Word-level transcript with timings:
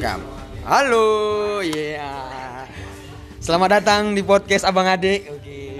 Rekam. 0.00 0.24
Halo, 0.64 1.04
iya. 1.60 2.08
Selamat 3.36 3.84
datang 3.84 4.16
di 4.16 4.24
podcast 4.24 4.64
Abang 4.64 4.88
Adik. 4.88 5.28
Oke. 5.28 5.76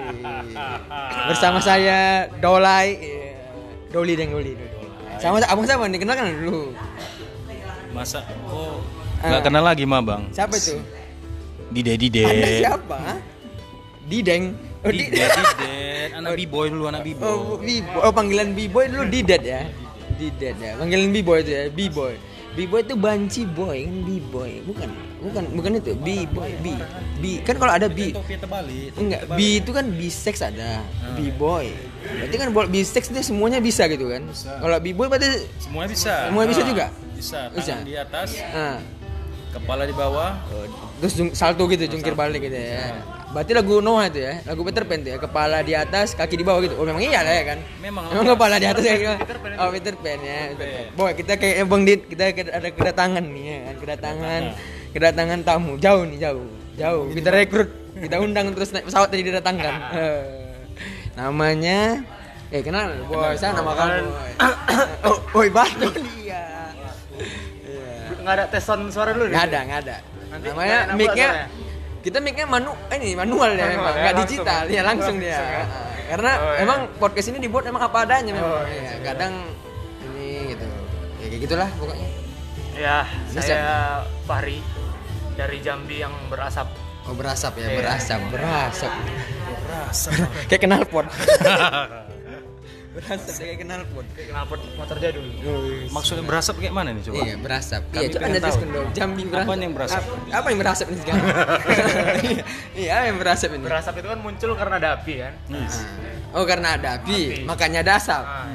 Bersama 1.32 1.56
saya 1.64 2.28
Dolai. 2.36 3.00
Doli 3.88 4.20
deng 4.20 4.36
Doli. 4.36 4.52
Sama 5.24 5.40
abang 5.40 5.64
siapa 5.64 5.88
nih? 5.88 6.04
Kenalkan 6.04 6.36
dulu. 6.36 6.76
Masa 7.96 8.20
oh 8.44 8.84
Ah. 9.24 9.40
nggak 9.40 9.42
kenal 9.48 9.64
lagi 9.64 9.88
mah 9.88 10.04
bang? 10.04 10.28
Siapa 10.36 10.52
itu? 10.52 10.76
Dide 11.72 11.96
Dide. 11.96 12.20
Anda 12.28 12.48
siapa? 12.60 13.00
Dideng. 14.04 14.52
Oh, 14.84 14.92
Dide 14.92 15.16
Dide. 15.16 15.72
Anak 16.12 16.36
b-boy 16.36 16.68
dulu 16.68 16.92
anak 16.92 17.08
b-boy. 17.08 17.24
Oh, 17.24 17.56
B-boy. 17.56 18.04
oh 18.04 18.12
panggilan 18.12 18.52
B-boy 18.52 18.84
dulu 18.92 19.08
Didet 19.08 19.40
ya. 19.40 19.64
Didet 20.20 20.60
ya. 20.60 20.76
Panggilan 20.76 21.08
B-boy 21.08 21.40
itu 21.40 21.52
ya, 21.56 21.64
B-boy. 21.72 22.20
B-boy 22.50 22.82
itu 22.82 22.94
banci 22.98 23.42
boy 23.46 23.86
kan 23.86 23.96
B-boy. 24.02 24.50
Bukan. 24.66 24.88
Bukan 25.20 25.42
bukan 25.54 25.70
itu. 25.78 25.92
B-boy, 25.94 26.50
B. 26.58 26.66
B 27.22 27.24
kan 27.46 27.54
kalau 27.60 27.72
ada 27.76 27.86
B. 27.86 28.10
Enggak, 28.98 29.22
B 29.30 29.62
itu 29.62 29.70
kan 29.70 29.86
bisex 29.94 30.42
ada. 30.42 30.82
B-boy. 31.14 31.70
Berarti 32.00 32.36
kan 32.40 32.48
bisex 32.66 33.06
itu 33.12 33.20
semuanya 33.22 33.62
bisa 33.62 33.86
gitu 33.86 34.10
kan. 34.10 34.26
Kalau 34.34 34.76
B-boy 34.82 35.06
berarti 35.06 35.46
Semuanya 35.62 35.88
bisa. 35.94 36.14
Semuanya 36.26 36.48
bisa 36.50 36.62
Ah, 36.62 36.68
juga? 36.68 36.86
Bisa. 37.14 37.40
Bisa. 37.54 37.74
Di 37.86 37.94
atas, 37.94 38.28
ah, 38.50 38.78
kepala 39.54 39.86
di 39.86 39.94
bawah. 39.94 40.34
terus 41.00 41.16
salto 41.32 41.64
gitu, 41.70 41.86
jungkir 41.86 42.18
balik 42.18 42.44
gitu 42.44 42.56
ya. 42.56 42.98
Berarti 43.30 43.54
lagu 43.54 43.78
Noah 43.78 44.10
itu 44.10 44.18
ya, 44.20 44.42
lagu 44.42 44.66
Peter 44.66 44.82
Pan 44.82 44.98
tuh 45.00 45.10
ya, 45.14 45.18
kepala 45.22 45.62
di 45.62 45.70
atas, 45.70 46.18
kaki 46.18 46.34
di 46.34 46.42
bawah 46.42 46.66
gitu. 46.66 46.74
Oh 46.74 46.82
memang 46.82 46.98
iya 46.98 47.22
lah 47.22 47.30
ya 47.30 47.44
kan. 47.54 47.58
Memang. 47.78 48.10
Emang 48.10 48.26
kepala 48.34 48.58
di 48.58 48.66
atas 48.66 48.82
ya. 48.82 49.14
Oh 49.56 49.70
Peter 49.70 49.94
Pan 49.94 50.18
ya. 50.18 50.40
Peter 50.50 50.66
Pan. 50.66 50.84
Boy, 50.98 51.10
kita 51.14 51.32
kayak 51.38 51.62
Bang 51.64 51.82
Dit, 51.86 52.10
kita 52.10 52.24
ada 52.34 52.68
kedatangan 52.68 53.22
nih 53.22 53.44
ya 53.46 53.58
kan, 53.62 53.74
kedatangan 53.78 54.42
kedatangan 54.90 55.38
tamu. 55.46 55.72
Jauh 55.78 56.02
nih, 56.02 56.18
jauh. 56.18 56.46
Jauh. 56.74 57.06
Kita 57.12 57.30
rekrut, 57.30 57.70
kita 57.94 58.16
undang 58.18 58.50
terus 58.50 58.74
naik 58.74 58.90
pesawat 58.90 59.08
tadi 59.08 59.22
didatangkan. 59.22 59.74
Eh, 59.92 60.22
Namanya 61.12 62.00
Eh 62.50 62.62
kenal, 62.66 63.06
boy, 63.06 63.30
saya 63.36 63.54
nama 63.54 63.78
kamu. 63.78 64.10
boy. 64.10 64.32
Oh, 65.06 65.18
oi 65.38 65.48
Batu 65.48 65.86
dia. 66.18 66.74
Iya. 67.62 68.16
Nggak 68.18 68.34
ada 68.34 68.44
tes 68.48 68.62
sound 68.64 68.90
suara 68.90 69.14
dulu 69.14 69.30
Nggak 69.30 69.38
nih? 69.38 69.50
ada, 69.54 69.58
nggak 69.62 69.80
ada. 69.86 69.96
Namanya 70.34 70.78
mic-nya. 70.98 71.30
Kita 72.00 72.18
mic-nya 72.18 72.44
manu 72.44 72.72
eh, 72.88 72.96
ini 72.96 73.12
manual 73.12 73.52
ya 73.52 73.66
memang, 73.66 73.92
ya, 73.92 74.00
nggak 74.00 74.14
langsung. 74.14 74.24
digital, 74.24 74.62
ya 74.66 74.82
langsung 74.82 75.16
dia. 75.16 75.30
Langsung 75.30 75.46
ya. 75.46 75.62
Ah, 75.62 75.88
Karena 76.10 76.32
Oh, 76.34 76.50
iya. 76.50 76.58
emang 76.60 76.78
podcast 76.96 77.28
ini 77.28 77.38
dibuat 77.38 77.64
emang 77.64 77.82
apa 77.82 77.98
adanya 78.02 78.32
memang. 78.32 78.50
Oh, 78.50 78.64
Ya, 78.64 78.74
iya. 78.74 78.92
kadang 79.04 79.34
ini 80.04 80.26
gitu. 80.50 80.66
Ya 81.16 81.26
kayak 81.28 81.40
gitulah 81.44 81.68
pokoknya. 81.76 82.08
Ya, 82.72 82.98
Ini 83.04 83.36
saya 83.36 83.72
Fahri 84.24 84.58
dari 85.32 85.60
Jambi 85.60 86.00
yang 86.00 86.14
berasap. 86.26 86.66
Oh 87.04 87.12
berasap 87.12 87.52
ya, 87.54 87.68
Iya. 87.68 87.78
berasap, 87.78 88.20
berasap. 88.28 88.92
Rasa. 89.66 90.10
kayak 90.48 90.62
kenal 90.62 90.82
pot. 90.82 91.06
berasap 92.90 93.34
kayak 93.38 93.56
kenal 93.62 93.80
pot. 93.86 94.06
Kenapa 94.12 94.54
motor 94.74 94.96
jadul? 94.98 95.22
Maksudnya 95.88 96.24
berasap 96.26 96.54
kayak 96.58 96.74
mana 96.74 96.90
nih 96.90 97.02
coba? 97.06 97.22
Iya, 97.22 97.34
berasap. 97.38 97.82
Kami 97.88 98.02
Iya, 98.02 98.08
coba 98.10 98.24
Anda 98.26 98.38
jelaskan 98.38 98.66
dulu. 98.66 98.86
Jambi 98.90 99.22
berasap. 99.24 99.46
Apaan 99.46 99.60
yang 99.62 99.74
berasap? 99.78 100.02
Apa, 100.02 100.34
apa 100.34 100.46
yang 100.50 100.58
berasap 100.58 100.86
ini 100.90 100.98
sekarang? 100.98 101.24
Iya, 102.80 102.90
apa 102.90 103.04
yang 103.06 103.18
berasap 103.22 103.48
ini. 103.54 103.62
Berasap 103.62 103.94
itu 103.94 104.08
kan 104.10 104.18
muncul 104.18 104.50
karena 104.58 104.74
ada 104.76 104.88
api 104.98 105.14
kan? 105.22 105.32
Yes. 105.48 105.74
Ah. 105.78 106.38
Oh 106.38 106.44
karena 106.46 106.68
ada 106.78 106.88
api, 106.98 107.18
Api. 107.30 107.42
makanya 107.46 107.78
ada 107.82 107.92
asap. 107.94 108.24
Ah, 108.26 108.46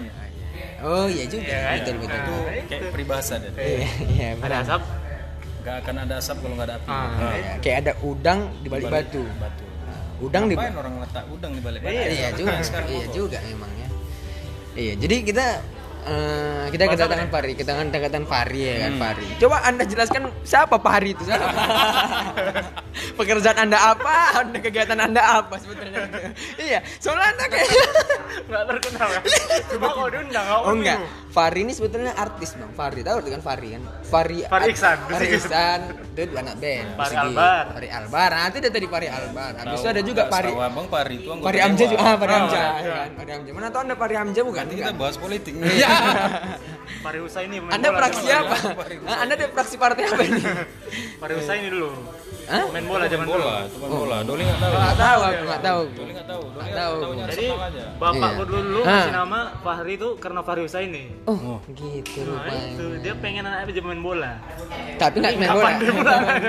Oh 0.85 1.07
iya 1.09 1.25
juga, 1.25 1.49
Iya 1.49 1.59
kan? 1.65 1.75
betul 1.81 1.95
betul. 1.97 2.19
Nah, 2.19 2.43
Kayak 2.45 2.67
itu. 2.67 2.87
peribahasa 2.91 3.33
deh. 3.39 3.51
Iya, 3.55 3.87
iya. 4.05 4.27
Ada 4.37 4.55
asap, 4.61 4.81
Gak 5.65 5.75
akan 5.81 5.95
ada 5.97 6.13
asap 6.21 6.37
kalau 6.45 6.53
nggak 6.53 6.67
ada 6.69 6.75
api. 6.77 6.89
Ah. 6.91 6.99
Ah. 6.99 7.31
Iya, 7.33 7.53
kayak 7.63 7.77
ada 7.81 7.93
udang 8.03 8.39
di 8.61 8.67
balik 8.67 8.87
batu. 8.91 9.23
Batu. 9.39 9.63
Udang 10.15 10.47
di 10.47 10.55
orang 10.55 10.95
letak 11.03 11.23
udang 11.27 11.51
di 11.51 11.61
balik 11.63 11.79
batu? 11.83 11.91
Iya, 11.91 12.05
Iya 12.07 12.29
juga, 12.35 12.53
iya 12.85 13.05
juga 13.11 13.39
memangnya. 13.41 13.84
Iya, 14.75 14.93
jadi 14.99 15.15
kita 15.23 15.45
eh, 16.05 16.63
kita 16.69 16.83
kedatangan? 16.87 17.27
Fahri, 17.27 17.51
kedatangan 17.53 17.87
kedatangan 17.89 18.25
Fahri 18.25 18.61
ya 18.61 18.75
kan 18.77 18.91
Hmm. 18.93 19.01
Fahri. 19.01 19.27
Coba 19.37 19.55
anda 19.63 19.83
jelaskan 19.83 20.21
siapa 20.41 20.75
Fahri 20.77 21.09
itu? 21.11 21.23
Siapa? 21.25 21.45
Pekerjaan 23.19 23.57
anda 23.59 23.77
apa? 23.79 24.15
Anda 24.39 24.57
kegiatan 24.59 24.97
anda 24.97 25.21
apa 25.41 25.55
sebetulnya? 25.59 26.07
iya, 26.57 26.79
soalnya 26.97 27.35
anda 27.35 27.45
kayak 27.51 27.69
nggak 28.49 28.63
terkenal 28.71 29.07
ya? 29.09 29.21
Cuma 29.71 29.87
kalau 29.91 30.09
diundang, 30.09 30.45
nggak 30.45 30.61
Oh 30.63 30.73
enggak. 30.73 30.99
Fahri 31.35 31.67
ini 31.67 31.75
sebetulnya 31.75 32.15
artis 32.15 32.55
bang. 32.55 32.71
Fahri 32.71 33.03
tahu 33.03 33.19
kan 33.19 33.41
Fahri 33.43 33.67
kan? 33.75 33.81
Fahri 34.07 34.37
Fahri 34.47 34.71
Iksan. 34.71 34.97
Fahri 35.11 35.27
Iksan, 35.35 35.79
dia 36.15 36.25
dua 36.31 36.39
anak 36.39 36.55
band. 36.57 36.87
Fahri. 36.95 37.15
Albar. 37.19 37.63
Fahri 37.75 37.89
Albar. 37.91 38.29
Nanti 38.31 38.57
ada 38.63 38.69
tadi 38.71 38.87
Fahri 38.87 39.07
Albar. 39.11 39.51
Habis 39.59 39.79
itu 39.83 39.89
ada 39.91 40.01
juga 40.01 40.23
Fahri 40.31 40.51
abang 40.55 40.87
Pari 40.87 41.15
itu 41.19 41.29
anggota 41.29 41.45
Fahri 41.51 41.59
Hamzah 41.59 41.87
juga. 41.91 42.01
Ah, 42.01 42.15
Fahri 42.15 42.31
iya. 42.31 42.39
ya 42.39 42.93
kan? 42.95 43.09
Fahri 43.19 43.31
Hamzah. 43.35 43.53
Mana 43.53 43.67
tahu 43.67 43.81
anda 43.83 43.95
Fahri 43.95 44.15
Hamzah 44.15 44.43
bukan? 44.43 44.63
Nanti 44.63 44.75
kita 44.75 44.87
Enggak. 44.87 45.01
bahas 45.03 45.15
politik. 45.19 45.53
Iya. 45.55 45.94
Fahri 47.05 47.19
Husaini 47.21 47.57
main 47.61 47.71
Anda 47.73 47.89
zaman 47.93 47.99
apa? 48.41 48.57
Anda 49.21 49.33
dari 49.37 49.51
fraksi 49.53 49.75
partai 49.77 50.03
apa 50.09 50.23
ini? 50.25 50.41
dulu. 50.41 50.63
Fahri 51.21 51.33
Husaini 51.37 51.67
dulu. 51.69 51.89
Hah? 52.45 52.65
Main 52.69 52.85
bola 52.85 53.05
zaman 53.05 53.25
dulu. 53.25 53.41
bola, 53.41 53.55
main 53.65 53.89
bola. 53.91 54.17
Doli 54.21 54.43
nggak 54.43 54.59
tahu. 54.59 54.73
Nggak 54.75 54.95
tahu 54.95 55.19
aku, 55.19 55.41
nggak 55.43 55.61
tahu. 55.61 55.81
Doli 55.89 56.11
nggak 56.11 56.27
tahu. 56.27 56.43
Doli 56.45 56.61
Nggak 56.65 56.75
tahu. 56.75 56.97
Jadi 57.25 57.33
senang 57.41 57.65
aja. 57.65 57.83
bapak 57.95 58.13
Iya. 58.15 58.35
gua 58.35 58.45
dulu 58.45 58.61
dulu 58.61 58.79
Ah. 58.79 58.89
kasih 58.91 59.13
nama 59.15 59.39
Fahri 59.57 59.93
itu 59.95 60.09
karena 60.15 60.39
Fahri 60.41 60.61
Husaini. 60.61 61.03
Oh, 61.25 61.57
gitu 61.69 62.19
Nah 62.19 62.27
rupanya. 62.29 62.65
itu 62.69 62.85
dia 63.01 63.13
pengen 63.17 63.43
anaknya 63.43 63.65
bisa 63.65 63.79
main 63.81 64.01
bola. 64.01 64.31
Tapi 64.95 65.15
nggak 65.17 65.33
main 65.35 65.49
bola. 65.49 65.65
main. 65.65 66.41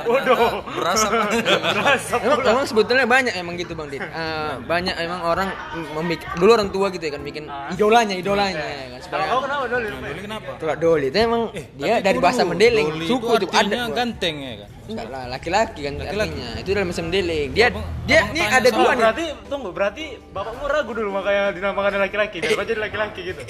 Bodoh. 0.00 0.50
Berasap. 0.68 1.10
Berasap 1.46 2.20
Emang, 2.40 2.64
sebetulnya 2.64 3.06
banyak 3.06 3.34
emang 3.34 3.54
gitu 3.54 3.72
bang 3.72 3.88
Dit. 3.88 4.00
Eh, 4.00 4.52
banyak 4.64 4.94
emang 4.96 5.20
orang 5.22 5.48
memik 5.94 6.20
dulu 6.34 6.50
orang 6.52 6.68
tua 6.68 6.86
gitu 6.88 7.04
ya 7.04 7.12
kan 7.12 7.22
bikin 7.22 7.44
Ah. 7.46 7.70
idolanya 7.70 8.14
idolanya 8.14 8.58
ya 8.58 8.86
kan. 8.90 9.00
Kalau 9.08 9.24
kau 9.24 9.40
kenapa 9.40 9.64
dulu? 9.66 9.86
Doli 9.98 10.20
kenapa? 10.20 10.50
Doli 10.74 11.06
itu 11.08 11.18
emang 11.20 11.42
dia 11.74 11.94
dari 11.98 12.18
bahasa 12.18 12.42
Mendeleng 12.42 12.88
Doli 12.90 13.06
suku 13.06 13.24
itu 13.32 13.38
itu 13.40 13.46
ada 13.48 13.60
artinya 13.60 13.86
ganteng 13.88 14.36
ya 14.36 14.54
kan. 14.58 14.68
Enggak 14.88 15.06
lah 15.06 15.24
laki-laki 15.28 15.80
kan 15.82 15.92
Laki-laki. 15.94 16.32
artinya 16.32 16.48
itu 16.56 16.68
dalam 16.70 16.86
bahasa 16.86 17.02
Mendeleng 17.02 17.50
dia 17.52 17.66
Abang- 17.68 17.88
dia 18.02 18.18
abang 18.18 18.32
nih 18.32 18.40
tanya 18.40 18.56
ada 18.56 18.68
dua 18.70 18.88
nih 18.88 18.96
berarti 18.98 19.24
tunggu 19.46 19.68
berarti 19.70 20.04
bapakmu 20.32 20.64
ragu 20.66 20.92
dulu 20.92 21.10
makanya 21.12 21.44
dinamakan 21.52 22.00
laki-laki 22.00 22.36
biar 22.38 22.52
kau 22.52 22.64
jadi 22.64 22.80
laki-laki 22.80 23.20
gitu. 23.26 23.42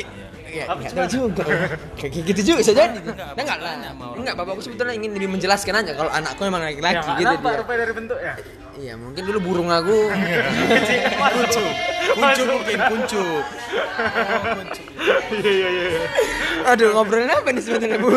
Iya, 0.49 0.65
Tapi 0.65 0.81
enggak 0.81 0.97
tahu 0.97 1.09
juga. 1.29 1.43
Kayak 1.95 2.25
gitu 2.25 2.41
juga 2.43 2.57
bisa 2.59 2.73
jadi. 2.73 2.97
Enggak, 2.99 3.37
enggak 3.37 3.59
lah. 3.61 3.73
Enggak, 4.17 4.35
bapakku 4.35 4.61
sebetulnya 4.61 4.97
ingin 4.97 5.13
lebih 5.13 5.29
menjelaskan 5.29 5.75
aja 5.77 5.93
kalau 5.93 6.09
anakku 6.09 6.41
emang 6.43 6.63
Ya 6.63 6.69
laki-laki 6.73 7.05
nggak 7.05 7.19
gitu 7.21 7.35
dia. 7.39 7.59
rupanya 7.61 7.79
dari 7.79 7.93
bentuknya. 7.93 8.33
Iya, 8.75 8.95
mungkin 8.97 9.23
dulu 9.25 9.39
burung 9.43 9.69
aku. 9.69 9.97
Kuncup. 11.37 11.69
Kuncup 12.11 12.47
mungkin 12.49 12.79
kuncup. 12.81 13.45
Iya 15.31 15.51
iya 15.53 15.69
iya. 15.69 15.89
Aduh, 16.67 16.89
ngobrolin 16.93 17.29
apa 17.29 17.49
nih 17.51 17.63
sebetulnya 17.63 17.99
Bu? 17.99 18.09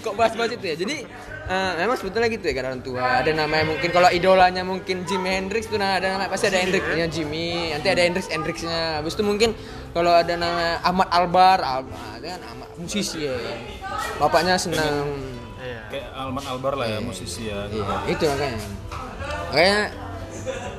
Kok 0.00 0.14
bahas-bahas 0.14 0.50
itu 0.50 0.64
ya? 0.64 0.76
Jadi 0.76 0.96
eh, 1.48 1.72
memang 1.80 1.96
sebetulnya 1.96 2.28
gitu 2.32 2.44
ya 2.48 2.54
kan 2.56 2.64
orang 2.72 2.82
tua. 2.84 3.02
Ada 3.20 3.30
namanya 3.36 3.64
mungkin 3.74 3.90
kalau 3.92 4.08
idolanya 4.08 4.62
mungkin 4.64 5.04
Jimi 5.04 5.30
Hendrix 5.30 5.68
tuh 5.68 5.76
nah 5.76 5.98
ada 5.98 6.14
nama 6.14 6.28
pasti 6.28 6.48
ada 6.48 6.58
Hendrix 6.60 6.84
ya 6.90 7.06
Jimmy. 7.08 7.72
Nanti 7.72 7.88
ada 7.90 8.02
Hendrix 8.02 8.26
Hendrixnya. 8.32 9.00
Habis 9.00 9.14
itu 9.16 9.22
mungkin 9.24 9.52
kalau 9.92 10.12
ada 10.12 10.34
nama 10.34 10.80
Ahmad 10.82 11.08
Albar, 11.12 11.62
Albar 11.62 12.18
itu 12.18 12.26
kan 12.28 12.40
Ahmad 12.50 12.68
musisi 12.80 13.18
ya. 13.24 13.34
kan. 13.36 13.58
Bapaknya 14.18 14.54
senang 14.58 15.34
Iya. 15.64 15.80
Kayak 15.88 16.08
Alman 16.12 16.44
Albar 16.44 16.74
lah 16.76 16.86
ya 16.92 16.98
musisi 17.00 17.48
ya. 17.48 17.64
Iya, 17.72 17.96
itu 18.12 18.24
makanya. 18.28 18.60
Makanya 19.48 19.80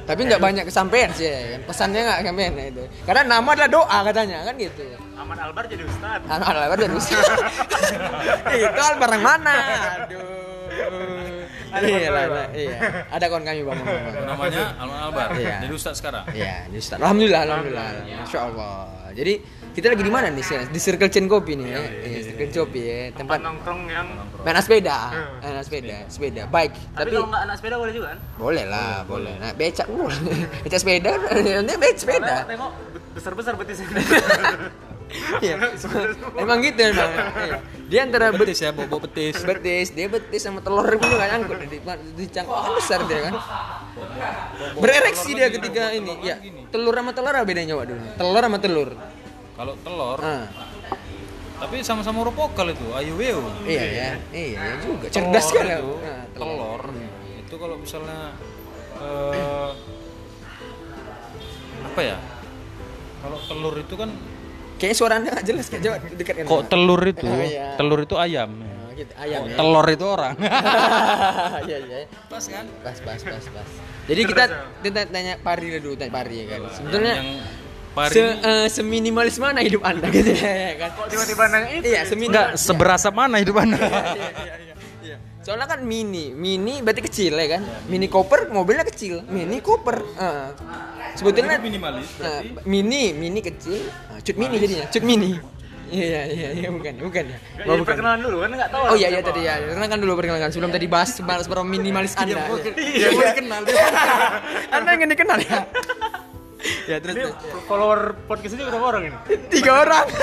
tapi 0.06 0.22
nggak 0.30 0.42
banyak 0.42 0.64
kesampaian 0.70 1.10
sih 1.10 1.26
ya. 1.26 1.58
Pesannya 1.66 2.06
nggak 2.06 2.20
kesampaian 2.22 2.54
ya 2.54 2.66
itu. 2.70 2.84
Karena 3.02 3.22
nama 3.26 3.50
adalah 3.58 3.72
doa 3.72 3.98
katanya 4.06 4.38
kan 4.46 4.56
gitu. 4.62 4.86
Aman 5.18 5.38
Albar 5.42 5.66
jadi 5.66 5.84
ustad. 5.90 6.22
Anak 6.30 6.48
Albar 6.54 6.78
dan 6.78 6.92
Musa. 6.94 7.18
itu 8.62 8.82
Albar 8.86 9.10
yang 9.18 9.26
mana? 9.26 9.56
Aduh. 10.06 10.46
Ada 11.76 11.86
iya, 11.92 12.08
kawan 12.08 12.30
lah, 12.32 12.48
iya. 12.56 12.78
Ada 13.12 13.26
kawan 13.28 13.44
kami 13.44 13.62
bang. 13.68 13.78
Bang, 13.84 13.86
bang. 13.86 14.26
Namanya 14.28 14.64
Alman 14.80 15.00
Albar. 15.10 15.28
Iya. 15.36 15.56
Jadi 15.68 15.74
Ustaz 15.76 15.96
sekarang. 16.00 16.24
Iya, 16.32 16.72
di 16.72 16.78
Ustaz. 16.80 16.98
Alhamdulillah, 17.04 17.42
alhamdulillah. 17.44 17.88
Masya 18.24 18.40
Allah. 18.40 18.76
Jadi 19.16 19.34
kita 19.76 19.92
lagi 19.92 20.04
di 20.08 20.12
mana 20.12 20.32
nih 20.32 20.44
sih? 20.44 20.56
Di 20.72 20.80
Circle 20.80 21.12
Chain 21.12 21.28
Kopi 21.28 21.60
nih 21.60 21.68
ya. 21.68 21.80
Iya, 21.84 22.20
Circle 22.32 22.52
Kopi 22.64 22.82
ya. 22.84 23.00
Tempat 23.12 23.40
nongkrong 23.44 23.82
yang 23.92 24.08
main 24.44 24.56
sepeda. 24.64 24.98
Main 25.44 25.64
sepeda, 25.64 25.98
sepeda, 26.08 26.44
bike. 26.48 26.76
tapi 26.96 27.12
kalau 27.12 27.28
nggak 27.28 27.44
anak 27.44 27.56
sepeda 27.60 27.76
boleh 27.76 27.94
juga 27.96 28.08
kan? 28.16 28.20
Boleh 28.40 28.66
lah, 28.68 29.04
boleh. 29.04 29.36
Nah, 29.36 29.52
becak 29.52 29.88
boleh. 29.96 30.16
becak 30.64 30.80
sepeda, 30.80 31.12
nanti 31.60 31.76
becak 31.76 32.00
sepeda. 32.00 32.36
Tengok 32.48 32.72
besar-besar 33.16 33.54
betisnya. 33.60 33.88
Iya. 35.40 35.56
Emang 36.40 36.60
gitu 36.66 36.80
emang. 36.82 37.12
Iya. 37.14 37.58
Dia 37.86 38.00
antara 38.02 38.34
betis 38.34 38.60
ya, 38.66 38.74
bobo 38.74 38.98
betis. 38.98 39.38
betis, 39.46 39.94
dia 39.94 40.10
betis 40.10 40.42
sama 40.42 40.60
telur 40.66 40.86
pun 40.98 41.06
juga 41.06 41.30
nyangkut 41.30 41.58
di 41.70 41.78
di 42.18 42.26
cangkok 42.34 42.58
kan 42.58 42.72
besar 42.74 43.00
dia 43.06 43.20
kan. 43.30 43.34
Berereksi 44.82 45.38
dia 45.38 45.48
ketika 45.54 45.94
ini. 45.94 46.14
Ya, 46.26 46.42
telur 46.74 46.98
sama 46.98 47.14
telur 47.14 47.34
apa 47.38 47.46
bedanya 47.46 47.78
Wak 47.78 47.86
dulu? 47.94 48.06
Telur 48.18 48.42
sama 48.42 48.58
telur. 48.58 48.90
Kalau 49.56 49.74
telur 49.86 50.20
Ah. 50.20 50.46
Tapi 51.56 51.80
sama-sama 51.88 52.20
huruf 52.20 52.36
vokal 52.36 52.76
itu, 52.76 52.84
ayu 53.00 53.16
weu. 53.16 53.40
Iya 53.64 53.84
ya, 53.88 54.10
iya 54.36 54.60
ya 54.60 54.76
juga. 54.84 55.08
Cerdas 55.08 55.48
kan 55.56 55.64
ya. 55.64 55.80
itu, 55.80 55.94
Nah, 56.04 56.24
telur. 56.36 56.82
Itu 57.40 57.56
kalau 57.56 57.76
misalnya 57.80 58.36
eh, 59.00 59.72
apa 61.88 62.02
ya? 62.04 62.18
Kalau 63.24 63.40
telur 63.48 63.76
itu 63.80 63.96
kan 63.96 64.12
Kayaknya 64.76 64.98
suara 64.98 65.14
anda 65.16 65.30
nggak 65.32 65.46
jelas 65.46 65.66
kayak 65.68 65.82
jawab 65.82 66.00
dekat 66.12 66.34
kan. 66.36 66.46
kok 66.46 66.62
telur 66.68 67.02
itu, 67.02 67.26
Oh, 67.26 67.40
iya. 67.40 67.68
telur 67.76 68.00
itu 68.02 68.16
ayam. 68.16 68.52
Oh, 68.60 68.92
gitu, 68.94 69.14
ayam 69.16 69.40
Kok 69.40 69.48
ya. 69.48 69.56
telur 69.56 69.86
itu 69.88 70.06
orang. 70.06 70.34
Iya 71.66 71.78
iya. 71.82 71.98
Pas 72.26 72.44
kan? 72.44 72.66
Pas 72.80 72.98
pas 72.98 73.20
pas 73.22 73.46
pas. 73.46 73.68
Jadi 74.06 74.22
kita 74.24 74.44
kita 74.82 75.00
tanya 75.08 75.34
Pari 75.38 75.68
dulu, 75.76 75.96
tanya 75.96 76.12
Pari 76.12 76.36
ya 76.38 76.46
kan. 76.48 76.60
Sebetulnya 76.70 77.14
yang 77.16 77.30
pari 77.92 78.12
se, 78.12 78.24
eh, 78.28 78.68
seminimalis 78.68 79.36
mana 79.38 79.60
hidup 79.60 79.80
anda 79.82 80.08
gitu 80.10 80.30
ya 80.30 80.76
kan? 80.78 80.90
Kok 80.94 81.08
tiba-tiba 81.08 81.44
nanya 81.48 81.70
itu? 81.72 81.86
Iya, 81.88 82.02
seminimal. 82.04 82.30
enggak 82.30 82.48
seberasa 82.58 83.08
mana 83.10 83.36
hidup 83.38 83.56
Anda? 83.56 83.80
Iya. 85.02 85.16
Soalnya 85.40 85.68
kan 85.70 85.80
mini, 85.80 86.34
mini 86.34 86.82
berarti 86.82 87.00
kecil 87.02 87.34
ya 87.34 87.56
kan? 87.56 87.62
Mini 87.86 88.06
Cooper 88.06 88.50
mobilnya 88.50 88.84
kecil, 88.84 89.24
mini 89.26 89.62
Cooper. 89.62 90.02
Heeh. 90.12 90.48
Sebetulnya 91.16 91.58
minimalis 91.60 92.08
Nah, 92.20 92.44
mini, 92.68 93.16
mini 93.16 93.40
kecil, 93.40 93.82
nah, 94.12 94.20
cut 94.20 94.36
mini 94.36 94.56
jadinya, 94.60 94.86
cut 94.92 95.04
mini. 95.04 95.40
Iya 95.86 96.22
iya 96.34 96.50
iya 96.58 96.70
bukan 96.74 96.98
bukan 96.98 97.24
ya. 97.30 97.38
Jadi 97.62 97.70
bukan. 97.78 97.86
perkenalan 97.86 98.20
dulu 98.26 98.38
kan 98.42 98.50
nggak 98.58 98.72
tahu. 98.74 98.84
Oh 98.90 98.96
iya 98.98 99.08
iya 99.14 99.22
tadi 99.22 99.42
ya. 99.46 99.54
Perkenalkan 99.62 100.00
dulu 100.02 100.12
perkenalkan 100.18 100.50
sebelum 100.50 100.72
tadi 100.74 100.86
bahas 100.90 101.12
bahas 101.22 101.46
seberapa 101.46 101.62
minimalis 101.62 102.18
Anda. 102.18 102.42
Iya, 102.74 103.08
gue 103.14 103.32
kenal 103.38 103.62
dia. 103.70 103.86
Anda 104.76 104.90
ingin 104.98 105.10
dikenal 105.14 105.40
ya? 105.46 105.60
ya 106.90 106.98
terus. 106.98 107.38
follower 107.70 108.18
podcast 108.26 108.58
ini 108.58 108.66
berapa 108.66 108.82
orang 108.82 109.14
ini? 109.14 109.18
tiga 109.54 109.86
orang. 109.86 110.06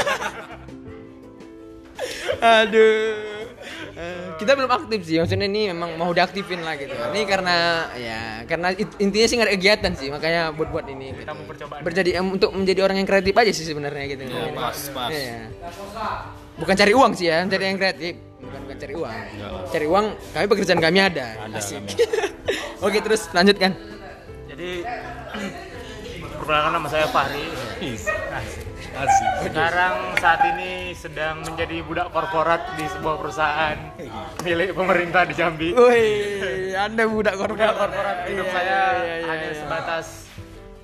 Aduh. 2.42 3.41
Eh, 3.92 4.40
kita 4.40 4.56
belum 4.56 4.72
aktif 4.72 5.04
sih, 5.04 5.20
maksudnya 5.20 5.44
ini 5.44 5.68
memang 5.68 6.00
mau 6.00 6.08
diaktifin 6.10 6.64
lah 6.64 6.80
gitu. 6.80 6.96
Ini 6.96 7.20
karena 7.28 7.56
ya 7.92 8.20
karena 8.48 8.72
it- 8.72 8.96
intinya 8.96 9.26
sih 9.28 9.36
nggak 9.36 9.48
ada 9.48 9.54
kegiatan 9.54 9.92
sih, 9.92 10.08
makanya 10.08 10.48
buat 10.56 10.72
buat 10.72 10.86
ini. 10.88 11.12
Gitu. 11.12 11.28
Kita 11.28 11.32
mau 11.36 11.44
percobaan. 11.44 11.80
Berjadi 11.84 12.10
untuk 12.18 12.50
menjadi 12.56 12.80
orang 12.88 12.96
yang 13.04 13.08
kreatif 13.08 13.34
aja 13.36 13.52
sih 13.52 13.68
sebenarnya 13.68 14.04
gitu. 14.16 14.24
pas, 14.56 14.78
pas. 14.96 15.12
Iya. 15.12 15.52
Bukan 16.56 16.74
cari 16.76 16.92
uang 16.96 17.12
sih 17.12 17.26
ya, 17.28 17.44
cari 17.44 17.64
yang 17.68 17.76
kreatif. 17.76 18.14
Bukan 18.40 18.58
bukan 18.64 18.76
cari 18.80 18.94
uang. 18.96 19.12
Cari 19.68 19.86
uang, 19.86 20.06
kami 20.32 20.46
pekerjaan 20.48 20.80
kami 20.80 20.98
ada. 20.98 21.26
Ada 21.46 21.56
Asik. 21.60 21.76
kami. 21.76 21.90
Oke 22.88 22.98
terus 23.04 23.28
lanjutkan. 23.30 23.76
Jadi 24.48 24.84
perkenalkan 26.42 26.72
nama 26.74 26.88
saya 26.90 27.06
Fahri. 27.06 27.46
Asik. 28.92 29.30
Sekarang 29.46 29.94
saat 30.18 30.42
ini 30.52 30.90
sedang 30.92 31.40
menjadi 31.46 31.80
budak 31.86 32.10
korporat 32.10 32.74
di 32.74 32.84
sebuah 32.90 33.14
perusahaan 33.14 33.78
milik 34.42 34.74
pemerintah 34.74 35.22
di 35.22 35.38
Jambi. 35.38 35.70
Woi, 35.70 36.02
Anda 36.74 37.06
budak 37.06 37.38
Budak 37.38 37.46
korporat. 37.46 37.74
korporat 37.78 38.16
hidup 38.26 38.46
Iya, 38.50 38.52
saya 38.52 38.66
iya, 38.74 39.14
iya, 39.22 39.26
hanya 39.30 39.48
iya. 39.48 39.56
sebatas 39.56 40.06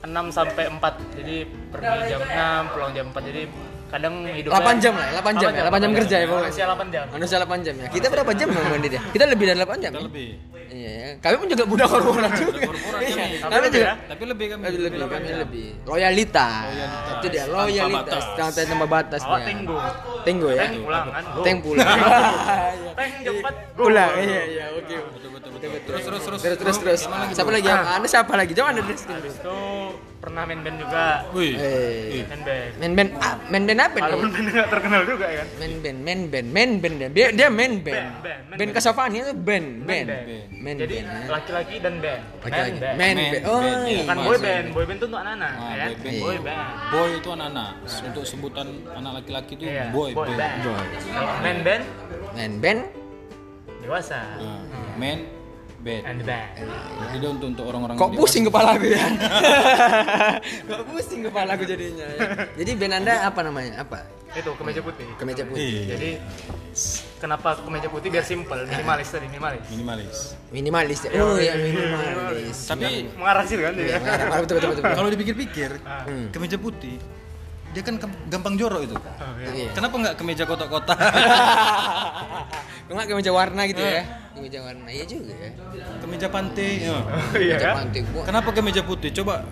6 0.07 0.31
sampai 0.31 0.65
4. 0.71 1.19
Jadi 1.19 1.37
pergi 1.75 1.99
jam 2.07 2.21
6, 2.23 2.73
pulang 2.73 2.93
jam 2.95 3.07
4. 3.11 3.29
Jadi 3.29 3.43
kadang 3.89 4.15
hidup 4.29 4.51
8 4.53 4.85
jam 4.85 4.93
lah, 4.95 5.07
8 5.21 5.41
jam 5.41 5.51
ya, 5.51 5.63
8 5.69 5.83
jam 5.83 5.91
kerja 5.97 6.17
ya 6.21 6.27
pokoknya. 6.29 6.49
Manusia 6.49 6.65
8 6.69 6.95
jam. 6.95 7.05
Manusia 7.09 7.37
8 7.41 7.67
jam 7.67 7.75
ya. 7.75 7.89
Kita 7.89 8.07
berapa 8.13 8.31
jam 8.37 8.49
Bang 8.53 8.67
Bandit 8.69 8.93
ya? 8.93 9.03
Kita 9.09 9.25
lebih 9.25 9.45
dari 9.49 9.59
8 9.59 9.85
jam. 9.85 9.91
Kita 9.93 10.01
ya? 10.01 10.09
lebih. 10.09 10.29
Iya, 10.69 10.93
ya. 10.93 11.09
kami 11.25 11.35
pun 11.41 11.47
juga 11.49 11.65
budak 11.65 11.89
korporat 11.89 12.33
juga. 12.37 12.61
korporat 12.61 13.01
Iya, 13.01 13.25
kami. 13.41 13.67
Juga 13.73 13.79
ya. 13.81 13.95
Tapi 14.05 14.23
lebih 14.29 14.47
kami. 14.53 14.63
lebih 14.69 14.81
lebih 14.85 15.01
kami 15.09 15.29
lebih 15.33 15.67
loyalitas. 15.89 16.65
Itu 17.19 17.27
dia 17.33 17.45
loyalitas 17.49 18.25
tanpa 18.37 18.61
tanpa 18.69 18.87
batas 18.87 19.23
ya. 19.25 19.39
tenggo. 19.49 19.79
Tenggo 20.29 20.49
ya. 20.53 20.69
Teng 20.69 20.85
pulang 20.85 21.07
kan. 21.09 21.25
Teng 21.41 21.59
pulang. 21.65 21.89
Teng 22.99 23.13
jam 23.25 23.35
4. 23.41 23.49
go. 23.49 23.81
Pulang. 23.81 24.13
Iya 24.21 24.43
iya 24.45 24.65
oke. 24.77 24.95
Betul 25.17 25.31
betul 25.33 25.51
betul. 25.57 25.73
Terus 25.89 26.03
terus 26.05 26.23
terus. 26.23 26.41
Terus 26.45 26.59
terus 26.61 26.77
terus. 26.85 27.01
Siapa 27.33 27.51
lagi? 27.51 27.69
Anda 27.73 28.07
siapa 28.07 28.33
lagi? 28.37 28.53
Coba 28.53 28.69
Anda. 28.77 28.83
Habis 28.85 29.35
itu 29.41 29.57
pernah 30.19 30.43
main 30.45 30.61
band 30.61 30.77
juga. 30.79 31.05
Wih. 31.31 31.55
Main 32.27 32.43
band. 32.43 32.71
main 32.79 32.93
band 32.93 33.11
ah, 33.19 33.35
main 33.49 33.63
band 33.65 33.81
apa 33.81 33.97
Walaupun 33.99 34.27
nih? 34.27 34.35
band 34.35 34.47
nggak 34.51 34.69
terkenal 34.69 35.03
juga 35.07 35.27
ya 35.27 35.37
kan. 35.39 35.49
Main 35.59 35.75
band, 35.79 35.99
main 36.03 36.21
band, 36.27 36.47
main 36.51 36.71
band 36.83 36.95
dia. 36.99 37.09
Dia, 37.09 37.27
dia 37.31 37.49
main 37.49 37.73
band. 37.79 37.95
Band, 37.95 38.11
band, 38.21 38.41
main 38.51 38.59
Band 38.59 38.71
band. 38.75 39.15
Itu 39.15 39.33
band, 39.39 39.67
band. 39.87 40.07
band. 40.09 40.09
Main 40.59 40.77
Jadi 40.77 40.95
band. 40.99 41.27
laki-laki 41.31 41.77
dan 41.79 41.95
band. 42.03 42.23
Laki-laki. 42.43 42.79
Main 42.99 43.17
band. 43.17 43.43
Oh, 43.47 43.61
band, 43.63 43.79
iya. 43.87 43.99
Bukan 44.03 44.17
boy 44.19 44.37
band. 44.39 44.67
Boy 44.75 44.85
band 44.85 44.99
itu 44.99 45.07
untuk 45.07 45.21
anak-anak. 45.23 45.53
Ah, 45.55 45.73
ya 45.73 45.87
boy 46.19 46.37
band. 46.43 46.61
Boy 46.91 47.09
itu 47.15 47.29
anak-anak. 47.31 47.71
Untuk 48.05 48.25
sebutan 48.27 48.67
anak 48.91 49.13
laki-laki 49.23 49.53
itu 49.55 49.65
Iya, 49.65 49.85
boy, 49.89 50.11
boy 50.13 50.27
band. 50.29 50.39
band. 50.39 50.55
Boy. 50.67 50.85
Kalau 51.09 51.35
main 51.41 51.59
band 51.63 51.83
Main 52.35 52.53
band. 52.59 52.81
dewasa. 53.79 54.21
Nah, 54.43 54.61
band. 55.79 56.03
And 56.05 56.21
band. 56.27 56.69
Jadi 57.15 57.27
untuk 57.27 57.47
untuk 57.55 57.65
orang-orang 57.67 57.95
Kok 57.95 58.11
pusing 58.15 58.45
kepala 58.47 58.75
aku 58.75 58.87
ya? 58.91 59.05
Kok 60.69 60.83
pusing 60.91 61.21
kepala 61.25 61.55
aku 61.55 61.65
jadinya 61.65 62.07
ya? 62.07 62.21
Jadi 62.59 62.71
band 62.75 62.95
Anda 62.99 63.15
apa 63.25 63.41
namanya? 63.43 63.83
Apa? 63.83 63.99
Itu 64.35 64.53
kemeja 64.59 64.81
putih. 64.85 65.07
Kemeja 65.17 65.43
putih. 65.47 65.65
Iya. 65.65 65.83
Jadi 65.97 66.11
kenapa 67.17 67.57
kemeja 67.59 67.89
putih 67.89 68.09
biar 68.13 68.23
simple, 68.23 68.61
minimalis 68.69 69.09
tadi, 69.09 69.27
minimalis. 69.27 69.65
minimalis. 69.73 70.17
Minimalis 70.53 70.99
ya. 71.07 71.11
Oh 71.19 71.39
ya 71.41 71.55
minimalis. 71.57 72.57
Tapi 72.69 73.09
Mengarah 73.17 73.45
sih 73.49 73.57
kan 73.57 73.73
dia. 73.73 73.97
Marah, 73.99 74.39
betul 74.45 74.55
betul 74.61 74.69
betul. 74.75 74.83
betul. 74.85 74.97
kalau 74.99 75.09
dipikir-pikir, 75.09 75.71
Ah. 75.87 76.05
kemeja 76.31 76.61
putih 76.61 76.99
dia 77.79 77.87
kan 77.87 77.95
gampang 78.27 78.59
jorok 78.59 78.91
itu. 78.91 78.97
Oh, 78.99 79.33
iya. 79.39 79.55
Iya. 79.55 79.71
Kenapa 79.71 79.95
nggak 79.95 80.15
kemeja 80.19 80.43
kotak-kotak? 80.51 80.99
Nggak 82.91 83.07
kemeja 83.07 83.31
warna 83.31 83.63
gitu 83.71 83.79
ya? 83.79 84.03
Kemeja 84.35 84.59
warna 84.65 84.89
iya 84.91 85.05
juga 85.07 85.31
ya. 85.37 85.51
kemeja 86.03 86.27
pantai. 86.27 86.83
ya. 86.83 86.91
Oh, 86.91 87.05
Iya 87.39 87.55
Kemeja 87.55 87.57
kan? 87.63 87.75
pantai. 87.85 88.01
Kenapa 88.27 88.51
kemeja 88.51 88.83
putih? 88.83 89.15
Coba 89.15 89.47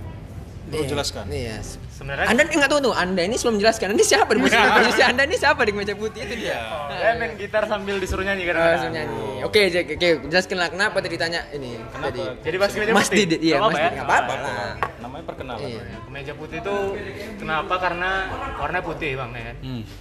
bro 0.66 0.82
Iya, 0.82 0.86
jelaskan. 0.90 1.24
Iya. 1.30 1.56
Sebenarnya 1.96 2.26
Anda 2.28 2.42
enggak 2.44 2.70
tahu 2.70 2.80
tuh, 2.90 2.94
Anda 2.94 3.22
ini 3.24 3.36
sebelum 3.40 3.56
menjelaskan. 3.56 3.86
Ini 3.96 4.04
siapa 4.04 4.30
di 4.36 4.40
posisi, 4.44 4.60
posisi 4.82 5.02
Anda 5.02 5.22
ini 5.24 5.36
siapa 5.40 5.60
di 5.64 5.70
kemeja 5.72 5.94
putih 5.96 6.20
itu 6.26 6.34
dia? 6.44 6.58
Oh, 6.68 6.92
dia 6.92 7.12
main 7.16 7.32
gitar 7.40 7.64
sambil 7.64 7.96
disuruh 7.96 8.24
nyanyi 8.26 8.42
kan. 8.44 8.54
Oh, 8.58 8.62
langsung 8.68 8.92
nyanyi. 8.92 9.16
Oke, 9.46 9.60
oke, 9.72 9.80
oke, 9.96 10.08
jelaskan 10.28 10.56
lah 10.60 10.68
kenapa 10.68 10.96
tadi 11.00 11.16
tanya 11.16 11.40
ini. 11.54 11.80
Tadi. 11.80 12.22
Jadi 12.44 12.56
pas 12.60 12.70
kemeja 12.74 12.92
Mas 12.92 13.08
putih. 13.08 13.24
Didit, 13.24 13.40
iya, 13.40 13.56
Mas 13.56 13.72
apa-apa 13.72 13.78
ya? 13.78 13.88
Didit. 13.88 13.94
Enggak 13.96 14.06
apa-apa 14.10 14.34
lah. 14.36 14.72
Namanya 15.00 15.24
perkenalan. 15.24 15.60
Iya. 15.64 15.82
Kemeja 16.04 16.32
putih 16.36 16.58
itu 16.60 16.76
kenapa? 17.40 17.74
Karena 17.80 18.10
warna 18.60 18.78
putih 18.84 19.10
bang 19.16 19.30
ya 19.32 19.42
kan? 19.42 19.56
Hmm. 19.62 19.82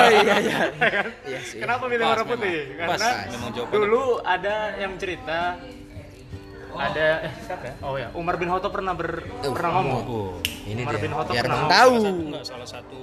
Oh 0.00 0.10
iya 0.14 0.36
iya. 0.40 0.58
Iya 1.30 1.40
sih. 1.42 1.58
Kenapa 1.58 1.84
milih 1.90 2.06
Pas 2.06 2.10
warna 2.16 2.24
putih? 2.24 2.56
Pas, 2.78 3.00
Karena 3.02 3.66
dulu 3.68 4.04
ada 4.22 4.56
yang 4.78 4.94
cerita 4.96 5.58
ada 6.72 7.06
eh 7.22 7.32
siapa 7.40 7.64
ya? 7.64 7.74
Oh 7.80 7.94
ya, 7.94 8.08
Umar 8.12 8.34
bin 8.36 8.48
Khattab 8.48 8.70
pernah 8.70 8.92
ber, 8.92 9.10
Oh, 9.40 9.52
pernah 9.52 9.70
ngomong. 9.74 10.00
Oh, 10.04 10.30
Ini 10.64 10.80
Umar 10.80 10.94
dia. 10.94 11.02
bin 11.02 11.12
Khattab 11.12 11.32
Biar 11.32 11.44
pernah 11.44 11.58
ngomong. 11.58 11.72
tahu. 11.72 11.94
salah 11.94 12.04
satu, 12.04 12.22
enggak, 12.22 12.44
salah 12.44 12.68
satu 12.68 12.98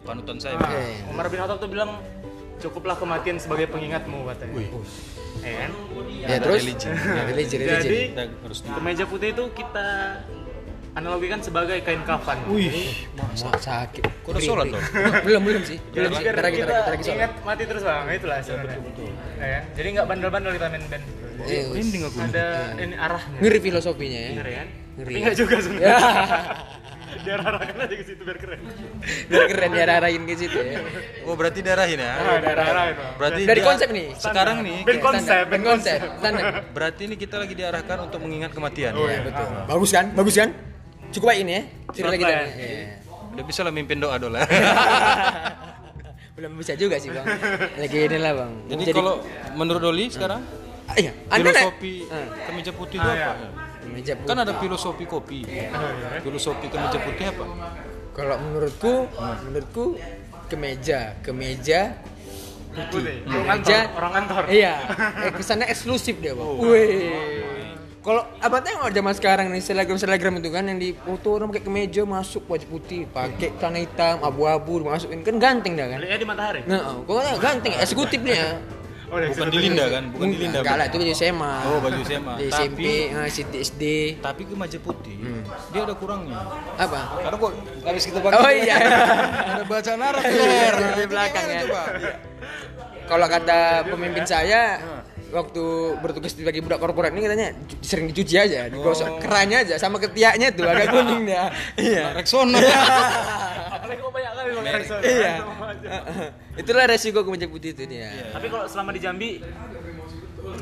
panutan 0.00 0.36
saya. 0.36 0.54
Nah, 0.56 0.68
Oke. 0.68 0.84
Umar 1.08 1.26
bin 1.26 1.38
Khattab 1.38 1.58
tuh 1.58 1.68
bilang 1.68 1.90
cukuplah 2.56 2.94
kematian 2.94 3.36
sebagai 3.36 3.66
pengingatmu 3.66 4.18
katanya. 4.26 4.54
Ya 5.40 5.52
kan? 5.64 5.70
Ya 6.20 6.36
terus 6.38 6.60
religi. 6.60 6.86
Ya, 6.86 7.22
religi, 7.24 7.56
religi. 7.56 7.88
Jadi 8.12 8.68
kemeja 8.68 9.04
putih 9.08 9.28
itu 9.32 9.44
kita 9.50 9.88
analogikan 11.00 11.40
sebagai 11.40 11.80
kain 11.80 12.02
kafan. 12.04 12.38
Wih, 12.46 12.92
Mau 13.16 13.28
sakit. 13.56 14.04
Kok 14.22 14.30
udah 14.30 14.42
sholat 14.42 14.66
loh? 14.68 14.82
Belum, 15.26 15.42
belum 15.42 15.62
sih. 15.64 15.78
Belum 15.90 16.12
sih. 16.12 16.24
lagi, 16.28 16.56
kita 16.60 16.68
bentar 16.68 16.92
lagi, 16.92 17.02
sholat. 17.02 17.16
ingat 17.16 17.32
mati 17.42 17.62
terus 17.64 17.82
bang, 17.82 18.04
itulah 18.12 18.38
sebenarnya. 18.40 18.78
Ya 19.40 19.48
kan? 19.48 19.62
Jadi 19.74 19.88
nggak 19.96 20.06
bandel-bandel 20.06 20.52
kita 20.54 20.66
main 20.68 20.84
band. 20.86 21.04
Eh, 21.40 21.64
Merinding 21.72 22.02
aku. 22.04 22.18
Ada 22.20 22.46
ini 22.76 22.94
arahnya. 23.00 23.38
Ngeri 23.40 23.58
filosofinya 23.58 24.20
ya. 24.20 24.30
Ngeri 24.36 24.52
kan? 24.52 24.68
Ngeri. 25.00 25.08
Tapi 25.08 25.18
nggak 25.24 25.36
juga 25.40 25.54
sebenarnya. 25.58 25.96
biar 27.26 27.40
arahkan 27.42 27.76
aja 27.84 27.94
ke 27.96 28.04
situ 28.06 28.22
biar 28.22 28.38
keren. 28.38 28.60
Biar 29.26 29.44
keren 29.50 29.70
ya 29.74 29.84
arahin 29.90 30.22
ke 30.24 30.34
situ 30.38 30.56
ya. 30.56 30.78
Oh, 31.26 31.34
berarti 31.34 31.58
daerahin 31.60 31.98
ya? 31.98 32.12
Ah, 32.14 32.38
daerah 32.38 32.64
arahin 32.70 32.94
bang. 32.94 33.12
Berarti 33.18 33.40
Dari 33.44 33.60
konsep 33.60 33.88
nih. 33.90 34.06
Sekarang 34.14 34.56
nih 34.62 34.78
kayak- 34.86 35.02
konsep, 35.02 35.44
band 35.50 35.64
konsep. 35.64 35.98
berarti 36.70 37.02
ini 37.10 37.16
kita 37.18 37.36
lagi 37.42 37.54
diarahkan 37.58 37.98
untuk 38.06 38.20
mengingat 38.22 38.54
kematian. 38.54 38.94
Oh, 38.94 39.10
Iya, 39.10 39.20
iya. 39.20 39.20
betul. 39.26 39.46
Bagus 39.66 39.90
kan? 39.90 40.04
Bagus 40.14 40.34
kan? 40.38 40.50
Cukup 41.10 41.26
baik 41.26 41.40
ini 41.42 41.52
ya. 41.52 41.62
Cerita 41.90 42.16
kita. 42.16 42.28
baik. 42.28 42.50
Iya. 42.54 42.84
Udah 43.30 43.44
bisa 43.46 43.60
lah 43.62 43.72
mimpin 43.72 43.98
doa 43.98 44.16
dola. 44.16 44.40
Belum 46.36 46.56
bisa 46.56 46.72
juga 46.72 46.96
sih, 46.96 47.10
Bang. 47.10 47.26
Lagi 47.76 47.98
ini 48.00 48.16
lah, 48.16 48.32
Bang. 48.32 48.52
Jadi 48.66 48.82
kalau 48.90 49.20
menurut 49.54 49.82
Doli 49.82 50.08
sekarang 50.08 50.40
Ah, 50.84 50.98
iya, 50.98 51.14
Anda 51.30 51.54
filosofi 51.54 52.02
Ah, 52.10 52.26
kemeja 52.42 52.70
putih 52.74 52.98
itu 52.98 53.06
Ah, 53.06 53.14
apa? 53.14 53.32
iya. 53.38 53.48
meja 53.86 54.12
putih. 54.12 54.26
Kan 54.26 54.38
ada 54.40 54.52
filosofi 54.58 55.04
kopi. 55.06 55.38
Filosofi 56.20 56.66
kemeja 56.66 56.98
putih 56.98 57.24
apa? 57.28 57.44
Kalau 58.10 58.36
menurutku, 58.40 59.06
menurutku 59.46 59.84
kemeja, 60.46 61.14
kemeja 61.20 61.94
Putih. 62.70 63.26
Orang 63.26 63.58
Meja. 63.58 63.78
kantor. 63.82 63.98
Orang 63.98 64.12
kantor. 64.14 64.42
Iya, 64.46 64.74
eh, 65.26 65.32
kesannya 65.34 65.66
eksklusif 65.66 66.18
dia, 66.18 66.34
Bang. 66.34 66.46
Oh. 66.48 66.62
Wih. 66.64 67.10
Kalau 68.00 68.24
apa 68.40 68.64
tengok 68.64 68.88
zaman 68.88 69.12
sekarang 69.12 69.46
nih 69.52 69.60
selebgram 69.60 70.00
selebgram 70.00 70.40
itu 70.40 70.48
kan 70.48 70.64
yang 70.64 70.80
di 70.80 70.96
foto 70.96 71.36
orang 71.36 71.52
pakai 71.52 71.68
kemeja 71.68 72.08
masuk 72.08 72.48
wajah 72.48 72.64
putih, 72.64 73.04
pakai 73.04 73.52
celana 73.60 73.76
hitam, 73.76 74.24
abu-abu 74.24 74.80
masukin 74.80 75.20
kan 75.20 75.36
ganteng 75.36 75.76
dah 75.76 75.84
kan. 75.84 75.98
Lihatnya 76.00 76.16
di 76.16 76.24
matahari. 76.24 76.60
Nah, 76.64 77.04
kok 77.04 77.12
ganteng 77.36 77.76
eksekutif 77.76 78.24
nih 78.24 78.40
ya. 78.40 78.48
Oh, 79.10 79.18
Bukan 79.18 79.50
di 79.50 79.58
Linda 79.58 79.84
kan? 79.90 80.02
Bukan 80.14 80.28
di 80.30 80.38
Linda. 80.38 80.62
Enggak 80.62 80.76
lah 80.78 80.86
itu 80.86 80.96
baju 80.96 81.12
SMA. 81.12 81.54
Oh, 81.66 81.78
baju 81.82 82.00
SMA. 82.00 82.34
Di 82.38 82.46
Tapi- 82.46 82.62
SMP, 82.62 82.86
eh, 83.10 83.26
SD, 83.26 83.54
SD. 83.58 83.82
Tapi 84.22 84.42
ke 84.46 84.54
Majaputih, 84.54 85.16
Hmm. 85.18 85.42
dia 85.74 85.80
ada 85.82 85.94
kurangnya. 85.98 86.38
Apa? 86.78 87.00
Karena 87.18 87.36
kok 87.36 87.52
habis 87.82 88.02
kita 88.06 88.18
pakai 88.22 88.38
Oh 88.38 88.50
iya. 88.54 88.76
ada 89.58 89.64
baca 89.66 89.90
di 89.90 89.98
Iya, 89.98 90.40
leher. 90.40 90.74
di 90.94 91.04
belakang 91.10 91.44
ya. 91.44 91.60
Coba. 91.66 91.82
Kalau 93.10 93.26
kata 93.26 93.58
pemimpin 93.90 94.22
saya 94.22 94.78
waktu 95.30 95.64
bertugas 95.98 96.30
sebagai 96.30 96.60
budak 96.60 96.78
korporat 96.78 97.10
ini 97.10 97.22
katanya 97.22 97.48
sering 97.80 98.06
dicuci 98.06 98.34
aja, 98.34 98.66
digosok 98.66 99.18
kerannya 99.18 99.62
aja 99.62 99.74
sama 99.76 99.96
ketiaknya 99.96 100.50
tuh 100.50 100.66
agak 100.66 100.90
kuning 100.94 101.22
dia. 101.30 101.50
Iya. 101.74 102.14
Rexona. 102.14 102.58
Apalagi 103.70 103.98
kok 103.98 104.12
banyak 104.12 104.32
kali 104.32 104.48
pakai 104.52 104.72
resort. 104.76 105.02
Iya. 105.02 105.32
Itulah 106.54 106.84
resiko 106.86 107.20
kemeja 107.22 107.46
putih 107.46 107.70
itu 107.72 107.82
dia. 107.86 108.10
Tapi 108.30 108.46
kalau 108.46 108.66
selama 108.66 108.90
di 108.90 109.00
Jambi 109.00 109.30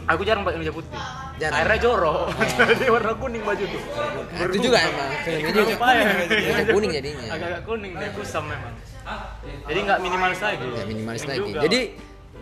aku 0.05 0.23
jarang 0.25 0.45
pakai 0.45 0.59
meja 0.61 0.73
putih. 0.73 1.01
Jarang. 1.39 1.59
Airnya 1.59 1.79
jorok. 1.81 2.29
Jadi 2.59 2.85
warna 2.89 3.13
kuning 3.15 3.43
baju 3.43 3.65
tuh. 3.65 3.83
Nah, 4.29 4.45
itu 4.47 4.59
juga 4.61 4.79
emang 4.81 5.09
filmnya 5.23 5.51
juga. 5.51 5.73
Lumayan. 5.75 6.07
Meja 6.29 6.65
kuning 6.69 6.91
jadinya. 6.93 7.25
Agak-agak 7.31 7.63
kuning 7.65 7.93
deh, 7.95 8.11
kusam 8.13 8.45
memang. 8.45 8.75
Jadi 9.65 9.79
nggak 9.81 9.99
minimalis 10.05 10.41
lagi. 10.45 10.67
Ya, 10.67 10.85
minimalis 10.85 11.21
Kuning 11.23 11.33
lagi. 11.33 11.49
juga. 11.49 11.61
Jadi 11.65 11.81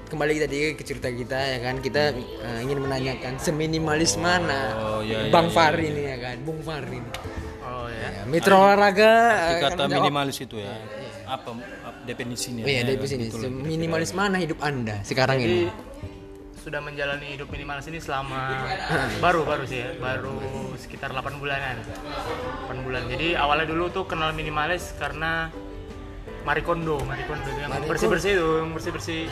kembali 0.07 0.33
tadi 0.39 0.57
ke 0.73 0.83
cerita 0.83 1.11
kita 1.11 1.35
ya 1.37 1.59
kan 1.61 1.77
kita 1.79 2.15
eh, 2.15 2.59
ingin 2.63 2.79
menanyakan 2.79 3.37
seminimalis 3.37 4.15
mana 4.17 4.75
Oh, 4.79 5.01
iya, 5.03 5.27
iya, 5.27 5.33
Bang 5.35 5.51
iya, 5.51 5.55
Fahri 5.55 5.83
iya. 5.83 5.93
ini 5.93 6.03
ya 6.07 6.17
kan 6.23 6.37
Bung 6.47 6.61
Fahri 6.63 6.97
ini. 6.97 7.11
Oh 7.67 7.87
ya. 7.91 8.07
Ya, 8.07 8.23
Mitra 8.25 8.55
olahraga 8.55 9.11
Arti 9.11 9.35
eh, 9.35 9.59
kan 9.59 9.63
kata 9.67 9.83
menjawab. 9.83 9.97
minimalis 9.99 10.37
itu 10.39 10.57
ya. 10.57 10.75
Apa 11.27 11.51
apa 11.83 12.01
definisinya? 12.07 12.63
Oh 12.63 12.71
iya 12.71 12.87
Ya, 12.87 12.95
sini 13.03 13.27
gitu 13.27 13.51
minimalis 13.51 14.11
mana 14.15 14.39
hidup 14.39 14.63
anda 14.63 15.03
sekarang 15.03 15.43
Jadi 15.43 15.67
ini? 15.67 15.95
sudah 16.63 16.83
menjalani 16.83 17.39
hidup 17.39 17.47
minimalis 17.47 17.87
ini 17.87 18.03
selama 18.03 18.67
baru 19.25 19.47
baru 19.47 19.63
sih 19.67 19.87
ya, 19.87 19.91
baru 19.99 20.35
sekitar 20.75 21.15
8 21.15 21.39
bulanan. 21.39 21.79
8 22.67 22.87
bulan. 22.87 23.07
Jadi 23.07 23.39
awalnya 23.39 23.71
dulu 23.71 23.87
tuh 23.91 24.03
kenal 24.07 24.35
minimalis 24.35 24.91
karena 24.99 25.51
Marie 26.43 26.63
Kondo, 26.63 26.99
Marie 27.03 27.27
Kondo 27.27 27.51
yang 27.55 27.71
bersih-bersih 27.87 28.39
itu, 28.39 28.49
yang 28.63 28.71
bersih-bersih 28.71 29.31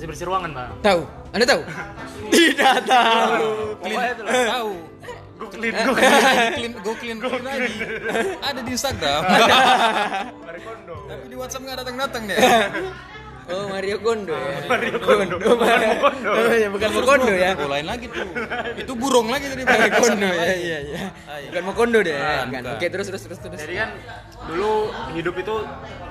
bersih-bersih 0.00 0.26
ruangan, 0.32 0.50
Bang. 0.56 0.72
Tahu? 0.80 1.00
Anda 1.36 1.44
tahu? 1.44 1.62
Tidak 2.32 2.76
tahu. 2.88 3.52
Pokoknya 3.84 4.10
itu 4.16 4.22
lah. 4.24 4.32
Tahu. 4.48 4.72
Gue 5.40 5.48
clean, 5.56 5.72
gue 5.72 5.94
clean, 6.56 6.72
go 6.80 6.92
clean, 6.96 7.16
clean 7.20 7.44
lagi. 7.44 7.72
Ada 8.48 8.60
di 8.64 8.70
Instagram. 8.72 9.20
Kondo. 10.60 10.96
Tapi 11.08 11.26
di 11.28 11.36
WhatsApp 11.36 11.62
nggak 11.64 11.76
datang 11.84 11.96
datang 12.00 12.22
deh. 12.28 12.36
Oh 13.50 13.66
Mario 13.66 13.96
Kondo 13.98 14.34
ya. 14.34 14.58
Mario 14.70 14.96
Kondo. 15.02 15.36
Mario 15.58 15.94
Kondo. 15.98 16.30
Oh, 16.30 16.54
ya, 16.54 16.68
bukan 16.70 16.88
Mokondo 16.94 17.32
ya. 17.34 17.50
Oh, 17.58 17.66
lain 17.66 17.86
lagi 17.86 18.06
tuh. 18.06 18.22
Itu 18.78 18.92
burung 18.94 19.26
lagi 19.26 19.50
tadi. 19.50 19.62
Mario 19.66 19.90
Kondo 19.98 20.28
ya 20.30 20.54
iya 20.54 20.78
iya. 20.86 21.00
Bukan 21.50 21.62
Mokondo 21.66 21.98
deh. 22.00 22.14
Bukan, 22.14 22.30
Kan. 22.30 22.46
bukan. 22.48 22.62
Oke 22.78 22.86
terus 22.88 23.06
terus 23.10 23.22
terus 23.26 23.38
terus. 23.42 23.58
Jadi 23.58 23.74
kan 23.74 23.90
dulu 24.46 24.94
hidup 25.18 25.34
itu 25.36 25.54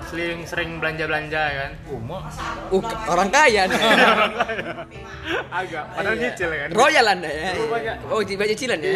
sering 0.09 0.37
sering 0.43 0.69
belanja-belanja 0.83 1.41
ya 1.41 1.57
kan. 1.63 1.71
Oh, 1.87 1.99
mak. 2.03 2.21
Uh, 2.69 2.81
orang 3.07 3.29
kaya 3.31 3.61
nih. 3.65 3.79
Agak, 5.49 5.83
padahal 5.95 6.15
nyicil 6.19 6.49
ya 6.51 6.59
kan. 6.65 6.69
Royal 6.75 7.05
anda 7.07 7.29
ya. 7.29 7.51
Banyak. 7.55 7.95
Oh 8.11 8.21
di 8.21 8.33
cicilan 8.35 8.77
Di 8.81 8.89
ya. 8.89 8.95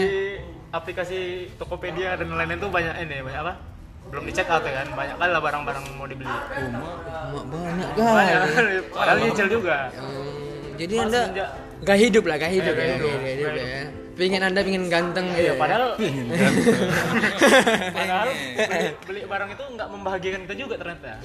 aplikasi 0.73 1.47
Tokopedia 1.55 2.17
dan 2.17 2.33
lain-lain 2.33 2.59
tuh 2.59 2.71
banyak 2.73 2.95
ini, 3.05 3.21
banyak 3.21 3.41
apa? 3.45 3.72
Belum 4.13 4.23
di 4.23 4.31
check 4.31 4.45
out 4.45 4.61
ya 4.61 4.77
kan. 4.77 4.87
Banyak 4.93 5.15
kali 5.17 5.31
lah 5.33 5.41
barang-barang 5.41 5.83
mau 5.97 6.05
dibeli. 6.05 6.29
Oh, 6.29 6.37
mak. 6.69 7.33
Mak 7.33 7.45
banyak 7.49 7.89
Banyak 7.97 8.39
kali. 8.47 8.75
Padahal 8.87 9.17
nyicil 9.19 9.47
juga. 9.49 9.77
Hmm, 9.89 10.77
jadi 10.77 10.93
anda 10.99 11.21
gak 11.81 11.97
hidup 11.99 12.23
lah, 12.23 12.35
gak 12.37 12.51
hidup 12.51 12.71
Iya, 12.71 12.77
ya, 12.77 12.85
gak 12.85 12.95
hidup. 12.95 13.17
gak 13.17 13.33
hidup 13.33 13.49
Gak 13.49 13.65
ya. 13.65 13.81
Pengen 14.13 14.41
anda 14.45 14.61
pengen 14.61 14.85
ganteng 14.85 15.25
Iya, 15.27 15.41
ya. 15.41 15.53
padahal 15.57 15.83
padahal 17.91 18.29
beli, 18.29 18.89
beli 19.03 19.21
barang 19.25 19.49
itu 19.49 19.63
nggak 19.73 19.87
membahagiakan 19.89 20.39
kita 20.45 20.55
juga 20.55 20.75
ternyata. 20.77 21.17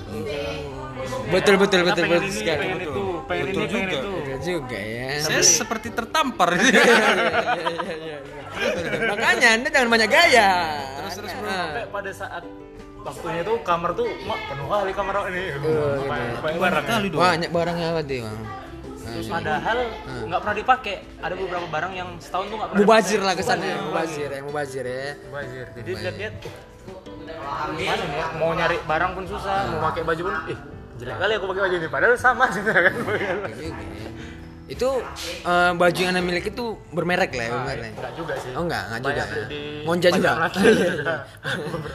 betul 1.28 1.54
betul 1.60 1.80
betul 1.84 2.02
pengen 2.02 2.16
betul 2.16 2.24
ini, 2.24 2.32
sekali. 2.34 2.60
pengen 2.64 2.78
itu, 2.80 3.04
pengen 3.28 3.44
Betul 3.44 3.60
ini, 3.60 3.68
pengen 3.68 3.84
juga. 3.84 3.92
itu. 3.92 4.10
Betul 4.16 4.38
juga 4.40 4.78
ya. 4.80 5.06
Saya 5.20 5.42
seperti 5.44 5.88
tertampar. 5.92 6.48
Makanya 9.12 9.48
anda 9.54 9.68
jangan 9.68 9.88
banyak 9.88 10.08
gaya. 10.08 10.50
Terus, 10.98 11.14
terus, 11.14 11.32
bro. 11.34 11.44
Nah. 11.44 11.56
Sampai 11.68 11.84
pada 11.88 12.10
saat 12.10 12.42
waktunya 12.98 13.40
itu 13.40 13.54
kamar 13.62 13.90
tuh 13.94 14.06
mak 14.26 14.38
penuh 14.46 14.66
kali 14.66 14.90
kamar 14.92 15.14
ini. 15.28 15.42
Oh, 15.58 16.04
banyak, 16.04 16.36
banyak 16.38 16.58
barang. 16.60 16.84
ya. 16.84 16.90
Kali 16.90 17.06
dong. 17.08 17.20
Banyak 17.20 17.50
barangnya 17.50 17.86
apa 17.90 18.00
tuh 18.02 18.18
bang? 18.24 18.38
Padahal 19.18 19.78
nggak 20.28 20.40
pernah 20.44 20.56
dipakai. 20.56 20.94
Ada 21.18 21.34
beberapa 21.34 21.66
barang 21.66 21.92
yang 21.92 22.08
setahun 22.20 22.44
tuh 22.46 22.56
nggak 22.56 22.68
pernah. 22.70 22.80
Mubazir 22.84 23.20
lah 23.24 23.34
kesannya, 23.34 23.74
Mubazir, 23.82 24.28
ya, 24.28 24.40
mubazir 24.44 24.84
ya. 24.84 25.04
Mubazir. 25.26 25.66
Jadi 25.74 25.90
lihat-lihat 25.96 26.34
gimana 27.74 28.02
nih 28.04 28.18
ya? 28.18 28.26
Mau 28.36 28.50
nyari 28.52 28.76
barang 28.84 29.10
pun 29.16 29.24
susah, 29.26 29.56
mau 29.68 29.80
pakai 29.88 30.02
baju 30.04 30.22
pun 30.24 30.34
ih 30.48 30.58
jelek 30.98 31.16
kali 31.16 31.32
aku 31.38 31.46
pakai 31.48 31.62
baju 31.64 31.76
ini. 31.78 31.88
Padahal 31.88 32.14
sama 32.18 32.44
sih 32.50 32.62
kan. 32.66 32.94
Iya 34.68 34.76
ya. 34.76 34.76
Itu 34.76 34.88
eh, 35.42 35.72
baju 35.72 35.98
yang 35.98 36.12
anda 36.12 36.20
miliki 36.20 36.52
itu 36.52 36.66
bermerek 36.92 37.32
lah 37.32 37.44
ya, 37.44 37.50
bermerek. 37.56 37.92
Enggak 37.96 38.12
juga 38.14 38.34
sih. 38.36 38.50
Oh 38.52 38.62
enggak, 38.62 38.82
enggak 38.86 39.00
juga. 39.00 39.22
Ya. 39.24 39.44
di 39.48 39.60
Monja 39.82 40.08
juga. 40.12 40.30
Juga. 40.52 41.14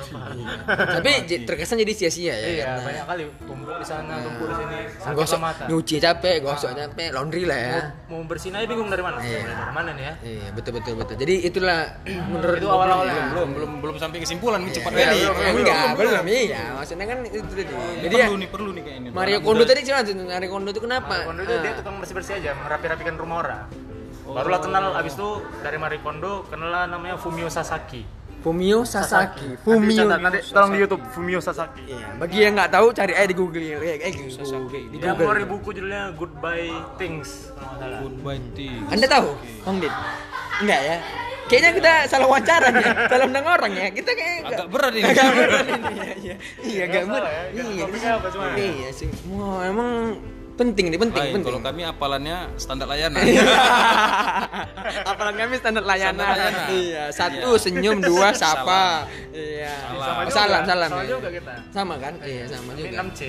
Tapi 0.98 1.12
terkesan 1.46 1.78
jadi 1.80 1.94
sia-sia 1.94 2.34
ya. 2.34 2.36
Iya, 2.36 2.64
karena 2.66 2.82
banyak 2.82 3.06
kali 3.06 3.24
tumpuk 3.46 3.76
di 3.78 3.86
sana, 3.86 4.14
tumpuk 4.20 4.48
di 4.50 4.56
sini. 4.58 4.78
Sakit 4.98 5.18
Gosok, 5.18 5.40
mata. 5.40 5.64
nyuci 5.70 5.96
capek, 6.00 6.36
gosok 6.42 6.72
capek, 6.74 7.08
laundry 7.14 7.44
lah 7.46 7.60
ya. 7.60 7.80
Mau 8.10 8.26
bersihin 8.26 8.58
aja 8.58 8.66
bingung 8.66 8.90
dari 8.90 9.04
mana. 9.06 9.18
Iya. 9.22 9.40
Dari 9.44 9.74
mana 9.74 9.90
nih 9.94 10.04
ya? 10.04 10.14
Iya, 10.24 10.48
betul 10.54 10.72
betul 10.82 10.94
betul. 10.98 11.16
Jadi 11.20 11.36
itulah 11.46 11.80
menurut 12.32 12.58
Itu 12.58 12.68
awal-awalnya. 12.70 13.24
belum 13.34 13.50
belum 13.54 13.72
belum 13.84 13.96
sampai 14.02 14.18
kesimpulan 14.24 14.60
nih 14.66 14.74
cepat 14.74 14.92
Iya, 14.94 15.06
kali. 15.06 15.20
belum, 15.22 15.56
enggak, 15.62 15.86
belum, 15.98 16.26
iya. 16.26 16.64
Maksudnya 16.80 17.06
kan 17.06 17.18
itu 17.28 17.38
tadi. 17.46 17.74
Jadi 18.04 18.16
ya 18.16 18.26
perlu 18.28 18.38
nih 18.40 18.50
perlu 18.50 18.70
nih 18.74 18.84
kayaknya. 18.84 19.10
Mario 19.14 19.38
Kondo 19.44 19.64
tadi 19.68 19.80
tuh 19.84 20.26
Mario 20.26 20.50
Kondo 20.50 20.70
itu 20.74 20.82
kenapa? 20.82 21.14
Marie 21.14 21.28
Kondo 21.28 21.42
itu 21.44 21.56
dia 21.62 21.74
tukang 21.78 21.96
bersih-bersih 22.02 22.34
aja, 22.42 22.52
merapi-rapikan 22.64 23.16
rumah 23.16 23.38
orang. 23.40 23.62
Barulah 24.24 24.60
kenal 24.60 24.96
abis 24.96 25.14
itu 25.14 25.30
dari 25.60 25.76
Marie 25.76 26.00
Kondo 26.00 26.48
kenal 26.48 26.68
lah 26.68 26.84
namanya 26.88 27.20
Fumio 27.20 27.52
Sasaki. 27.52 28.02
Fumio 28.40 28.84
Sasaki. 28.84 29.56
Nanti 29.56 29.64
Fumio. 29.64 30.04
catat, 30.04 30.20
nanti 30.20 30.40
tolong 30.46 30.72
di 30.72 30.80
YouTube 30.80 31.04
Fumio 31.12 31.40
Sasaki. 31.40 31.84
Iya, 31.88 32.08
bagi 32.18 32.38
yang 32.40 32.56
nggak 32.56 32.72
tahu 32.72 32.92
cari 32.92 33.14
aja 33.14 33.28
di 33.28 33.36
Google 33.36 33.64
ya. 33.64 33.78
Eh, 33.80 34.00
eh, 34.00 34.12
Google. 34.12 34.84
Di 34.92 34.96
Dia 34.98 35.12
ngeluarin 35.12 35.44
Google. 35.44 35.60
buku 35.60 35.70
judulnya 35.74 36.04
Goodbye 36.12 36.72
Things. 36.96 37.52
salah. 37.56 38.00
Goodbye 38.00 38.40
tea. 38.52 38.84
Anda 38.88 39.08
tahu, 39.08 39.30
Bang 39.64 39.78
Dit? 39.80 39.94
Enggak 40.60 40.82
ya? 40.82 40.98
Kayaknya 41.44 41.72
kita 41.76 41.94
salah 42.08 42.28
wawancara 42.28 42.68
nih, 42.72 42.84
ya. 42.84 42.94
salah 43.12 43.26
undang 43.28 43.44
orang 43.46 43.72
ya. 43.72 43.88
Kita 43.92 44.12
kayak 44.12 44.36
Agak 44.44 44.68
berat 44.72 44.94
ini. 44.96 45.04
Agak 45.04 45.26
berat 45.36 45.66
ini. 45.68 45.84
Iya, 45.84 46.14
iya. 46.16 46.36
Iya, 46.64 46.82
agak 46.88 47.04
berat. 47.06 47.32
ya, 47.32 47.44
Iya, 47.52 47.84
topiknya 47.84 48.12
apa 48.16 48.28
cuma 48.32 48.46
ya? 48.48 48.56
Iya 48.60 48.90
sih. 48.92 49.10
Wah, 49.28 49.60
emang 49.68 49.90
penting 50.54 50.86
nih, 50.94 51.00
penting, 51.02 51.24
Baik, 51.24 51.34
penting. 51.34 51.54
kalau 51.54 51.62
kami 51.66 51.82
apalannya 51.82 52.38
standar 52.62 52.86
layanan. 52.86 53.22
Apalagi 55.12 55.38
kami 55.42 55.56
standar 55.58 55.84
layanan. 55.84 56.22
Standar 56.22 56.38
layanan. 56.38 56.70
Iya, 56.70 57.04
satu 57.10 57.50
senyum, 57.58 57.98
dua 58.00 58.30
sapa. 58.42 59.10
Iya. 59.34 59.74
Salam. 59.98 60.26
Salam, 60.30 60.62
salam. 60.66 60.90
Sama 60.94 61.02
ya. 61.02 61.10
juga 61.10 61.30
kita. 61.34 61.54
Sama 61.74 61.94
kan? 61.98 62.14
Iya, 62.22 62.44
sama 62.46 62.70
Ini 62.78 62.82
juga. 62.86 62.98
6C. 63.02 63.22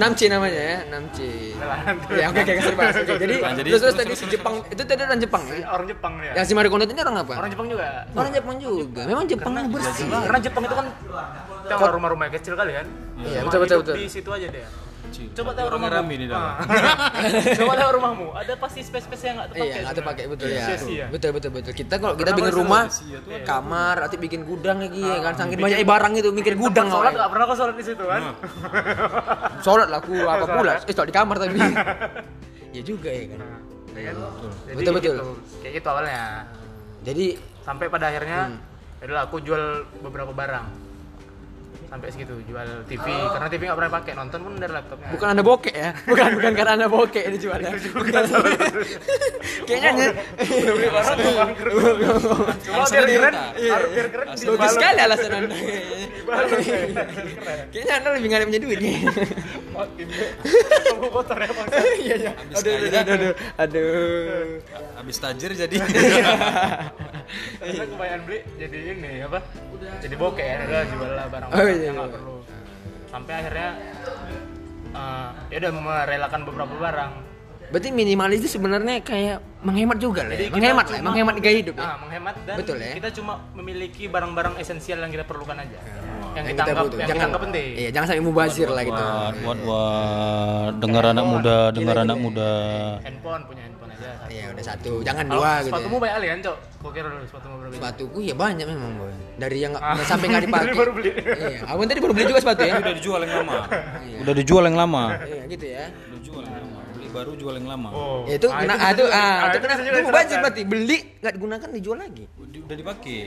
6C 0.00 0.20
namanya 0.32 0.60
ya, 0.60 0.78
6C. 0.88 1.18
Salah. 1.60 1.78
Ya, 2.16 2.24
oke 2.32 2.40
oke 2.40 2.52
kasih 2.56 2.74
bahas. 2.76 2.94
Oke, 2.96 3.12
Jadi, 3.20 3.34
jadi 3.40 3.68
terus 3.68 3.82
terus 3.84 3.96
tadi 3.96 4.12
si 4.16 4.24
Jepang 4.32 4.54
itu 4.64 4.82
tadi 4.82 5.00
orang 5.04 5.20
Jepang 5.20 5.42
ya. 5.46 5.56
Orang 5.68 5.86
Jepang 5.86 6.12
ya. 6.24 6.32
Yang 6.40 6.46
si 6.48 6.52
Mario 6.56 6.70
Kondo 6.72 6.84
ini 6.88 7.02
orang 7.04 7.16
apa? 7.20 7.34
Orang 7.36 7.50
Jepang 7.52 7.66
juga. 7.68 7.86
Orang 8.16 8.32
Jepang 8.32 8.56
juga. 8.56 9.02
Memang 9.04 9.24
Jepang 9.28 9.52
yang 9.52 9.68
bersih. 9.68 10.06
Karena 10.08 10.40
Jepang 10.40 10.62
itu 10.64 10.74
kan 10.74 10.86
rumah-rumah 11.70 12.26
kecil 12.32 12.54
kali 12.56 12.72
kan? 12.72 12.86
Iya, 13.20 13.44
betul, 13.44 13.58
betul, 13.68 13.76
betul. 13.84 13.94
Di 14.00 14.08
situ 14.08 14.30
aja 14.32 14.48
deh. 14.48 14.89
Cik, 15.10 15.28
Coba 15.34 15.50
tahu 15.52 15.66
rumahmu. 15.70 15.90
rame 15.92 16.14
di 16.14 16.26
dalam. 16.26 16.54
Ah. 16.54 16.62
Coba 17.58 17.74
tahu 17.74 17.90
rumahmu. 17.98 18.26
Ada 18.32 18.52
pasti 18.54 18.80
space-space 18.80 19.22
yang 19.22 19.34
nggak 19.36 19.48
terpakai. 19.50 19.66
Iya, 19.66 19.76
nggak 19.82 19.96
terpakai 19.96 20.24
betul 20.26 20.46
ya. 20.48 20.62
Sia-sia. 20.64 21.06
Betul 21.10 21.30
betul 21.34 21.50
betul. 21.50 21.72
Kita 21.72 21.94
kalau 21.96 22.14
kita 22.14 22.30
bikin 22.32 22.54
rumah, 22.54 22.82
kamar, 23.42 23.96
atau 24.06 24.16
bikin 24.16 24.40
gudang 24.42 24.78
lagi 24.78 25.02
ya 25.02 25.18
kan. 25.20 25.32
Saking 25.34 25.58
banyak 25.58 25.78
barang 25.82 26.12
itu 26.16 26.30
mikir 26.30 26.54
gudang 26.54 26.86
sholat 26.86 26.96
awalnya. 27.10 27.18
nggak 27.18 27.30
pernah 27.30 27.44
kau 27.44 27.56
sholat 27.56 27.74
di 27.74 27.84
situ 27.84 28.04
kan? 28.04 28.22
Sholat 29.60 29.88
lah 29.88 29.98
aku 29.98 30.14
apa 30.22 30.44
pula? 30.46 30.72
Eh, 30.80 30.92
sholat 30.92 31.08
di 31.08 31.14
kamar 31.14 31.36
tapi. 31.36 31.58
ya 32.76 32.82
juga 32.82 33.10
ya 33.10 33.24
kan. 33.28 33.40
Jadi 33.90 34.76
Betul, 34.78 34.92
betul. 34.96 35.16
gitu. 35.18 35.26
Kayak 35.60 35.72
gitu 35.76 35.88
awalnya. 35.88 36.22
Jadi 37.02 37.26
Sampai 37.60 37.86
pada 37.86 38.08
akhirnya, 38.08 38.48
Hmm. 38.48 39.04
adalah 39.04 39.28
aku 39.28 39.36
jual 39.40 39.62
beberapa 40.00 40.32
barang. 40.32 40.89
Sampai 41.90 42.06
segitu 42.14 42.38
jual 42.46 42.86
TV 42.86 43.02
karena 43.02 43.50
TV 43.50 43.66
nggak 43.66 43.74
pernah 43.74 43.90
pakai 43.90 44.14
nonton 44.14 44.38
pun 44.40 44.54
dari 44.54 44.70
laptopnya 44.70 45.10
Bukan 45.10 45.26
anda 45.26 45.42
bokek 45.42 45.74
ya? 45.74 45.90
Bukan 46.10 46.28
bukan 46.38 46.52
karena 46.54 46.72
anda 46.78 46.86
bokek 46.86 47.26
ini 47.26 47.34
jualnya. 47.36 47.74
Bukan. 47.74 48.22
Kayaknya 49.66 49.90
nge- 49.98 50.14
cuma 52.62 52.86
biar 52.86 53.04
keren 53.04 53.34
harus 53.34 53.90
biar 53.90 54.06
keren 54.10 54.26
bagus 54.30 54.70
sekali 54.70 55.00
alasan 55.02 55.30
anda. 55.34 55.54
Kayaknya 57.74 57.94
anda 57.98 58.08
lebih 58.14 58.28
nggak 58.30 58.46
punya 58.46 58.60
duit 58.62 58.78
nih. 58.78 58.98
kamu 60.90 61.06
kotor 61.10 61.38
ya 61.40 61.48
bang 61.50 61.66
Iya 61.98 62.14
iya. 62.18 62.32
Aduh 62.54 62.72
aduh 62.76 63.00
aduh 63.00 63.32
aduh. 63.58 64.60
Habis 64.94 65.16
tajir 65.18 65.50
jadi. 65.56 65.76
Karena 67.60 67.84
kebanyakan 67.86 68.20
beli 68.26 68.38
jadi 68.58 68.78
ini 68.94 69.12
apa? 69.24 69.38
Jadi 70.00 70.14
bokeh 70.16 70.44
ya 70.44 70.84
jual 70.92 71.10
lah 71.16 71.26
barang 71.32 71.48
Oh, 71.50 71.64
iya, 71.64 71.72
yang 71.84 71.94
nggak 71.96 72.12
perlu. 72.12 72.36
Sampai 73.10 73.32
akhirnya 73.40 73.70
eh, 74.92 75.30
ya 75.50 75.56
udah 75.64 75.72
merelakan 75.72 76.40
beberapa 76.46 76.74
barang 76.76 77.29
Berarti 77.70 77.88
minimalis 77.88 78.38
itu 78.40 78.50
sebenarnya 78.50 78.98
kayak 79.00 79.38
menghemat 79.60 79.96
juga 79.96 80.22
lah. 80.22 80.34
Ya? 80.34 80.50
Menghemat 80.50 80.84
lah, 80.84 80.98
cuma- 80.98 81.06
menghemat 81.08 81.34
gaya 81.38 81.56
hidup 81.56 81.74
ya. 81.74 81.84
Ah, 81.84 81.96
menghemat 81.98 82.34
dan 82.42 82.56
Betul 82.58 82.76
ya. 82.76 82.92
kita 82.94 83.08
cuma 83.12 83.32
memiliki 83.52 84.04
barang-barang 84.04 84.54
esensial 84.56 84.98
yang 84.98 85.08
kita 85.08 85.22
perlukan 85.22 85.54
aja 85.54 85.78
yang, 86.30 86.34
Yang 86.36 86.46
kita 86.48 86.62
anggap 86.64 86.84
butuh. 86.84 86.96
yang 86.96 87.08
jangan 87.08 87.28
kita 87.28 87.40
penting 87.40 87.66
Iya, 87.76 87.88
jangan 87.90 88.06
sampai 88.08 88.22
mubazir 88.22 88.68
lah 88.68 88.82
gitu. 88.82 88.94
Wah, 88.96 89.30
wah, 89.36 89.56
wah, 89.60 90.64
dengar 90.76 91.04
anak 91.08 91.24
muda, 91.24 91.56
dengar 91.70 91.96
anak 92.00 92.16
muda. 92.16 92.50
handphone 93.00 93.42
punya 93.44 93.62
handphone 93.64 93.90
aja 93.92 94.08
satu. 94.16 94.30
Iya, 94.30 94.44
udah 94.48 94.64
satu. 94.64 94.92
Jangan 95.02 95.24
dua 95.28 95.50
gitu. 95.56 95.66
sepatumu 95.68 95.90
Ya. 95.92 96.00
banyak 96.00 96.14
kali 96.14 96.26
kan 96.28 96.38
cok 96.40 96.56
kau 96.80 96.90
kira 96.90 97.08
dulu 97.08 97.24
sepatumu 97.24 97.54
berapa? 97.56 97.74
Sepatuku 97.76 98.18
ya 98.20 98.34
banyak 98.34 98.64
memang, 98.64 98.92
Boy. 98.96 99.12
Dari 99.36 99.58
yang 99.60 99.72
Ah. 99.76 99.94
sampai 100.00 100.26
nggak 100.28 100.42
dipakai. 100.46 100.72
Baru 100.72 100.90
beli. 100.92 101.10
Iya, 101.12 101.58
abang 101.64 101.86
tadi 101.86 102.00
baru 102.00 102.12
beli 102.12 102.26
juga 102.26 102.40
sepatu 102.40 102.62
ya. 102.62 102.74
Udah 102.76 102.94
dijual 102.94 103.20
yang 103.20 103.34
lama. 103.36 103.54
Udah 104.20 104.34
dijual 104.34 104.62
yang 104.64 104.76
lama. 104.78 105.02
Iya, 105.20 105.42
gitu 105.48 105.66
ya. 105.68 105.84
Udah 105.90 106.16
dijual 106.16 106.42
yang 106.42 106.54
lama. 106.56 106.69
Baru 107.10 107.32
jual 107.34 107.54
yang 107.54 107.68
lama. 107.68 107.88
oh 107.90 108.18
Ya 108.24 108.36
itu 108.36 108.46
Ah, 108.46 108.60
kena 108.60 108.74
ah, 108.76 108.90
itu 108.90 109.04
ah, 109.04 109.14
ah, 109.14 109.48
itu 109.48 109.58
kena 109.58 109.74
itu 109.74 109.80
mubazir 109.80 110.00
diterapkan. 110.00 110.40
berarti 110.40 110.62
beli 110.64 110.98
nggak 111.18 111.32
digunakan 111.34 111.68
dijual 111.70 111.98
lagi. 111.98 112.24
Udah 112.36 112.76
dipakai. 112.76 113.18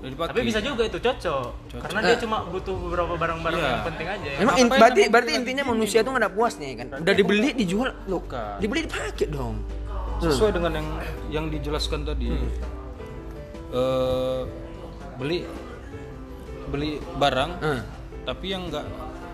Udah 0.00 0.08
dipakai. 0.08 0.30
tapi 0.30 0.40
bisa 0.42 0.60
juga 0.60 0.82
itu 0.82 0.96
cocok, 0.96 1.44
karena 1.78 2.00
dia 2.02 2.16
cuma 2.16 2.36
butuh 2.46 2.72
beberapa 2.74 3.14
barang-barang 3.14 3.58
Iya. 3.58 3.68
yang 3.70 3.84
penting 3.84 4.06
aja 4.08 4.26
ya. 4.26 4.38
Memang 4.38 4.56
in- 4.56 4.70
berarti 4.70 5.02
berarti 5.06 5.30
intinya 5.34 5.64
manusia 5.66 5.98
tuh 6.00 6.10
nggak 6.10 6.22
ada 6.22 6.30
puasnya 6.30 6.66
ya 6.66 6.76
kan. 6.78 6.86
Udah 7.00 7.14
dibeli 7.14 7.48
dijual 7.52 7.92
lo. 8.04 8.18
Bukan. 8.18 8.56
Dibeli 8.58 8.80
dipakai 8.84 9.26
dong. 9.28 9.56
sesuai 10.20 10.52
dengan 10.52 10.72
yang 10.74 10.88
yang 11.30 11.46
dijelaskan 11.48 12.04
tadi 12.04 12.28
Eh, 13.70 14.42
beli 15.16 15.46
beli 16.66 16.90
barang 17.14 17.50
Hmm. 17.56 17.80
tapi 18.24 18.46
yang 18.48 18.66
enggak 18.66 18.84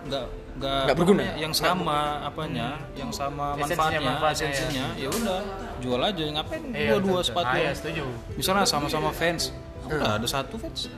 enggak 0.04 0.25
enggak 0.56 0.82
Nggak 0.82 0.96
berguna? 0.96 1.20
namanya, 1.20 1.36
yang 1.36 1.52
sama 1.52 1.98
apanya 2.22 2.68
yang 2.94 3.10
sama 3.10 3.44
Esensinya, 3.52 3.68
manfaatnya 3.68 4.00
manfaatnya, 4.02 4.46
esensinya 4.48 4.86
ya 4.96 5.08
udah 5.08 5.38
jual 5.78 6.00
aja 6.00 6.22
ngapain 6.32 6.62
Iya, 6.66 6.88
dua 6.88 6.98
dua 6.98 7.20
sepatu 7.20 7.46
Ah, 7.46 7.60
iya, 7.60 7.70
setuju. 7.70 8.04
misalnya 8.34 8.64
sama-sama 8.64 9.10
fans 9.10 9.52
udah 9.84 10.16
ada 10.16 10.26
satu 10.26 10.56
fans 10.56 10.88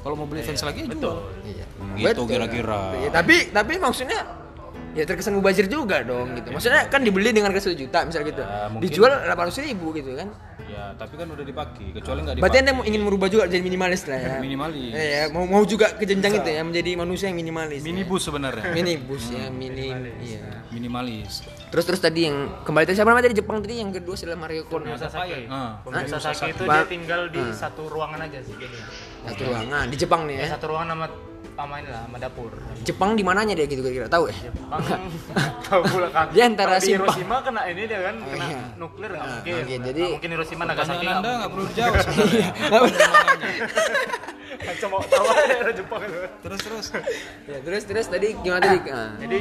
kalau 0.00 0.14
mau 0.14 0.24
beli 0.24 0.40
fans 0.40 0.62
lagi 0.62 0.82
ya 0.82 0.88
jual 0.88 1.18
Iya. 1.44 1.64
gitu 1.94 2.22
kira-kira 2.24 2.80
Ya, 2.98 3.08
tapi 3.10 3.50
tapi 3.50 3.72
maksudnya 3.76 4.20
ya 4.92 5.04
terkesan 5.04 5.36
mubazir 5.36 5.68
juga 5.68 6.00
dong 6.00 6.32
gitu. 6.32 6.48
Maksudnya 6.48 6.88
kan 6.88 7.04
dibeli 7.04 7.28
dengan 7.28 7.52
harga 7.52 7.68
1 7.68 7.76
juta 7.76 8.00
misal 8.02 8.24
gitu. 8.24 8.40
Ya, 8.40 8.64
mungkin- 8.66 8.88
Dijual 8.88 9.12
800 9.28 9.60
ribu 9.62 9.92
gitu 9.92 10.16
kan. 10.16 10.32
Ya 10.66 10.84
tapi 10.98 11.14
kan 11.14 11.26
udah 11.30 11.44
dipakai 11.46 11.86
kecuali 11.94 12.18
nggak 12.26 12.34
Berarti 12.38 12.58
dipakai 12.58 12.62
anda 12.66 12.72
mau 12.74 12.84
ingin 12.84 13.02
merubah 13.06 13.28
juga 13.30 13.44
jadi 13.46 13.62
minimalis 13.62 14.02
lah 14.10 14.18
ya. 14.18 14.34
minimalis 14.42 14.90
Iya, 14.92 15.22
mau 15.30 15.44
mau 15.46 15.62
juga 15.62 15.94
ke 15.94 16.04
jenjang 16.04 16.42
itu 16.42 16.50
ya 16.50 16.62
menjadi 16.66 16.90
manusia 16.98 17.26
yang 17.30 17.38
minimalis. 17.38 17.80
minibus 17.86 18.22
sebenarnya 18.26 18.64
minibus 18.74 19.24
ya, 19.30 19.46
mini 19.50 19.88
iya. 20.22 20.66
minimalis 20.74 21.46
Terus 21.66 21.84
terus 21.92 22.00
tadi 22.00 22.30
yang 22.30 22.62
kembali 22.62 22.84
tadi 22.86 22.96
siapa 22.96 23.10
namanya 23.10 23.26
dari 23.28 23.36
Jepang 23.36 23.58
tadi 23.58 23.82
yang 23.82 23.90
kedua 23.90 24.14
setelah 24.14 24.38
Mario 24.38 24.64
Kono. 24.70 24.94
Sasaki. 24.94 25.50
Ah. 25.50 25.82
Pemilik 25.82 26.08
Sasaki 26.08 26.54
itu 26.54 26.62
dia 26.62 26.86
tinggal 26.86 27.20
di 27.28 27.42
satu 27.52 27.90
ruangan 27.90 28.22
aja 28.22 28.38
sih 28.40 28.54
jadi. 28.54 28.78
Satu 29.26 29.42
ruangan 29.50 29.84
di 29.90 29.96
Jepang 29.98 30.30
nih 30.30 30.34
ya. 30.40 30.46
Satu 30.56 30.70
ruangan 30.70 30.88
sama 30.94 31.06
sama 31.56 31.80
ini 31.80 31.88
lah, 31.88 32.04
sama 32.04 32.16
dapur. 32.20 32.52
Jepang 32.84 33.10
di 33.16 33.24
mananya 33.24 33.56
dia 33.56 33.64
gitu 33.64 33.80
kira-kira 33.80 34.06
tahu 34.06 34.28
ya? 34.28 34.36
Bang, 34.68 34.84
tahu 35.66 35.80
pula 35.88 36.08
kan. 36.12 36.28
Dia 36.30 36.44
antara 36.44 36.76
di 36.76 36.92
simpang. 36.92 37.08
Hiroshima 37.08 37.36
kena 37.40 37.62
ini 37.66 37.82
dia 37.88 38.00
kan, 38.04 38.14
kena 38.20 38.46
iya. 38.46 38.60
nuklir 38.76 39.10
nggak 39.10 39.24
Ah, 39.24 39.32
mungkin. 39.40 39.54
mungkin. 39.56 39.78
Nggak 39.80 39.88
Jadi- 39.88 40.12
mungkin 40.12 40.30
Hiroshima 40.36 40.62
Nagasaki 40.68 41.00
nggak 41.00 41.16
anda 41.16 41.24
mungkin. 41.24 41.40
nggak 41.40 41.50
perlu 41.50 41.64
sebenarnya 41.66 42.48
Cuma 44.76 44.98
tahu 45.08 45.24
aja 45.30 45.44
daerah 45.48 45.72
Jepang 45.72 46.00
itu. 46.04 46.18
terus 46.44 46.60
terus 46.60 46.86
ya, 47.48 47.58
terus 47.64 47.82
terus 47.88 48.06
tadi 48.08 48.28
gimana 48.36 48.60
tadi? 48.60 48.78
Ah. 48.92 49.12
Jadi 49.16 49.38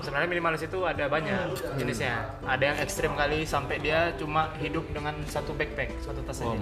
sebenarnya 0.00 0.28
minimalis 0.28 0.62
itu 0.64 0.78
ada 0.80 1.04
banyak 1.08 1.36
jenisnya. 1.76 2.14
Ada 2.44 2.64
yang 2.72 2.78
ekstrim 2.80 3.12
kali 3.12 3.44
sampai 3.44 3.80
dia 3.80 4.12
cuma 4.16 4.48
hidup 4.56 4.88
dengan 4.92 5.12
satu 5.28 5.52
backpack, 5.52 5.92
satu 6.00 6.20
tas 6.24 6.40
oh, 6.40 6.56
aja. 6.56 6.58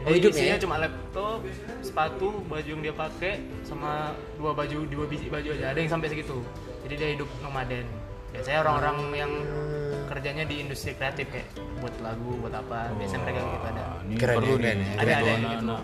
Oh, 0.00 0.08
Jadi 0.08 0.16
hidupnya 0.16 0.40
isinya 0.40 0.56
ya? 0.56 0.62
cuma 0.64 0.76
laptop, 0.78 1.38
sepatu, 1.80 2.28
baju 2.42 2.68
yang 2.68 2.80
dia 2.80 2.94
pakai 2.94 3.32
sama 3.60 3.92
dua 4.34 4.52
baju, 4.52 4.78
dua 4.86 5.04
biji 5.04 5.28
baju 5.28 5.48
aja. 5.52 5.66
Ada 5.70 5.78
yang 5.78 5.90
sampai 5.92 6.08
segitu. 6.08 6.40
Jadi 6.82 6.94
dia 6.96 7.08
hidup 7.12 7.28
nomaden. 7.40 7.84
Biasanya 8.30 8.58
orang-orang 8.62 8.96
yang 9.12 9.32
kerjanya 10.06 10.44
di 10.46 10.56
industri 10.58 10.96
kreatif 10.96 11.28
kayak 11.28 11.52
buat 11.78 11.92
lagu, 12.00 12.32
buat 12.40 12.54
apa. 12.54 12.96
Biasanya 12.96 13.20
mereka 13.22 13.40
gitu 13.42 13.66
ada. 13.66 13.82
Ah, 13.82 13.98
ini 14.00 14.14
Keren, 14.16 14.36
perlu 14.40 14.54
nih 14.56 14.64
ya. 14.64 14.74
Ada, 14.74 14.86
ada 14.96 15.04
yang 15.04 15.20
gitu. 15.20 15.46
anak-anak 15.46 15.82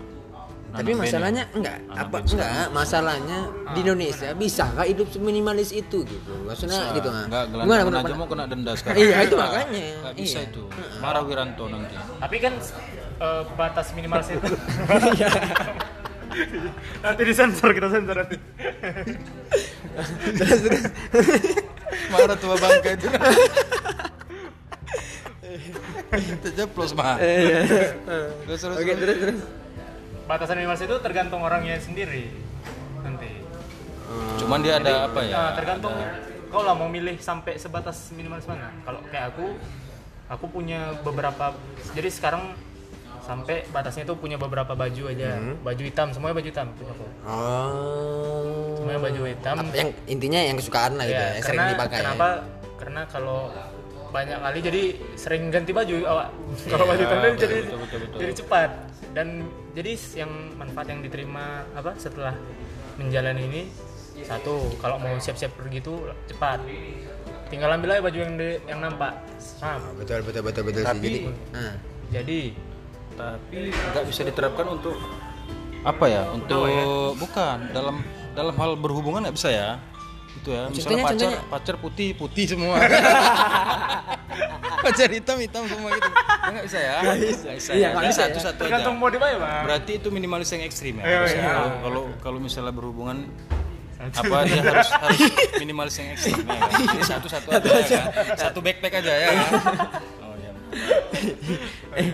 Tapi 0.67 0.91
masalahnya 0.93 1.43
enggak 1.55 1.77
apa 1.87 2.17
enggak 2.19 2.51
masalahnya 2.75 3.39
di 3.71 3.79
Indonesia 3.81 4.29
bisa 4.35 4.67
nggak 4.67 4.87
hidup 4.91 5.07
minimalis 5.17 5.71
itu 5.71 6.03
gitu. 6.03 6.33
Maksudnya 6.43 6.91
gitu 6.91 7.07
ah. 7.07 7.23
Enggak, 7.23 7.43
Gimana 7.55 7.81
Anda? 7.87 8.13
mau 8.13 8.27
kena 8.27 8.45
denda 8.51 8.71
sekarang. 8.79 8.99
Iya, 8.99 9.17
itu 9.23 9.35
makanya. 9.39 9.79
Enggak 9.95 10.13
bisa 10.19 10.37
Iya. 10.37 10.49
itu. 10.51 10.61
Marah 10.99 11.23
Wiranto 11.23 11.65
nanti. 11.71 11.95
Tapi 11.95 12.35
kan 12.43 12.53
eh, 13.21 13.41
batas 13.57 13.87
minimalis 13.93 14.29
itu. 14.35 14.47
nanti 17.01 17.21
disensor 17.25 17.73
kita 17.73 17.89
sensor 17.89 18.15
nanti. 18.21 18.37
Marah 22.13 22.37
tua 22.37 22.55
bangka 22.55 22.89
itu. 22.93 23.07
Terjeplos 26.45 26.91
mah. 26.93 27.17
Terus 27.17 28.59
terus. 28.61 28.75
Oke, 28.77 28.93
terus 28.95 29.17
terus. 29.17 29.39
Batasan 30.27 30.59
minimalis 30.59 30.83
itu 30.83 30.95
tergantung 30.99 31.41
orangnya 31.41 31.79
sendiri 31.79 32.29
nanti. 33.01 33.31
Cuman 34.43 34.59
dia 34.63 34.79
ada 34.79 35.07
apa 35.07 35.19
ya? 35.23 35.33
Nah, 35.35 35.51
tergantung 35.55 35.95
kau 36.47 36.63
lah 36.63 36.75
mau 36.75 36.87
milih 36.87 37.19
sampai 37.19 37.59
sebatas 37.59 38.11
minimalis 38.15 38.47
mana. 38.47 38.71
Kalau 38.83 38.99
kayak 39.07 39.35
aku, 39.35 39.55
aku 40.31 40.45
punya 40.51 40.95
beberapa. 41.03 41.55
Jadi 41.95 42.09
sekarang 42.11 42.55
sampai 43.27 43.67
batasnya 43.69 44.07
itu 44.07 44.15
punya 44.15 44.39
beberapa 44.39 44.71
baju 44.71 45.03
aja. 45.11 45.35
Baju 45.59 45.83
hitam, 45.83 46.07
semuanya 46.15 46.35
baju 46.39 46.47
hitam 46.47 46.67
punya 46.79 46.91
aku. 46.95 47.05
Oh. 47.27 48.79
Semuanya 48.79 49.01
baju 49.03 49.21
hitam. 49.27 49.55
Apa 49.59 49.75
yang 49.75 49.91
intinya 50.07 50.39
yang 50.39 50.55
kesukaan 50.55 50.95
lah 50.95 51.05
gitu 51.05 51.19
Ya, 51.19 51.35
ya, 51.35 51.41
sering 51.43 51.59
dipakai. 51.75 51.97
kenapa? 51.99 52.27
Karena 52.79 53.01
kalau 53.11 53.51
banyak 54.07 54.39
kali 54.39 54.59
jadi 54.63 54.83
sering 55.19 55.51
ganti 55.51 55.75
baju 55.75 55.95
awak. 56.07 56.29
Kalau 56.71 56.85
baju 56.87 57.01
hitam 57.03 57.17
betul, 57.19 57.35
jadi 57.43 57.57
betul, 57.67 57.79
betul, 57.83 57.97
betul. 57.99 58.19
jadi 58.23 58.33
cepat 58.39 58.69
dan 59.11 59.27
jadi 59.75 59.91
yang 60.15 60.31
manfaat 60.55 60.87
yang 60.87 60.99
diterima 61.03 61.67
apa 61.75 61.91
setelah 61.99 62.31
menjalani 62.95 63.43
ini 63.51 63.61
satu 64.23 64.73
kalau 64.81 64.97
mau 64.97 65.13
siap-siap 65.19 65.53
pergi 65.53 65.83
itu 65.83 65.93
cepat 66.25 66.63
tinggal 67.51 67.69
ambil 67.69 67.93
aja 67.93 68.01
baju 68.01 68.17
yang 68.17 68.33
di, 68.39 68.49
yang 68.65 68.79
nampak 68.79 69.11
Sam. 69.37 69.79
Betul 69.99 70.23
betul 70.23 70.41
betul 70.41 70.63
betul 70.67 70.81
sih. 70.81 70.87
Tapi- 70.87 71.03
Jadi, 71.03 71.19
ah. 71.53 71.73
jadi 72.09 72.39
Tapi 73.17 73.73
nggak 73.73 74.05
bisa 74.05 74.21
diterapkan 74.23 74.65
untuk 74.69 74.95
apa 75.81 76.05
ya? 76.05 76.23
Untuk 76.29 76.69
bukan 77.17 77.73
dalam 77.73 78.05
dalam 78.31 78.53
hal 78.53 78.77
berhubungan 78.77 79.25
nggak 79.25 79.35
bisa 79.35 79.49
ya? 79.49 79.69
Itu 80.37 80.53
ya. 80.53 80.69
Misalnya 80.69 80.77
Contohnya, 80.77 81.03
pacar 81.03 81.17
contohnya. 81.17 81.49
pacar 81.49 81.75
putih 81.81 82.09
putih 82.13 82.45
semua. 82.45 82.77
pacar 84.85 85.09
hitam 85.09 85.37
hitam 85.41 85.63
semua 85.65 85.89
gitu. 85.91 86.09
Ya, 86.09 86.49
nggak 86.53 86.65
bisa 86.69 86.77
ya? 86.79 86.95
Nggak 87.01 87.17
bisa. 87.19 87.47
Iya, 87.49 87.57
ya. 87.73 87.87
nggak 87.89 87.97
Jadi 87.97 88.07
bisa 88.07 88.21
ya. 88.21 88.27
satu 88.29 88.39
satu 88.39 88.47
aja. 88.53 88.59
tergantung 88.61 88.95
mau 88.95 89.09
dibayar 89.09 89.37
bang 89.41 89.63
Berarti 89.65 89.91
itu 89.97 90.07
minimalis 90.13 90.47
yang 90.53 90.63
ekstrim 90.63 91.01
ya. 91.01 91.05
Iya, 91.05 91.19
iya. 91.33 91.53
Kalau 91.81 92.03
kalau 92.21 92.37
misalnya 92.39 92.71
berhubungan 92.71 93.25
apa 93.97 94.37
dia 94.45 94.61
harus 94.61 94.89
harus 95.03 95.19
minimalis 95.57 95.93
yang 95.97 96.09
ekstrim 96.13 96.37
ya 96.45 96.53
kan? 96.55 96.69
Jadi 96.77 97.03
satu 97.03 97.27
satu 97.27 97.47
aja 97.49 97.67
ya 97.81 98.01
kan? 98.13 98.37
Satu 98.37 98.59
backpack 98.61 98.93
aja 99.01 99.11
ya 99.11 99.27
kan? 99.27 99.37
Oh 100.23 100.33
iya. 100.37 100.51
Eh, 101.97 102.07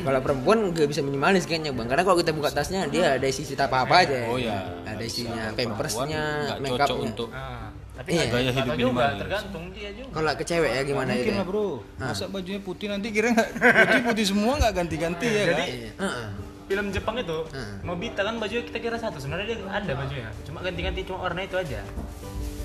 kalau 0.00 0.20
perempuan 0.20 0.58
nggak 0.70 0.86
bisa 0.86 1.00
minimalis 1.00 1.44
kayaknya 1.44 1.70
bang, 1.70 1.86
karena 1.86 2.02
kalau 2.02 2.16
kita 2.16 2.30
buka 2.30 2.50
tasnya 2.50 2.84
dia 2.86 3.14
ada 3.14 3.24
isi 3.24 3.44
apa 3.52 3.76
apa 3.82 3.94
aja. 4.00 4.18
Oh 4.26 4.36
iya. 4.36 4.58
Ada 4.82 5.02
isinya 5.02 5.52
pampersnya, 5.52 6.22
nggak 6.46 6.58
make 6.58 6.72
cocok 6.74 6.88
upnya. 6.90 7.04
untuk 7.04 7.28
Nah, 7.30 7.68
tapi 7.94 8.08
Iya. 8.10 8.24
Gaya 8.26 8.50
hidup 8.50 8.74
juga 8.74 8.90
minimalis. 8.90 9.18
tergantung 9.20 9.64
dia 9.70 9.90
juga 9.92 10.10
Kalau 10.10 10.30
ke 10.32 10.44
cewek 10.44 10.70
ya 10.72 10.82
gimana 10.82 11.10
mungkin 11.10 11.24
itu? 11.24 11.38
lah 11.38 11.46
bro 11.46 11.66
masa 11.96 12.24
bajunya 12.26 12.60
putih 12.60 12.86
nanti 12.88 13.06
kira 13.08 13.26
nggak 13.30 13.48
putih 13.54 14.00
putih 14.04 14.24
semua 14.26 14.52
nggak 14.58 14.72
ganti 14.74 14.96
ganti 14.96 15.28
ya 15.28 15.42
kan 15.46 15.56
Heeh. 15.62 16.26
film 16.64 16.86
Jepang 16.90 17.16
itu 17.16 17.38
Hmm. 17.46 17.74
Nobita 17.82 18.20
kan 18.20 18.34
bajunya 18.36 18.64
kita 18.64 18.78
kira 18.80 18.96
satu 18.96 19.16
sebenarnya 19.16 19.46
dia 19.46 19.58
ada 19.68 19.92
bajunya 19.94 20.26
cuma 20.42 20.58
ganti-ganti 20.60 21.00
cuma 21.04 21.18
warna 21.22 21.40
itu 21.40 21.54
aja 21.54 21.80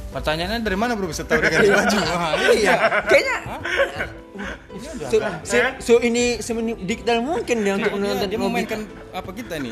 Pertanyaannya 0.10 0.60
dari 0.66 0.78
mana 0.78 0.98
bro 0.98 1.06
bisa 1.06 1.22
tahu 1.22 1.38
dia 1.38 1.54
ganti 1.54 1.70
baju? 1.70 1.98
Wah, 2.02 2.34
iya 2.58 2.76
kayaknya 3.06 3.38
so, 5.10 5.18
so, 5.44 5.58
so 5.80 5.94
ini 6.00 6.40
semeni 6.40 6.74
digital 6.80 7.20
mungkin 7.22 7.62
dia 7.62 7.74
untuk 7.76 7.92
dia, 7.92 8.00
menonton 8.00 8.28
dia 8.30 8.40
memainkan 8.40 8.80
apa 9.10 9.30
kita 9.34 9.54
nih? 9.60 9.72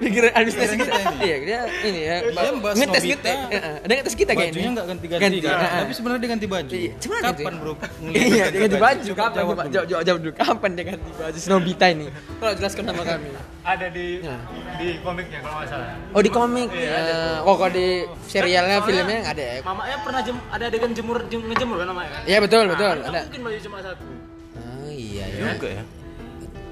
Pikiran 0.00 0.32
Pikiran 0.32 0.44
kita. 0.48 0.74
kita 0.80 0.92
ini. 0.96 1.16
Iya, 1.20 1.36
dia 1.44 1.60
ini 1.84 2.00
ya. 2.00 2.16
Dia 2.32 2.50
ngetes. 2.56 3.02
Heeh, 3.04 3.74
Ada 3.84 3.92
ngetes 4.00 4.14
kita 4.16 4.32
kayaknya. 4.32 4.52
Bajunya 4.56 4.70
nggak 4.72 4.86
ganti-ganti 4.88 5.22
Ganti, 5.22 5.38
kan? 5.44 5.58
Tapi 5.60 5.92
sebenarnya 5.92 6.20
dia 6.20 6.30
ganti 6.32 6.46
baju. 6.48 6.72
Iya, 6.72 6.92
Kapan 7.20 7.52
gitu. 7.52 7.60
bro? 7.60 7.72
Iya, 8.10 8.44
dia 8.48 8.60
ganti 8.64 8.78
baju. 8.80 9.10
Kapan 9.12 9.66
jawab 9.70 9.86
jawab 10.04 10.18
dulu. 10.24 10.32
Kapan 10.34 10.70
dia 10.72 10.84
ganti 10.96 11.10
baju 11.14 11.38
Snobita 11.38 11.86
ini? 11.92 12.06
Kalau 12.40 12.52
jelaskan 12.56 12.82
sama 12.88 13.02
kami. 13.04 13.28
Ada 13.62 13.86
di 13.88 14.06
Ya. 14.20 14.36
di 14.74 14.88
komiknya 14.98 15.38
kalau 15.38 15.56
nggak 15.56 15.68
salah 15.68 15.88
Oh 16.10 16.20
di 16.20 16.30
komik. 16.30 16.68
Iya, 16.70 16.90
ada 16.90 17.14
eh, 17.14 17.36
Oh 17.42 17.54
kalau 17.54 17.70
di 17.70 17.86
serialnya 18.24 18.78
Soalnya 18.78 18.88
filmnya 18.88 19.16
nggak 19.20 19.34
ada 19.34 19.44
ya. 19.44 19.54
mamanya 19.62 19.96
pernah 20.00 20.20
jem, 20.20 20.36
ada 20.48 20.64
adegan 20.66 20.90
jemur 20.90 21.18
jem, 21.26 21.40
ngejemur 21.44 21.76
kan 21.76 21.86
mamanya 21.86 22.10
kan 22.10 22.22
Iya 22.24 22.38
betul 22.38 22.60
Nah, 22.62 22.70
betul. 22.72 22.96
Ada. 23.02 23.20
mungkin 23.22 23.40
baju 23.42 23.58
cuma 23.60 23.78
satu 23.80 24.04
Oh 24.56 24.88
iya 24.88 25.24
ya. 25.26 25.40
Juga 25.50 25.68
ya. 25.70 25.82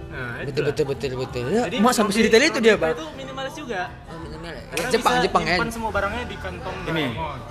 nah, 0.09 0.31
Betul 0.41 0.49
itulah. 0.49 0.67
betul 0.67 0.85
betul 0.89 1.11
betul. 1.21 1.45
Ya, 1.47 1.63
Jadi 1.65 1.77
Mau 1.79 1.93
sampai 1.93 2.13
sedetail 2.13 2.45
itu 2.47 2.59
dia 2.59 2.75
bang. 2.75 2.93
itu 2.93 3.07
minimalis 3.15 3.55
juga 3.55 3.81
Oh, 4.09 4.17
minimal 4.19 4.51
ya. 4.51 4.63
Karena 4.67 4.89
Jepang 4.89 5.13
bisa 5.15 5.25
Jepang 5.25 5.43
ya. 5.45 5.57
semua 5.69 5.91
barangnya 5.91 6.25
di 6.25 6.37
kantong 6.37 6.77
Ini. 6.83 6.89
Doraemon. 6.89 7.41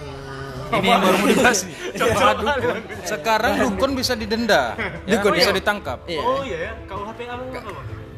Ini 0.67 0.83
yang 0.85 0.99
baru 0.99 1.15
mau 1.15 1.27
dibahas 1.29 1.59
nih. 1.63 1.75
Coba. 1.95 2.19
Pak 2.19 2.35
Dukun. 2.35 2.81
Sekarang 3.05 3.53
dukun 3.57 3.91
bisa 3.93 4.13
didenda. 4.13 4.75
Ya, 5.07 5.15
Dukun, 5.15 5.31
bisa 5.31 5.47
ya? 5.47 5.55
ditangkap. 5.55 5.99
Iya. 6.05 6.19
oh 6.19 6.41
iya 6.43 6.57
ya 6.59 6.71
KUHP 6.83 7.19
apa? 7.23 7.43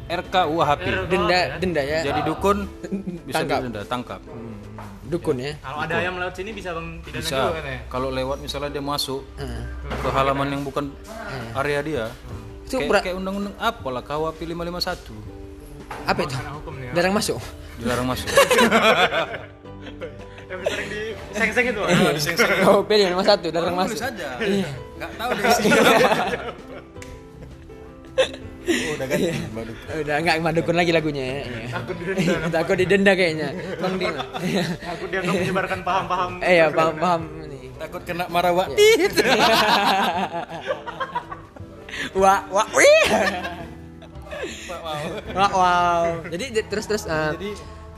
RKUHP. 0.09 0.83
Denda 1.07 1.39
denda 1.57 1.81
ya. 1.81 1.99
Jadi 2.03 2.19
dukun 2.25 2.57
bisa 3.27 3.35
Tangkap. 3.39 3.59
didenda, 3.61 3.81
tangkap. 3.85 4.21
Dukun 5.05 5.37
ya. 5.37 5.57
kalau 5.57 5.81
ada 5.81 5.95
ayam 5.97 6.17
lewat 6.17 6.33
sini 6.33 6.53
bisa 6.53 6.69
bang 6.69 7.01
tidak 7.01 7.25
Bisa. 7.25 7.33
juga 7.33 7.57
katanya 7.57 7.81
Kalau 7.89 8.09
lewat 8.09 8.37
misalnya 8.39 8.69
dia 8.69 8.83
masuk 8.83 9.25
Heeh. 9.37 9.63
ke 9.89 10.07
halaman 10.07 10.47
yang 10.49 10.61
bukan 10.61 10.93
area 11.55 11.79
dia. 11.81 12.05
Itu 12.61 12.77
Kayak, 12.79 13.01
kayak 13.01 13.17
undang-undang 13.17 13.57
apalah 13.57 14.01
KUHP 14.01 14.45
551. 14.45 15.09
Apa 16.05 16.19
itu? 16.21 16.35
Ya. 16.37 16.91
Jarang 16.93 17.13
masuk. 17.13 17.41
Dilarang 17.77 18.05
masuk. 18.05 18.29
yang 20.49 20.61
sering 20.63 20.87
di 20.89 21.01
seng-seng 21.31 21.65
itu 21.67 21.79
Bang. 21.79 21.89
Iya, 21.89 22.09
diseng-seng. 22.17 22.49
Oh, 22.65 22.81
pilih 22.81 23.05
nomor 23.09 23.25
satu, 23.25 23.47
jarang 23.49 23.73
Tulis 23.73 23.81
masuk. 23.89 23.97
saja. 23.99 24.27
Enggak 24.37 25.11
tahu 25.17 25.29
deh. 25.33 25.45
Oh, 28.69 28.93
udah 28.93 29.05
ganti. 29.10 29.29
Baru. 29.49 29.71
Udah 29.73 30.15
enggak 30.21 30.36
madukun 30.39 30.75
lagi 30.77 30.91
lagunya 30.93 31.23
ya. 31.25 31.38
Iya. 31.41 31.67
Takut 31.73 31.95
didenda. 31.97 32.47
Takut 32.62 32.75
didenda 32.77 33.12
kayaknya. 33.17 33.49
Bang 33.82 33.93
Din. 33.97 34.13
aku 34.86 35.03
dianggap 35.10 35.34
menyebarkan 35.36 35.79
paham-paham 35.82 36.32
Eh 36.47 36.53
ya 36.55 36.65
paham 36.69 36.95
paham 36.95 37.21
nih. 37.43 37.63
Takut 37.79 38.01
kena 38.05 38.25
marah 38.29 38.53
Wak. 38.53 38.67
Wah, 42.13 42.39
wah, 42.53 42.67
wih. 42.77 43.03
Wow. 44.69 45.03
Wah, 45.36 45.51
wow. 45.51 46.03
Jadi 46.29 46.45
di- 46.53 46.65
terus 46.69 46.86
terus 46.86 47.03
eh, 47.03 47.32
Jadi 47.36 47.49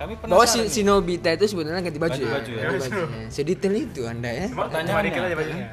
kami 0.02 0.14
bahwa 0.26 0.46
si, 0.50 0.66
si 0.72 0.82
Nobita 0.82 1.30
itu 1.30 1.46
sebenarnya 1.46 1.86
ganti 1.86 2.00
baju, 2.02 2.18
Ganti 2.18 2.26
ya. 2.26 2.34
baju 2.34 2.52
ya. 2.52 2.64
Ganti 2.66 2.90
baju. 2.90 3.02
Sedetail 3.30 3.76
itu 3.78 4.02
Anda 4.08 4.30
ya. 4.34 4.48
cuma 4.50 5.02
dikit 5.06 5.22
aja 5.22 5.36
bajunya 5.38 5.68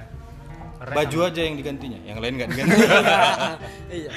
Warnanya 0.88 0.98
Baju 1.04 1.18
aja 1.22 1.40
yang 1.40 1.54
digantinya, 1.54 1.98
yang 2.02 2.18
lain 2.18 2.32
nggak 2.34 2.48
diganti. 2.48 2.76
iya. 4.00 4.10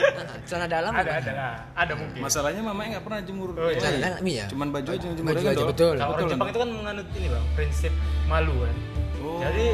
Celana 0.44 0.68
dalam 0.68 0.92
ada 0.92 1.12
ada 1.14 1.32
lah 1.32 1.54
ada 1.76 1.94
mungkin 1.94 2.20
Masalahnya 2.20 2.62
mamanya 2.62 2.90
nggak 2.98 3.06
pernah 3.06 3.20
jemur. 3.22 3.50
Oh, 3.54 3.68
iya. 3.68 3.78
Celana 3.78 3.98
dalam 4.00 4.24
iya. 4.24 4.46
Cuman 4.48 4.68
baju 4.70 4.90
aja 4.90 5.04
yang 5.04 5.16
jemur 5.16 5.30
Baju 5.30 5.44
kan, 5.44 5.52
aja, 5.52 5.64
betul. 5.68 5.94
kalau 5.96 6.12
orang 6.12 6.30
Jepang 6.32 6.48
itu 6.48 6.60
kan 6.60 6.70
menganut 6.72 7.08
ini 7.12 7.28
bang 7.28 7.46
prinsip 7.54 7.94
malu 8.26 8.56
kan 8.58 8.76
Oh. 9.22 9.38
jadi 9.38 9.68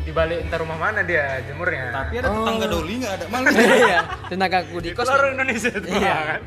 di 0.00 0.12
balik 0.16 0.38
entar 0.40 0.64
rumah 0.64 0.80
mana 0.80 1.04
dia 1.04 1.44
jemurnya 1.44 1.92
Tapi 1.92 2.16
ada 2.16 2.32
tetangga 2.32 2.66
doli 2.66 2.94
nggak 2.96 3.12
ada 3.12 3.24
malu. 3.28 3.46
Iya. 3.84 4.00
Tenagaku 4.26 4.76
di 4.80 4.90
kos. 4.96 5.04
orang 5.04 5.36
Indonesia 5.36 5.68
itu 5.68 5.88
Iya. 5.90 6.16
kan 6.26 6.40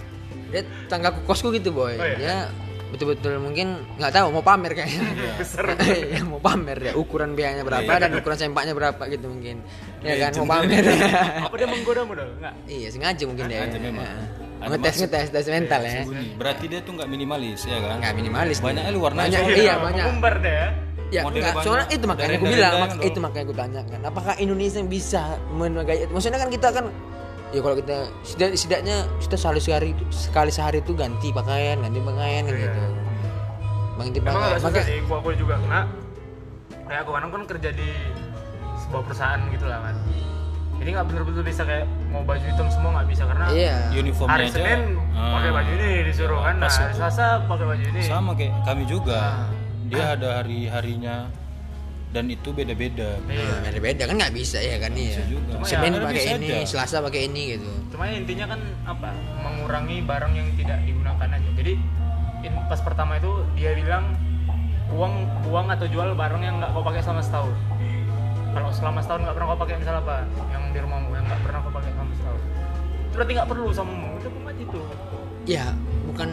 Dia 0.49 0.61
tanggaku 0.85 1.19
kosku 1.25 1.49
gitu, 1.51 1.69
boy. 1.69 1.93
Oh, 1.93 2.01
iya? 2.01 2.17
Dia 2.17 2.37
betul-betul 2.93 3.41
mungkin 3.41 3.81
nggak 3.97 4.13
tahu 4.13 4.29
mau 4.29 4.45
pamer 4.45 4.71
kayaknya. 4.77 5.01
besar 5.41 5.65
Iya, 5.81 6.21
mau 6.21 6.37
pamer 6.37 6.77
ya 6.77 6.93
ukuran 6.93 7.33
biayanya 7.33 7.65
berapa 7.65 7.89
dan 7.89 8.13
ukuran 8.13 8.37
sempaknya 8.37 8.77
berapa 8.77 9.01
gitu 9.09 9.25
mungkin. 9.25 9.65
Ya 10.05 10.15
kan 10.21 10.31
mau 10.37 10.47
pamer. 10.61 10.83
apa 11.49 11.55
dia 11.57 11.67
menggoda 11.67 12.01
modal 12.05 12.29
enggak 12.37 12.53
iya, 12.69 12.87
sengaja 12.93 13.23
mungkin. 13.25 13.49
Ada 13.49 14.79
Ngetes 14.79 14.95
ngetes 15.03 15.27
tes 15.27 15.45
mental 15.51 15.81
ya. 15.83 15.91
Sembunyi. 16.07 16.27
Berarti 16.39 16.65
dia 16.71 16.79
tuh 16.79 16.91
nggak 16.95 17.09
minimalis 17.11 17.67
ya 17.67 17.77
kan? 17.83 17.97
Nggak 17.99 18.13
minimalis. 18.15 18.57
Banyak 18.63 18.83
warna 18.95 19.27
Banyak, 19.27 19.41
iya 19.59 19.73
banyak. 19.75 20.05
mengumbar 20.07 20.35
deh 20.39 20.55
ya 20.55 20.69
Ya, 21.13 21.21
Modelnya 21.21 21.53
enggak, 21.53 21.55
banyak. 21.61 21.67
soalnya 21.69 21.87
itu 21.93 22.05
makanya 22.09 22.25
Dari- 22.25 22.37
aku 22.41 22.45
dari 22.49 22.55
bilang, 22.57 22.73
dong. 22.73 23.01
itu 23.05 23.19
makanya 23.21 23.43
aku 23.45 23.53
tanyakan. 23.53 23.99
Apakah 24.01 24.33
Indonesia 24.41 24.79
bisa 24.81 25.21
memakai 25.53 26.09
Maksudnya 26.09 26.39
kan 26.41 26.49
kita 26.49 26.67
kan 26.73 26.85
ya 27.53 27.59
kalau 27.61 27.75
kita 27.77 27.97
setidak- 28.25 28.57
setidaknya 28.57 28.97
kita 29.21 29.35
sekali 29.37 29.59
sehari 29.61 29.89
sekali 30.09 30.49
sehari 30.49 30.81
itu 30.81 30.91
ganti 30.91 31.29
pakaian, 31.29 31.77
ganti 31.79 31.99
pakaian 32.01 32.43
kan 32.43 32.53
gitu. 32.57 32.81
Ganti 33.93 34.17
emang 34.19 34.33
pakaian. 34.33 34.57
susah 34.57 34.67
Makanya 34.67 34.85
sih 34.89 34.97
gua 35.05 35.17
aku 35.21 35.29
juga 35.37 35.55
kena 35.61 35.79
kayak 36.83 36.99
aku 37.05 37.11
kan 37.13 37.21
kan 37.23 37.43
kerja 37.47 37.69
di 37.71 37.89
sebuah 38.75 39.01
perusahaan 39.05 39.41
gitu 39.47 39.65
lah 39.65 39.79
kan 39.79 39.95
jadi 40.73 40.89
nggak 40.99 41.05
bener-bener 41.07 41.43
bisa 41.47 41.61
kayak 41.63 41.85
mau 42.11 42.25
baju 42.25 42.43
hitam 42.43 42.67
semua 42.67 42.89
nggak 42.99 43.07
bisa 43.07 43.23
karena 43.23 43.45
iya. 43.55 43.75
Uniformnya 43.93 44.33
hari 44.35 44.45
aja. 44.45 44.55
Senin 44.57 44.81
ah, 45.15 45.31
pakai 45.39 45.51
baju 45.53 45.71
ini 45.71 45.91
disuruh 46.03 46.39
kan 46.43 46.55
nah 46.59 46.67
hari 46.67 46.93
Selasa 46.93 47.25
pakai 47.47 47.65
baju 47.69 47.83
ini 47.87 48.01
Sama 48.03 48.31
kayak 48.35 48.53
kami 48.67 48.83
juga. 48.83 49.19
Ah. 49.21 49.47
Dia 49.87 50.05
ada 50.17 50.29
hari-harinya 50.41 51.15
dan 52.13 52.29
itu 52.29 52.53
beda-beda. 52.53 53.17
iya 53.25 53.57
Beda-beda 53.65 54.03
kan 54.05 54.15
nggak 54.15 54.33
bisa 54.33 54.61
ya 54.61 54.77
kan 54.77 54.93
iya. 54.93 55.17
Juga. 55.25 55.57
Cuma 55.57 55.65
Senin 55.65 55.91
ya, 55.91 55.99
pakai 55.99 56.23
ini, 56.37 56.47
aja. 56.53 56.69
Selasa 56.69 56.95
pakai 57.01 57.21
ini 57.25 57.41
gitu. 57.57 57.69
cuma 57.89 58.05
intinya 58.07 58.45
kan 58.47 58.59
apa 58.85 59.09
mengurangi 59.41 60.01
barang 60.01 60.33
yang 60.33 60.47
tidak 60.53 60.77
digunakan 60.81 61.27
aja 61.27 61.49
jadi 61.53 61.73
in- 62.41 62.65
pas 62.65 62.79
pertama 62.79 63.17
itu 63.17 63.29
dia 63.53 63.73
bilang 63.73 64.13
buang 64.89 65.25
buang 65.41 65.67
atau 65.69 65.85
jual 65.85 66.13
barang 66.13 66.41
yang 66.41 66.57
nggak 66.57 66.69
kau 66.69 66.81
pakai 66.81 67.01
selama 67.01 67.21
setahun 67.21 67.53
kalau 68.53 68.69
selama 68.69 68.99
setahun 69.01 69.21
nggak 69.25 69.33
pernah 69.33 69.47
kau 69.49 69.59
pakai 69.61 69.75
misal 69.77 69.95
apa 69.97 70.15
yang 70.49 70.63
di 70.69 70.79
rumahmu 70.79 71.09
yang 71.11 71.25
nggak 71.25 71.41
pernah 71.41 71.59
kau 71.61 71.71
pakai 71.71 71.89
selama 71.91 72.13
setahun 72.13 72.41
itu 72.41 73.13
berarti 73.13 73.31
nggak 73.33 73.49
perlu 73.49 73.67
sama 73.69 73.91
mu 73.91 74.07
itu 74.15 74.27
cuma 74.29 74.51
itu 74.53 74.79
Ya, 75.43 75.75
bukan 76.07 76.29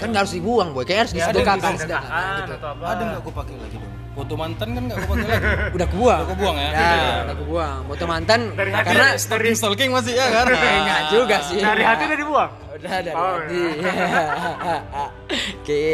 kan 0.00 0.08
nggak 0.08 0.22
harus 0.24 0.34
dibuang 0.34 0.72
boy, 0.72 0.82
kayak 0.82 1.04
harus 1.04 1.12
ya 1.12 1.28
ada 1.28 1.36
yang 1.36 1.60
disedekahkan 1.60 1.72
sedekahkan 1.78 2.24
gitu. 2.48 2.54
Ada 2.80 3.02
nggak 3.04 3.20
aku 3.20 3.30
pakai 3.30 3.54
lagi 3.60 3.76
dong? 3.76 3.93
Foto 4.14 4.34
mantan 4.34 4.68
kan 4.70 4.82
nggak 4.84 4.94
aku 4.96 5.06
pakai 5.10 5.26
lagi. 5.26 5.46
Udah 5.76 5.86
kebuang. 5.86 6.20
Udah 6.20 6.30
kebuang 6.30 6.56
ya? 6.56 6.62
Ya, 6.64 6.78
Iya. 6.78 7.14
udah 7.24 7.36
kebuang. 7.36 7.78
Foto 7.84 8.04
mantan 8.06 8.40
Dari 8.54 8.70
hati 8.70 8.86
karena 8.86 9.06
ya? 9.06 9.18
stalking 9.18 9.54
stalking 9.54 9.90
masih 9.90 10.12
ya 10.14 10.26
kan? 10.30 10.46
enggak 10.80 11.00
juga 11.10 11.36
sih. 11.42 11.58
dari 11.58 11.82
hati 11.82 12.02
udah 12.04 12.18
dibuang 12.18 12.50
Udah 12.74 12.90
dari 12.96 13.10
Oh, 13.10 13.34
hati. 13.36 13.62
Oke, 15.58 15.84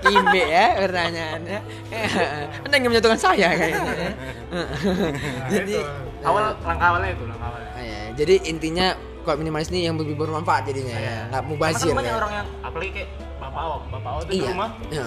kimbe 0.00 0.42
ya 0.44 0.66
pertanyaannya. 0.78 1.58
Anda 2.60 2.74
yang 2.74 2.90
menjatuhkan 2.90 3.16
saya 3.16 3.48
kayaknya. 3.52 3.80
ya. 3.88 4.10
Jadi 5.48 5.74
Itu. 5.78 5.88
awal 6.22 6.52
langkah 6.60 6.86
awalnya 6.88 7.10
itu 7.10 7.24
langkah 7.24 7.48
awalnya 7.48 7.70
ya, 7.78 8.00
jadi 8.14 8.34
intinya 8.44 8.86
kalau 9.22 9.38
minimalis 9.38 9.70
ini 9.70 9.86
yang 9.86 9.96
lebih 9.96 10.14
bermanfaat 10.14 10.66
jadinya 10.66 10.92
ya, 10.92 11.16
nggak 11.26 11.42
Karena 11.42 11.48
mubazir 11.48 11.90
kan 11.90 12.04
ya. 12.04 12.14
orang 12.14 12.32
yang 12.34 12.46
apalagi 12.60 12.90
kayak 12.92 13.08
bapak 13.38 13.60
awak 13.60 13.80
bapak 13.88 14.10
awak 14.10 14.22
tuh 14.22 14.28
di 14.28 14.36
Iya. 14.36 14.48
rumah 14.50 14.70
Ya. 14.88 15.06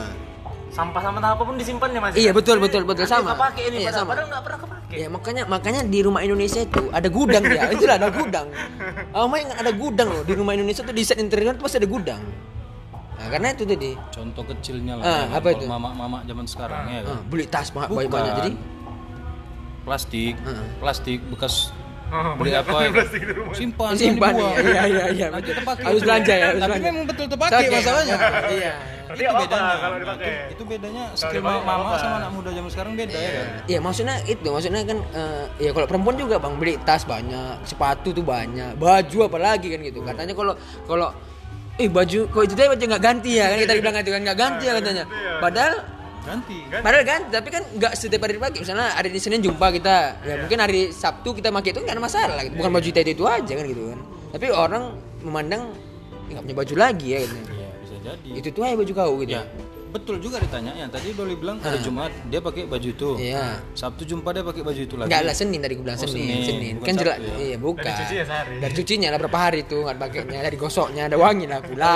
Sampah 0.69 1.01
sama 1.01 1.19
apa 1.19 1.41
pun 1.41 1.55
disimpannya 1.55 1.99
masih 1.99 2.17
Iya 2.19 2.31
betul 2.31 2.57
betul 2.57 2.83
betul 2.83 3.05
sama. 3.05 3.33
kepake 3.33 3.61
ini 3.65 3.77
Iya, 3.79 3.89
padahal, 3.89 3.97
sama. 3.97 4.09
padahal 4.09 4.27
nggak 4.27 4.43
pernah 4.43 4.59
kepake 4.59 4.93
Ya 4.95 5.07
makanya 5.09 5.43
makanya 5.45 5.81
di 5.83 5.99
rumah 5.99 6.21
Indonesia 6.21 6.61
itu 6.61 6.81
ada 6.89 7.09
gudang 7.09 7.43
ya. 7.43 7.67
Itu 7.67 7.83
lah 7.83 7.95
ada 7.97 8.09
gudang. 8.09 8.47
Oh, 9.17 9.25
main 9.25 9.47
ada 9.47 9.71
gudang 9.71 10.07
loh 10.09 10.23
di 10.23 10.33
rumah 10.33 10.51
Indonesia 10.51 10.81
tuh 10.81 10.91
di 10.91 11.03
set 11.03 11.17
interior 11.17 11.55
tuh 11.55 11.65
pasti 11.65 11.79
ada 11.79 11.87
gudang. 11.87 12.19
Nah, 13.15 13.27
karena 13.31 13.47
itu 13.49 13.63
tadi. 13.63 13.91
Contoh 14.09 14.43
kecilnya 14.45 14.93
lah. 14.99 15.03
Ah, 15.03 15.23
ya 15.25 15.39
apa 15.39 15.47
itu? 15.51 15.65
Mama-mama 15.65 16.19
zaman 16.23 16.45
sekarang 16.45 16.83
ya 16.89 17.01
kan. 17.01 17.11
Ah, 17.11 17.21
beli 17.23 17.45
tas 17.45 17.71
banyak 17.71 17.89
Bukan. 17.89 18.09
banyak 18.11 18.33
jadi 18.37 18.51
Plastik, 19.85 20.33
Heeh. 20.41 20.67
plastik 20.79 21.19
bekas 21.29 21.69
Oh, 22.05 22.37
beli 22.37 22.53
apa 22.53 22.85
ya? 22.85 23.01
Simpan, 23.51 23.97
simpan 23.97 24.33
ya. 24.33 24.49
Iya 24.61 24.81
iya 24.85 25.05
iya. 25.09 25.27
Nanti. 25.29 25.49
Harus 25.57 26.01
belanja 26.05 26.33
ya, 26.33 26.45
harus 26.53 26.61
Tapi 26.61 26.69
belanja. 26.69 26.85
memang 26.85 27.05
betul 27.09 27.25
terpakai 27.27 27.65
masalahnya. 27.67 28.17
Iya. 28.47 28.73
Berarti 29.05 29.21
itu 29.21 29.31
apa 29.31 29.41
bedanya. 29.45 29.75
kalau 29.77 29.97
dipakai? 30.01 30.27
Itu, 30.27 30.53
itu 30.53 30.63
bedanya 30.65 31.03
nggak 31.13 31.41
mama 31.41 31.61
apa-apa. 31.61 31.97
sama 32.01 32.15
anak 32.19 32.31
muda 32.33 32.49
zaman 32.51 32.69
sekarang 32.73 32.93
beda 32.97 33.15
ya 33.15 33.31
kan. 33.31 33.45
Iya 33.69 33.79
maksudnya 33.81 34.15
itu 34.25 34.47
maksudnya 34.49 34.81
kan 34.83 34.97
eh, 35.13 35.43
ya 35.61 35.69
kalau 35.71 35.87
perempuan 35.87 36.15
juga 36.17 36.35
bang 36.41 36.53
beli 36.57 36.73
tas 36.81 37.03
banyak 37.05 37.55
sepatu 37.69 38.09
tuh 38.11 38.25
banyak 38.25 38.73
baju 38.75 39.17
apalagi 39.29 39.67
kan 39.69 39.79
gitu 39.85 39.99
katanya 40.01 40.33
kalau 40.33 40.53
kalau 40.89 41.07
eh 41.75 41.89
baju 41.91 42.19
kok 42.31 42.41
itu 42.47 42.53
teh 42.55 42.67
baju 42.71 42.83
nggak 42.87 43.03
ganti 43.03 43.31
ya 43.35 43.51
kan 43.51 43.57
kita 43.59 43.73
bilang 43.77 43.95
itu 43.99 44.11
kan 44.11 44.21
nggak 44.23 44.39
ganti 44.39 44.63
ya 44.63 44.73
katanya 44.79 45.03
padahal 45.43 45.75
Ganti. 46.25 46.57
Padahal 46.73 47.05
kan, 47.05 47.21
tapi 47.29 47.53
kan 47.53 47.61
nggak 47.77 47.93
setiap 47.93 48.25
hari 48.25 48.41
dipakai. 48.41 48.65
Misalnya 48.65 48.97
hari 48.97 49.13
ini 49.13 49.21
Senin 49.21 49.45
jumpa 49.45 49.69
kita, 49.69 50.25
ya 50.25 50.41
mungkin 50.41 50.57
hari 50.57 50.89
Sabtu 50.89 51.37
kita 51.37 51.53
pakai 51.53 51.69
itu 51.69 51.85
nggak 51.85 51.93
ada 51.93 52.01
masalah. 52.01 52.41
Gitu. 52.41 52.57
Bukan 52.57 52.71
baju 52.73 52.87
itu 52.89 52.97
itu 53.05 53.23
aja 53.29 53.53
kan 53.53 53.65
gitu 53.69 53.83
kan. 53.93 53.99
Tapi 54.33 54.45
orang 54.49 54.83
memandang 55.21 55.69
"Ih, 56.25 56.33
nggak 56.33 56.43
punya 56.49 56.57
baju 56.57 56.75
lagi 56.81 57.07
ya 57.13 57.19
gitu. 57.29 57.37
Iya. 58.07 58.13
jadi 58.31 58.37
Itu 58.37 58.49
tuh 58.51 58.61
aja 58.61 58.75
baju 58.75 58.93
kau 58.93 59.13
gitu. 59.19 59.33
ya 59.33 59.43
betul 59.87 60.19
juga 60.19 60.37
ditanyanya 60.37 60.91
tadi 60.91 61.15
Doli 61.15 61.33
bilang 61.33 61.55
hari 61.57 61.79
Jumat 61.79 62.11
dia 62.27 62.37
pakai 62.37 62.67
baju 62.67 62.83
itu 62.85 63.09
Iya. 63.15 63.63
Sabtu 63.71 64.03
jumpa 64.03 64.29
dia 64.29 64.43
pakai 64.43 64.59
baju 64.61 64.75
itu 64.77 64.91
lagi 64.93 65.07
Enggak 65.07 65.21
lah 65.23 65.31
Senin 65.33 65.55
tadi 65.57 65.73
gue 65.73 65.81
bilang 65.81 65.95
Oh, 65.95 66.03
Senin, 66.03 66.19
Senin. 66.19 66.43
Senin. 66.43 66.73
Bukan 66.75 66.85
Kan 66.85 66.95
jelas 66.99 67.17
ya? 67.17 67.35
iya 67.39 67.55
bukan. 67.57 67.79
Dari 67.81 67.95
cucinya 67.97 68.23
sehari. 68.25 68.55
Dari 68.59 68.73
cucinya 68.75 69.07
lah 69.07 69.17
berapa 69.17 69.39
hari 69.39 69.59
tuh 69.63 69.79
nggak 69.81 69.95
pakainya 69.97 70.39
dari 70.43 70.57
gosoknya 70.57 71.01
ada 71.05 71.15
wangi 71.15 71.45
lah 71.47 71.59
pula. 71.61 71.95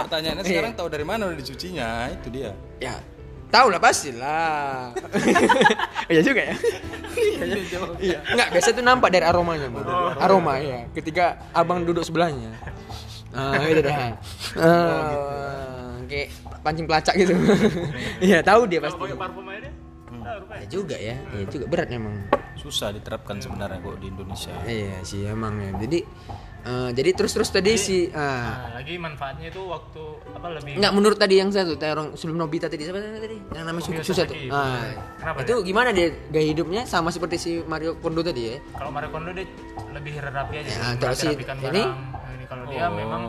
pertanyaannya 0.00 0.40
Iya. 0.40 0.50
sekarang 0.54 0.72
tahu 0.72 0.88
dari 0.88 1.02
mana 1.04 1.22
udah 1.26 1.36
dicucinya 1.36 1.88
itu 2.08 2.28
dia 2.30 2.50
Ya, 2.78 2.94
tahu 3.48 3.66
lah 3.68 3.80
pasti 3.80 4.14
lah. 4.14 4.94
Iya 6.06 6.20
juga 6.22 6.38
ya. 6.40 6.54
Iya. 7.98 8.18
Enggak, 8.24 8.48
biasa 8.52 8.68
tuh 8.70 8.84
nampak 8.84 9.10
dari 9.10 9.24
aromanya, 9.24 9.66
Bang. 9.66 9.82
Aroma 10.16 10.54
ya. 10.56 10.86
Ketika 10.92 11.42
abang 11.50 11.82
duduk 11.82 12.06
sebelahnya. 12.06 12.54
Ah, 13.36 13.62
itu 13.62 13.80
dah. 13.80 13.96
Ah, 14.58 15.92
kayak 16.06 16.28
pancing 16.62 16.86
pelacak 16.86 17.14
gitu. 17.14 17.32
Iya, 18.26 18.40
tahu 18.40 18.64
dia 18.64 18.78
Kalau 18.78 18.88
pasti. 18.90 19.02
pakai 19.04 19.18
parfum 19.18 19.44
aja 19.46 19.60
dia. 19.60 19.72
Tahu 20.16 20.36
rupanya. 20.40 20.58
Ya 20.58 20.66
juga 20.66 20.96
ya. 20.98 21.16
Iya 21.30 21.44
juga 21.46 21.64
berat 21.66 21.88
memang. 21.88 22.16
susah 22.56 22.88
diterapkan 22.90 23.36
sebenarnya 23.36 23.78
kok 23.78 24.00
di 24.00 24.08
Indonesia 24.08 24.50
Iya 24.64 24.98
sih 25.02 25.22
emang 25.22 25.54
ya. 25.56 25.70
Jadi 25.76 25.98
eh, 26.64 26.90
jadi 26.90 27.10
terus-terus 27.12 27.46
tadi 27.48 27.76
si 27.76 28.08
ah, 28.10 28.18
Nah, 28.64 28.74
lagi 28.74 28.96
manfaatnya 28.96 29.46
itu 29.46 29.60
waktu 29.62 30.02
apa 30.32 30.46
lebih 30.50 30.72
Enggak 30.74 30.92
menurut 30.92 31.14
tadi 31.14 31.34
yang 31.36 31.52
satu 31.52 31.76
terong 31.76 32.16
sebelum 32.16 32.40
Nobita 32.40 32.66
tadi 32.66 32.82
siapa 32.82 32.98
tadi 32.98 33.38
yang 33.52 33.62
namanya 33.62 33.84
Fumio 33.84 34.02
susah 34.02 34.24
tuh. 34.24 34.34
Ah, 34.48 34.88
Kenapa 35.14 35.44
itu 35.44 35.54
gimana 35.62 35.92
dia 35.92 36.10
gaya 36.26 36.46
hidupnya 36.48 36.82
sama 36.84 37.12
seperti 37.12 37.36
si 37.36 37.50
Mario 37.62 37.94
Kondo 37.96 38.18
tadi 38.20 38.42
ya? 38.48 38.56
kalau 38.72 38.90
Mario 38.90 39.10
Kondo 39.10 39.30
dia 39.30 39.46
lebih 39.92 40.12
rapi 40.18 40.54
aja 40.56 40.66
Ya, 40.66 40.86
kalau 40.96 41.14
si- 41.14 41.28
ini? 41.28 41.36
barang. 41.84 42.25
Ini 42.46 42.54
kalau 42.54 42.64
dia 42.70 42.86
Oh. 42.86 42.94
memang 42.94 43.22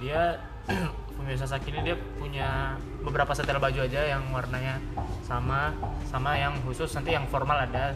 dia 0.00 0.40
Sasaki 1.40 1.72
ini 1.72 1.80
dia 1.88 1.96
punya 2.20 2.76
beberapa 3.00 3.32
setel 3.32 3.56
baju 3.56 3.84
aja 3.84 4.16
yang 4.16 4.28
warnanya 4.32 4.80
sama 5.24 5.72
sama 6.08 6.36
yang 6.36 6.56
khusus. 6.64 6.88
Nanti 6.96 7.12
yang 7.12 7.28
formal 7.28 7.64
ada 7.64 7.92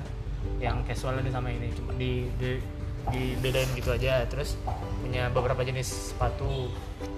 yang 0.61 0.81
casual 0.85 1.17
ada 1.17 1.29
sama 1.33 1.49
ini. 1.53 1.73
Cuma 1.73 1.93
di, 1.97 2.29
di 2.41 2.61
dibedain 3.09 3.69
gitu 3.77 3.93
aja. 3.93 4.25
Terus 4.29 4.57
punya 5.01 5.33
beberapa 5.33 5.61
jenis 5.65 6.13
sepatu. 6.13 6.69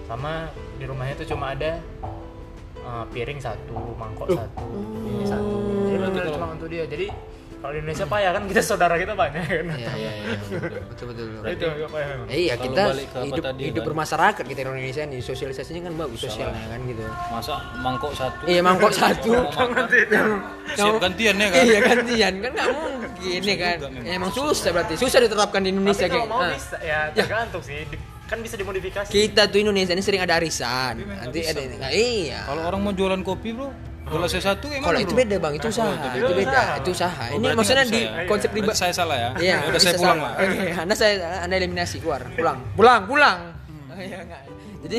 Sama 0.07 0.51
di 0.79 0.87
rumahnya 0.87 1.15
tuh 1.19 1.35
cuma 1.35 1.55
ada 1.55 1.79
uh, 2.87 3.07
piring 3.11 3.39
satu 3.39 3.95
mangkok 3.99 4.35
satu 4.35 4.67
ini 5.07 5.27
satu. 5.27 5.55
Jadi 5.91 5.99
betul 6.01 6.27
cuma 6.39 6.47
untuk 6.55 6.69
dia. 6.71 6.87
Jadi 6.91 7.07
kalau 7.61 7.73
di 7.73 7.79
Indonesia 7.79 8.07
payah 8.07 8.31
kan 8.33 8.42
kita 8.49 8.62
saudara 8.62 8.96
kita 8.96 9.12
banyak 9.12 9.44
kan 9.44 9.64
Iya 9.70 9.92
iya 9.92 10.12
iya. 10.16 10.37
Betul 10.88 11.12
betul. 11.12 11.25
betul. 11.31 11.44
itu 11.46 11.64
agak 11.66 11.88
payah 11.88 12.07
memang 12.11 12.27
Eh, 12.27 12.38
iya 12.40 12.55
kita 12.57 12.83
hidup 13.20 13.44
tadi, 13.44 13.62
hidup 13.62 13.81
kan? 13.81 13.88
bermasyarakat 13.92 14.42
kita 14.42 14.59
di 14.59 14.66
Indonesia 14.66 15.03
nih 15.05 15.20
sosialisasinya 15.20 15.83
kan 15.85 15.94
bagus 15.94 16.20
sosialnya 16.23 16.64
kan 16.66 16.81
gitu. 16.83 17.05
masa 17.29 17.55
mangkok 17.77 18.12
satu 18.16 18.42
Iya 18.44 18.61
mangkok 18.61 18.92
satu. 18.92 19.31
Siap 20.70 20.96
gantian 20.99 21.35
ya 21.37 21.49
kan 21.49 21.61
Iya 21.61 21.79
gantian 21.83 22.35
kan 22.38 22.51
nggak 22.51 22.68
mungkin 22.73 23.40
ya 23.42 23.57
kan. 23.57 23.77
juga. 23.79 24.01
Ya, 24.01 24.12
emang 24.16 24.33
susah 24.33 24.70
berarti 24.73 24.94
susah 24.96 25.18
diterapkan 25.20 25.61
di 25.61 25.70
Indonesia 25.70 26.05
Tapi 26.05 26.12
kalau 26.12 26.25
kayak. 26.25 26.33
mau 26.33 26.40
ah. 26.40 26.51
bisa 26.51 26.77
ya 26.81 26.99
tergantung 27.12 27.61
sih 27.61 27.85
kan 28.25 28.38
bisa 28.38 28.55
dimodifikasi 28.55 29.11
Kita 29.11 29.51
tuh 29.51 29.59
Indonesia 29.61 29.90
ini 29.90 30.01
sering 30.01 30.23
ada 30.23 30.38
arisan. 30.38 31.03
Nanti 31.03 31.42
ada 31.42 31.61
nah, 31.77 31.90
iya. 31.90 32.46
kalau 32.46 32.62
orang 32.64 32.81
mau 32.81 32.92
jualan 32.94 33.20
kopi 33.20 33.53
bro 33.53 33.89
gelasnya 34.11 34.42
satu 34.42 34.64
kayak 34.66 34.83
Kalau 34.83 34.99
itu 34.99 35.14
beda 35.14 35.37
bang, 35.38 35.53
itu 35.55 35.66
usaha, 35.66 35.87
itu 35.88 36.07
itu 36.18 36.33
beda. 36.37 36.61
itu 36.77 36.90
usaha. 36.90 37.23
Oh, 37.23 37.29
Ini 37.31 37.40
berarti 37.40 37.57
maksudnya 37.57 37.85
di 37.87 38.01
ya? 38.03 38.27
konsep 38.27 38.49
pribadi. 38.51 38.77
saya 38.77 38.92
salah 38.92 39.16
ya 39.16 39.31
Iya, 39.38 39.57
udah 39.66 39.81
saya 39.81 39.94
pulang 39.94 40.18
lah 40.18 40.33
Oke, 40.37 40.68
anda 40.75 40.94
saya 40.94 41.12
anda 41.40 41.55
eliminasi 41.55 41.96
keluar, 41.99 42.20
pulang, 42.35 42.59
pulang, 42.75 43.01
pulang. 43.07 43.38
Oh, 43.88 43.99
iya, 43.99 44.18
enggak. 44.20 44.42
Jadi 44.81 44.99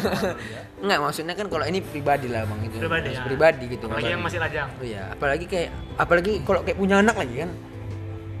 enggak 0.82 0.98
maksudnya 1.00 1.34
kan 1.34 1.46
kalau 1.46 1.64
ini 1.64 1.80
pribadi 1.80 2.26
lah 2.26 2.44
bang 2.44 2.60
itu. 2.62 2.76
Pribadi, 2.76 3.08
ya. 3.10 3.20
pribadi 3.22 3.64
gitu. 3.68 3.84
apalagi 3.86 4.10
yang 4.10 4.22
masih 4.22 4.38
lajang 4.38 4.68
Oh 4.72 4.84
iya, 4.84 5.02
apalagi 5.10 5.44
kayak 5.46 5.68
apalagi 5.96 6.32
kalau 6.42 6.60
kayak 6.60 6.76
punya 6.76 6.96
anak 6.98 7.16
lagi 7.16 7.34
kan. 7.40 7.50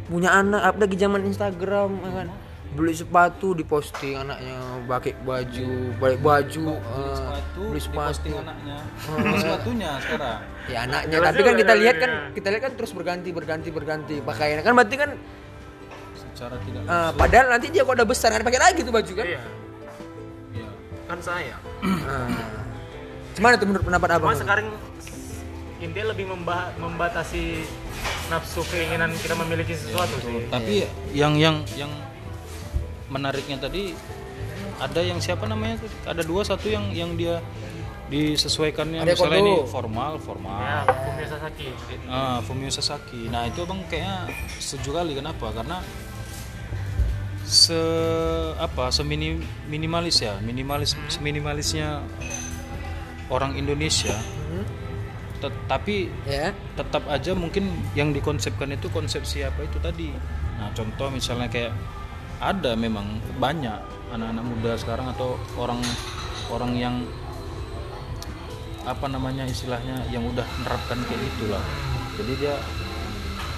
Punya 0.04 0.30
anak 0.30 0.62
apalagi 0.62 0.94
zaman 0.94 1.20
Instagram 1.24 1.90
ya 1.98 2.10
kan. 2.14 2.28
Beli 2.72 2.96
sepatu 2.96 3.52
diposting 3.52 4.16
anaknya 4.16 4.56
pakai 4.88 5.12
baju, 5.20 5.72
balik 6.00 6.20
baju, 6.24 6.66
eh, 6.72 7.16
sepatu 7.20 7.62
beli 7.68 7.76
di 7.76 7.82
sepatu. 7.84 7.98
posting 8.00 8.32
anaknya 8.32 8.76
Beli 9.12 9.38
sepatunya 9.44 9.90
sekarang 10.00 10.40
Ya 10.72 10.78
anaknya, 10.88 11.16
Jelas 11.20 11.26
tapi 11.28 11.40
kan 11.44 11.54
kita 11.60 11.74
lihat 11.76 11.96
kan, 12.00 12.10
kita 12.32 12.48
lihat 12.48 12.62
kan 12.64 12.72
terus 12.80 12.92
berganti, 12.96 13.28
berganti, 13.28 13.68
berganti 13.68 14.14
pakaian. 14.24 14.64
Kan 14.64 14.72
berarti 14.72 14.96
kan, 14.96 15.10
secara 16.16 16.56
tidak 16.64 16.80
eh, 16.88 17.10
padahal 17.12 17.46
nanti 17.52 17.66
dia 17.68 17.82
kok 17.84 17.92
udah 17.92 18.08
besar 18.08 18.28
kan 18.32 18.40
pakai 18.40 18.60
lagi 18.62 18.80
tuh 18.80 18.94
baju 18.94 19.12
kan. 19.12 19.26
iya 19.28 19.42
iya. 20.56 20.70
kan 21.12 21.18
saya. 21.20 21.56
Gimana 23.36 23.54
tuh 23.60 23.66
menurut 23.68 23.84
pendapat 23.84 24.08
abang? 24.16 24.32
cuma 24.32 24.40
sekarang 24.40 24.66
intinya 25.82 26.14
lebih 26.14 26.26
memba- 26.30 26.72
membatasi 26.78 27.66
nafsu 28.30 28.62
keinginan 28.70 29.10
kita 29.18 29.34
memiliki 29.34 29.74
sesuatu 29.74 30.14
sih 30.22 30.46
tapi 30.46 30.86
yang 31.12 31.34
yang 31.36 31.66
yang 31.74 31.90
menariknya 33.08 33.58
tadi 33.58 33.94
ada 34.82 35.00
yang 35.02 35.22
siapa 35.22 35.46
namanya 35.46 35.82
tuh? 35.82 35.90
Ada 36.06 36.22
dua 36.26 36.42
satu 36.42 36.66
yang 36.66 36.90
yang 36.90 37.14
dia 37.14 37.38
disesuaikannya. 38.12 39.00
Ada 39.02 39.14
misalnya 39.16 39.40
ini 39.40 39.54
Kondo. 39.56 39.70
formal. 39.70 40.10
Ya 40.12 40.20
formal 40.20 40.60
Fumio 40.84 41.26
Sasaki 41.30 41.66
ah 42.10 42.38
Fumio 42.44 42.70
Sasaki. 42.70 43.20
Nah 43.32 43.48
itu 43.48 43.64
abang 43.64 43.80
kayaknya 43.88 44.28
setuju 44.60 45.00
kali. 45.00 45.12
Kenapa? 45.16 45.46
Karena 45.54 45.80
se 47.46 47.80
apa 48.60 48.92
semini 48.92 49.40
minimalis 49.70 50.20
ya. 50.20 50.36
Minimalis 50.44 50.98
seminimalisnya 51.08 52.04
orang 53.32 53.56
Indonesia. 53.56 54.14
Tetapi 55.42 55.96
Ya, 56.22 56.54
tetap 56.78 57.02
aja 57.10 57.34
mungkin 57.34 57.66
yang 57.98 58.14
dikonsepkan 58.14 58.70
itu 58.70 58.86
konsep 58.94 59.26
siapa 59.26 59.66
itu 59.66 59.78
tadi. 59.82 60.14
Nah, 60.60 60.70
contoh 60.70 61.10
misalnya 61.10 61.50
kayak 61.50 61.74
ada 62.42 62.74
memang 62.74 63.06
banyak 63.38 63.78
anak-anak 64.10 64.44
muda 64.44 64.72
sekarang 64.74 65.06
atau 65.08 65.38
orang 65.54 65.78
orang 66.50 66.72
yang 66.74 66.94
apa 68.82 69.06
namanya 69.06 69.46
istilahnya 69.46 70.02
yang 70.10 70.26
udah 70.26 70.42
menerapkan 70.58 70.98
kayak 71.06 71.22
gitulah. 71.22 71.62
Jadi 72.18 72.32
dia 72.36 72.54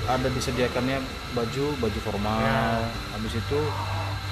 ada 0.05 0.29
disediakannya 0.29 1.01
baju 1.33 1.81
baju 1.81 1.99
formal, 2.05 2.77
habis 3.11 3.33
itu 3.35 3.59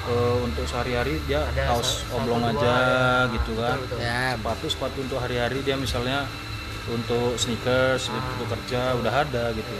eh, 0.04 0.36
untuk 0.44 0.68
sehari-hari 0.68 1.16
dia 1.24 1.40
Ada 1.48 1.72
kaos 1.72 2.04
oblong 2.12 2.44
dua, 2.44 2.52
aja 2.52 2.76
gitu 3.32 3.56
kan 3.56 3.80
betul. 3.80 3.98
ya, 3.98 4.36
sepatu 4.36 4.66
sepatu 4.68 4.98
untuk 5.00 5.18
hari-hari 5.18 5.64
dia 5.64 5.74
misalnya 5.74 6.28
untuk 6.84 7.40
sneakers 7.40 8.12
untuk 8.12 8.52
kerja 8.52 9.00
udah 9.00 9.14
ada 9.16 9.44
gitu 9.56 9.72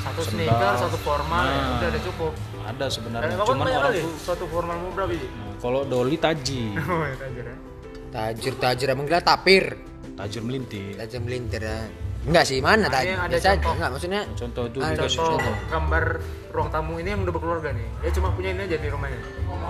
satu 0.00 0.20
Sendal. 0.24 0.48
sneaker 0.48 0.72
satu 0.80 0.98
formal 1.04 1.44
ya 1.44 1.52
Nah. 1.52 1.72
udah 1.76 1.88
ada 1.90 2.00
cukup 2.00 2.32
ada 2.66 2.86
sebenarnya. 2.90 3.34
Kapan 3.38 3.46
cuman 3.46 3.66
orang 3.70 3.92
tuh 3.94 4.12
suatu 4.18 4.44
formal 4.50 4.76
mau 4.82 4.90
berapa 4.90 5.12
Nah, 5.14 5.54
kalau 5.62 5.80
doli 5.86 6.16
taji 6.18 6.74
oh 6.82 7.04
ya 7.06 7.16
tajir 7.16 7.44
ya 7.46 7.56
tajir 8.06 8.54
tajir 8.56 8.88
emang 8.90 9.04
gila 9.04 9.20
tapir, 9.20 9.76
tajir 10.16 10.40
melintir. 10.40 10.96
Tajir 10.96 11.20
melintir 11.20 11.62
ya. 11.62 11.84
Enggak 12.26 12.42
sih, 12.42 12.58
mana 12.58 12.90
Ada 12.90 12.96
tajir? 12.98 13.10
yang 13.14 13.22
ada 13.22 13.30
Biasa 13.30 13.46
aja, 13.46 13.54
contoh. 13.54 13.72
enggak 13.76 13.90
maksudnya. 13.94 14.22
contoh 14.34 14.64
itu 14.66 14.78
dikasih 14.82 14.98
contoh. 14.98 15.38
contoh. 15.38 15.54
Gambar 15.70 16.04
ruang 16.50 16.68
tamu 16.74 16.92
ini 16.98 17.08
yang 17.14 17.20
udah 17.22 17.34
berkeluarga 17.38 17.68
nih. 17.70 17.86
Dia 18.02 18.10
cuma 18.18 18.28
punya 18.34 18.50
ini 18.50 18.62
aja 18.66 18.76
di 18.82 18.88
rumahnya. 18.90 19.20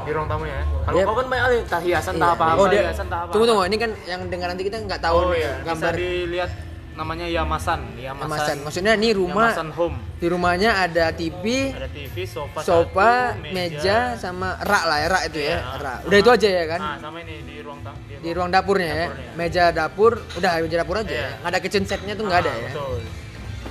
Di 0.07 0.11
ruang 0.17 0.29
tamunya 0.31 0.55
ya. 0.57 0.65
Kalau 0.87 0.99
kau 1.05 1.15
kan 1.21 1.27
banyak 1.29 1.45
kali 1.45 1.57
entah 1.67 1.81
hiasan 1.85 2.15
Iya. 2.17 2.29
apa 2.33 2.45
apa 2.49 2.61
oh, 2.63 2.67
dia, 2.73 2.83
hiasan 2.89 3.07
entah 3.13 3.21
apa 3.27 3.31
tunggu 3.35 3.47
tunggu, 3.51 3.63
ini 3.69 3.77
kan 3.77 3.91
yang 4.09 4.21
dengar 4.33 4.49
nanti 4.49 4.63
kita 4.65 4.77
nggak 4.81 5.01
tahu 5.05 5.17
oh 5.21 5.25
nih 5.35 5.41
iya. 5.45 5.53
gambar. 5.69 5.93
Bisa 5.93 6.01
dilihat 6.01 6.51
namanya 6.97 7.29
Yamasan 7.29 7.81
kemasan. 7.93 8.17
Yamasan 8.25 8.57
Maksudnya 8.65 8.93
nih 8.97 9.13
rumah 9.13 9.53
Yamasan 9.53 9.71
home 9.71 9.97
di 10.17 10.27
rumahnya 10.27 10.71
ada 10.81 11.13
TV, 11.13 11.45
ada 11.71 11.89
TV 11.93 12.17
sofa 12.25 12.59
sofa, 12.59 13.37
satu, 13.37 13.53
meja, 13.53 14.17
sama 14.17 14.57
rak 14.59 14.83
lah 14.83 14.99
ya, 14.99 15.09
rak 15.09 15.23
itu 15.29 15.39
ya, 15.39 15.47
Iya. 15.47 15.59
rak. 15.77 15.97
Sama- 16.01 16.07
Udah 16.09 16.19
itu 16.19 16.31
aja 16.33 16.49
ya 16.51 16.65
kan? 16.67 16.81
nah 16.81 16.97
sama 16.97 17.19
ini 17.21 17.35
di 17.45 17.57
ruang 17.61 17.81
tamu 17.85 17.99
Di 18.17 18.31
ruang 18.33 18.49
dapurnya 18.49 18.89
ya, 18.89 19.07
Dapurnya. 19.07 19.33
meja 19.37 19.65
dapur, 19.71 20.13
udah 20.35 20.51
meja 20.59 20.77
dapur 20.79 20.97
aja. 20.97 21.07
Iya. 21.07 21.21
ya. 21.21 21.31
Nggak 21.37 21.51
ada 21.53 21.61
kitchen 21.61 21.85
setnya 21.85 22.13
tuh 22.17 22.25
nggak 22.25 22.41
ada 22.41 22.51
Ah, 22.51 22.57
ya. 22.57 22.69
betul 22.73 22.99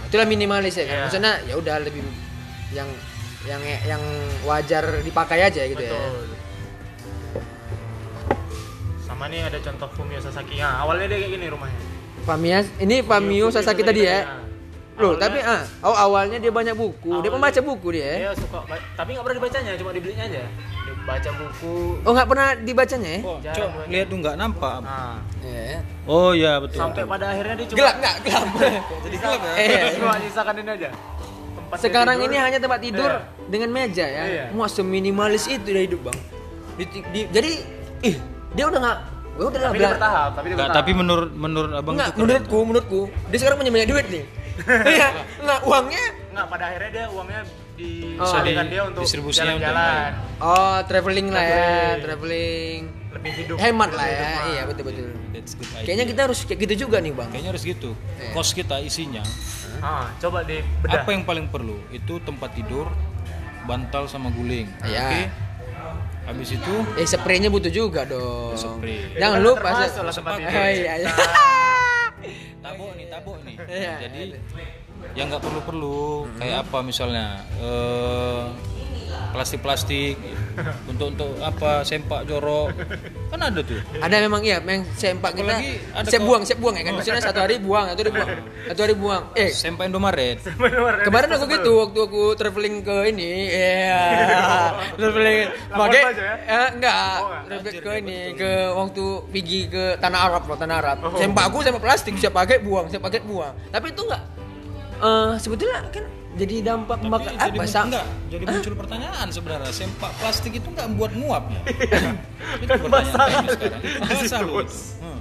Itulah 0.05 0.27
minimalis 0.29 0.73
ya 0.73 0.85
kan. 0.85 0.93
Iya. 0.93 1.03
Maksudnya 1.09 1.33
ya 1.43 1.55
udah 1.57 1.75
lebih 1.81 2.01
yang 2.71 2.89
yang 3.43 3.61
yang 3.83 4.03
wajar 4.41 5.01
dipakai 5.01 5.39
aja 5.43 5.61
gitu 5.63 5.77
ya. 5.77 5.89
betul 5.89 6.33
sama 9.01 9.29
nih 9.29 9.45
ada 9.45 9.57
contoh 9.59 9.87
Fumio 9.91 10.17
Sasaki 10.17 10.57
nah, 10.57 10.81
awalnya 10.81 11.07
dia 11.07 11.17
kayak 11.19 11.31
gini 11.31 11.45
rumahnya 11.47 11.77
Famiya, 12.25 12.57
ini 12.79 12.95
Famiyo 12.99 13.45
Fumio 13.45 13.53
Sasaki 13.53 13.81
tadi 13.81 14.01
ya. 14.03 14.25
Nah, 14.25 14.41
Loh, 14.95 15.11
awalnya- 15.11 15.21
tapi 15.21 15.37
ah, 15.41 15.61
oh 15.83 15.95
awalnya 15.99 16.37
dia 16.39 16.49
banyak 16.49 16.71
buku, 16.73 16.95
dia 17.03 17.11
Awalnya- 17.19 17.33
pembaca 17.35 17.59
buku 17.61 17.87
dia 17.91 17.99
ya. 18.01 18.15
dia 18.17 18.31
suka 18.33 18.59
tapi 18.95 19.09
nggak 19.11 19.23
pernah 19.23 19.37
dibacanya 19.37 19.71
cuma 19.75 19.91
dibelinya 19.91 20.23
aja 20.23 20.39
dia 20.39 20.93
baca 21.03 21.29
buku 21.35 21.75
Oh 21.99 22.11
nggak 22.15 22.27
pernah 22.31 22.47
dibacanya 22.57 23.09
ya? 23.11 23.19
oh 23.21 23.37
cok 23.43 23.69
lihat 23.85 24.07
tuh 24.07 24.17
nggak 24.17 24.35
nampak 24.39 24.77
nah 24.79 25.19
Iya. 25.43 25.83
oh 26.07 26.31
iya 26.31 26.63
betul 26.63 26.79
sampai 26.79 27.03
betul. 27.03 27.11
pada 27.11 27.25
akhirnya 27.27 27.53
dia 27.53 27.65
cuma 27.67 27.77
Gelap 27.77 27.95
nggak? 27.99 28.15
Gelap. 28.23 28.47
jadi 29.03 29.15
gelap 29.19 29.39
ya 29.43 29.51
eh, 29.59 29.79
cuma 29.99 30.13
nyisakan 30.15 30.55
ini 30.55 30.71
aja 30.71 30.89
tempat 31.51 31.75
dia 31.75 31.83
sekarang 31.83 32.15
tidur. 32.15 32.27
ini 32.31 32.35
hanya 32.39 32.57
tempat 32.57 32.79
tidur 32.79 33.09
Iya. 33.11 33.19
dengan 33.45 33.69
meja 33.69 34.05
ya. 34.07 34.23
Iya. 34.23 34.43
Wah 34.55 34.69
seminimalis 34.71 35.43
itu 35.45 35.67
dia 35.67 35.83
hidup 35.83 36.01
bang. 36.07 36.17
Di- 36.79 37.03
di- 37.05 37.27
jadi 37.29 37.51
ih 38.01 38.15
dia 38.53 38.65
udah 38.65 38.79
nggak 38.79 38.99
Ya 39.35 39.43
udah 39.43 39.59
lah 39.59 39.67
Tapi 39.67 39.79
bertahap, 39.81 40.29
tapi 40.31 40.45
dia 40.45 40.55
Nggak, 40.55 40.65
bertahap. 40.65 40.79
tapi 40.81 40.91
menurut 40.93 41.29
menurut 41.29 41.71
abang 41.73 41.95
keren. 41.95 42.15
menurutku, 42.17 42.57
menurutku 42.63 43.01
dia 43.27 43.37
sekarang 43.37 43.57
punya 43.57 43.71
banyak 43.71 43.89
duit 43.89 44.07
nih. 44.09 44.25
Iya, 44.87 45.07
enggak 45.37 45.59
uangnya 45.61 46.03
Enggak, 46.31 46.45
pada 46.47 46.63
akhirnya 46.65 46.91
dia 46.93 47.05
uangnya 47.09 47.41
Oh, 47.43 48.23
disalurkan 48.23 48.39
di- 48.61 48.71
dia 48.71 48.81
untuk 48.85 49.01
distribusinya 49.03 49.51
jalan-jalan. 49.51 50.11
oh 50.39 50.77
traveling 50.87 51.27
lah 51.27 51.43
ya, 51.43 51.75
Traveling. 51.99 52.81
Lebih 53.11 53.31
hidup. 53.35 53.55
Hemat 53.57 53.89
lah 53.91 54.05
ya. 54.05 54.15
hidup, 54.15 54.27
Iya, 54.31 54.39
Mak. 54.55 54.65
betul 54.65 54.83
betul. 54.85 55.05
That's 55.29 55.53
good 55.53 55.67
idea. 55.69 55.83
Kayaknya 55.83 56.05
kita 56.07 56.21
harus 56.23 56.39
kayak 56.41 56.59
gitu 56.61 56.73
juga 56.81 56.97
nih, 56.97 57.11
Bang. 57.11 57.27
Kayaknya 57.27 57.51
harus 57.51 57.63
gitu. 57.65 57.91
Iya. 58.15 58.31
Kos 58.31 58.49
kita 58.51 58.79
isinya 58.79 59.23
Ah, 59.77 60.07
coba 60.17 60.39
di 60.41 60.63
bedah. 60.79 61.03
apa 61.03 61.09
yang 61.11 61.23
paling 61.23 61.45
perlu? 61.45 61.75
Itu 61.89 62.23
tempat 62.23 62.55
tidur, 62.55 62.87
bantal 63.61 64.07
sama 64.07 64.29
guling. 64.29 64.71
Iya. 64.81 65.03
Oke. 65.03 65.19
Habis 66.25 66.49
itu 66.53 66.73
Eh, 66.97 67.05
spraynya 67.05 67.47
butuh 67.47 67.69
juga 67.69 68.01
dong. 68.03 68.57
Spray. 68.57 69.13
Jangan 69.15 69.39
lupa 69.39 69.69
lah 69.69 69.89
tempat 70.09 70.33
Oh, 70.33 70.37
tidur. 70.37 70.57
Oh, 70.57 70.69
iya, 70.69 70.93
iya. 70.97 71.09
tabok 72.65 72.91
nih, 72.97 73.05
tabok 73.07 73.37
nih. 73.45 73.55
Iya, 73.65 73.93
Jadi 74.01 74.21
iya. 74.25 74.37
yang 75.13 75.29
nggak 75.29 75.43
perlu-perlu 75.43 76.01
kayak 76.35 76.65
apa 76.65 76.77
misalnya 76.81 77.45
eh, 77.61 78.43
plastik-plastik 79.35 80.15
untuk 80.87 81.11
untuk 81.11 81.31
apa 81.39 81.83
sempak 81.83 82.23
jorok 82.23 82.71
kan 83.27 83.39
ada 83.43 83.59
tuh 83.59 83.75
Ada 83.97 84.23
memang 84.23 84.39
iya, 84.39 84.57
memang 84.57 84.87
sempak 84.93 85.35
kita. 85.35 85.51
Apalagi 85.51 85.71
ada 85.91 86.07
Siap 86.07 86.17
kau- 86.17 86.27
buang, 86.29 86.41
siap 86.41 86.57
buang 86.57 86.73
ya 86.73 86.83
kan. 86.83 86.93
Maksudnya 86.95 87.19
satu 87.19 87.39
hari 87.41 87.55
buang, 87.57 87.85
satu 87.91 87.99
hari 87.99 88.11
buang. 88.13 88.29
Satu 88.65 88.79
hari 88.81 88.95
buang. 88.95 89.23
Eh, 89.35 89.49
sempak 89.51 89.85
Indomaret 89.85 90.37
Kemarin 91.03 91.29
aku 91.29 91.45
gitu 91.51 91.71
waktu 91.77 91.99
aku 92.01 92.23
traveling 92.33 92.79
ke 92.79 92.95
ini, 93.09 93.31
iya, 93.49 94.03
traveling 94.97 95.39
pakai, 95.67 96.01
ya? 96.07 96.33
eh, 96.39 96.67
enggak, 96.71 96.95
Oh, 96.95 97.27
enggak. 97.27 97.41
traveling 97.45 97.79
ke 97.81 97.91
ini, 97.99 98.19
ke 98.33 98.51
waktu 98.71 99.03
pergi 99.27 99.59
ke 99.67 99.83
tanah 99.97 100.19
Arab 100.23 100.43
loh, 100.45 100.55
tanah 100.55 100.75
Arab. 100.77 100.97
Oh. 101.03 101.19
Sempak 101.19 101.43
aku 101.45 101.59
sama 101.59 101.77
plastik, 101.77 102.15
siap 102.15 102.31
pakai 102.31 102.63
buang, 102.63 102.87
siap 102.87 103.03
pakai 103.03 103.19
buang. 103.19 103.51
Tapi 103.67 103.91
itu 103.91 104.01
enggak, 104.01 104.23
eh 104.97 105.31
sebetulnya 105.35 105.83
kan 105.89 106.05
jadi 106.35 106.55
dampak 106.61 106.97
tapi 106.99 107.31
jadi 107.31 107.57
apa? 107.57 107.81
enggak 107.85 108.05
jadi 108.27 108.43
muncul 108.45 108.73
pertanyaan 108.75 109.27
sebenarnya 109.29 109.71
sempak 109.71 110.11
plastik 110.15 110.51
itu 110.53 110.67
nggak 110.67 110.87
membuat 110.87 111.11
nguap 111.15 111.43
ya 111.47 111.61
itu 112.63 112.71
pertanyaan 112.77 113.31
ini 113.33 113.49
sekarang 113.49 113.81
basah 114.01 114.41
loh. 114.45 114.63
Hmm. 114.97 115.19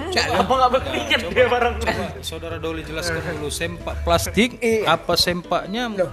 Enggak 0.00 0.26
Apa 0.32 0.52
nggak 0.54 0.70
berkeringat 0.72 1.20
dia 1.28 1.46
bareng? 1.46 1.74
coba 1.78 2.04
saudara 2.20 2.56
Doli 2.56 2.80
jelaskan 2.82 3.20
dulu 3.30 3.48
sempak 3.48 3.96
plastik 4.00 4.56
Iya. 4.58 4.96
apa 4.96 5.12
sempaknya 5.14 5.82
Loh, 5.90 6.10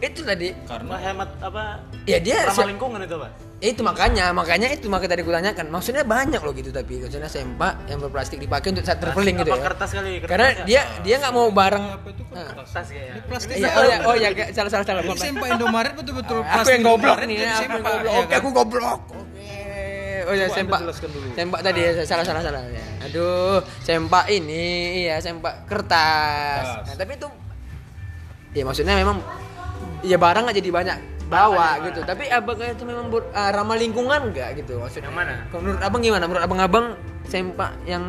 itu 0.00 0.20
tadi, 0.24 0.48
karena 0.64 0.96
hemat 0.96 1.28
apa? 1.38 1.84
ya 2.08 2.16
dia 2.16 2.48
Ramah 2.48 2.66
lingkungan 2.66 3.00
itu, 3.04 3.16
Pak. 3.20 3.30
Ya 3.60 3.68
itu 3.76 3.84
makanya, 3.84 4.32
makanya 4.32 4.72
itu 4.72 4.88
makanya 4.88 5.12
tadi 5.12 5.20
aku 5.20 5.36
tanyakan. 5.36 5.66
Maksudnya 5.68 6.00
banyak 6.00 6.40
loh 6.40 6.56
gitu 6.56 6.72
tapi 6.72 6.96
maksudnya 6.96 7.28
sempak 7.28 7.84
yang 7.84 8.00
berplastik 8.00 8.40
dipakai 8.40 8.72
untuk 8.72 8.88
saat 8.88 8.96
traveling 8.96 9.36
gitu 9.36 9.52
Apa 9.52 9.60
ya. 9.60 9.64
kertas 9.68 9.90
kali? 9.92 10.10
Kertas 10.16 10.30
Karena 10.32 10.48
ya? 10.48 10.64
dia 10.64 10.82
dia 11.04 11.14
nggak 11.20 11.32
mau 11.36 11.52
bareng. 11.52 11.84
apa 11.92 12.08
itu 12.08 12.22
kan 12.24 12.34
Nah. 12.40 12.46
kertas 12.56 12.72
kertas 12.72 12.86
kayaknya. 12.88 13.12
Ini 13.12 13.20
plastik 13.28 13.54
Iya, 13.60 13.68
oh 13.76 13.84
ya, 13.84 13.96
oh 14.08 14.14
ya, 14.16 14.28
salah 14.56 14.70
salah 14.72 14.86
salah. 14.88 15.02
Ini 15.04 15.12
sempak 15.12 15.48
Indomaret 15.52 15.92
betul-betul 15.92 16.38
Aku 16.40 16.48
plastik 16.56 16.72
yang 16.72 16.84
goblok 16.88 17.16
nih, 17.20 17.36
jadi 17.36 17.44
ya, 17.44 17.52
aku 17.52 17.60
yang 17.60 17.84
goblok. 17.84 18.08
ya 18.08 18.20
Oke, 18.24 18.34
aku 18.40 18.48
goblok. 18.48 19.00
Oke. 19.12 19.60
Oh 20.24 20.34
ya, 20.34 20.46
sempak. 20.48 20.80
Sempak 21.36 21.60
tadi 21.60 21.80
ya, 21.84 21.90
salah 22.08 22.24
salah 22.24 22.40
salah. 22.40 22.62
Ya. 22.64 22.84
Aduh, 23.04 23.60
sempak 23.84 24.24
ini 24.32 24.64
iya 25.04 25.20
sempak 25.20 25.68
kertas. 25.68 26.64
Kertas. 26.64 26.86
Nah, 26.88 26.96
tapi 26.96 27.12
itu 27.12 27.28
ya 28.50 28.64
maksudnya 28.64 28.96
memang 28.96 29.20
ya 30.02 30.16
barang 30.16 30.44
aja 30.48 30.56
jadi 30.56 30.70
banyak 30.70 30.98
bawa 31.30 31.78
gitu. 31.86 32.02
Tapi 32.02 32.26
apakah 32.26 32.74
itu 32.74 32.82
memang 32.82 33.06
ber- 33.08 33.30
ah, 33.30 33.54
ramah 33.54 33.78
lingkungan 33.78 34.34
enggak 34.34 34.58
gitu 34.58 34.82
maksudnya? 34.82 35.06
Yang 35.06 35.16
mana? 35.16 35.34
Kalau 35.48 35.60
menurut 35.62 35.80
abang 35.80 36.00
gimana? 36.02 36.24
Menurut 36.26 36.44
abang-abang 36.44 36.86
sempak 37.24 37.70
yang 37.84 38.02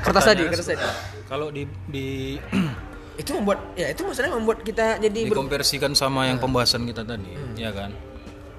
kertas 0.00 0.24
tadi, 0.24 0.42
kertas 0.48 0.68
tadi. 0.68 0.84
Kalau 1.28 1.52
di 1.52 1.62
di 1.86 2.36
Itu 3.20 3.36
membuat 3.36 3.76
ya 3.76 3.92
itu 3.92 4.00
maksudnya 4.00 4.32
membuat 4.32 4.64
kita 4.64 4.96
jadi 4.96 5.28
ber- 5.28 5.36
dikonversikan 5.36 5.92
sama 5.92 6.24
yang 6.24 6.40
pembahasan 6.40 6.88
kita 6.88 7.04
tadi, 7.04 7.36
ya 7.52 7.68
kan? 7.68 7.92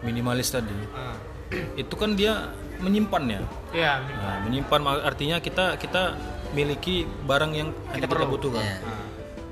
Minimalis 0.06 0.54
tadi. 0.54 0.70
Ah. 0.94 1.18
Itu 1.74 1.98
kan 1.98 2.14
dia 2.14 2.54
menyimpannya. 2.78 3.42
Iya, 3.74 4.06
Nah, 4.06 4.38
menyimpan 4.46 4.82
artinya 5.02 5.42
kita 5.42 5.82
kita 5.82 6.14
miliki 6.54 7.10
barang 7.26 7.52
yang 7.58 7.74
hanya 7.90 8.06
kita, 8.06 8.26
butuhkan. 8.30 8.62
Iya. 8.62 8.78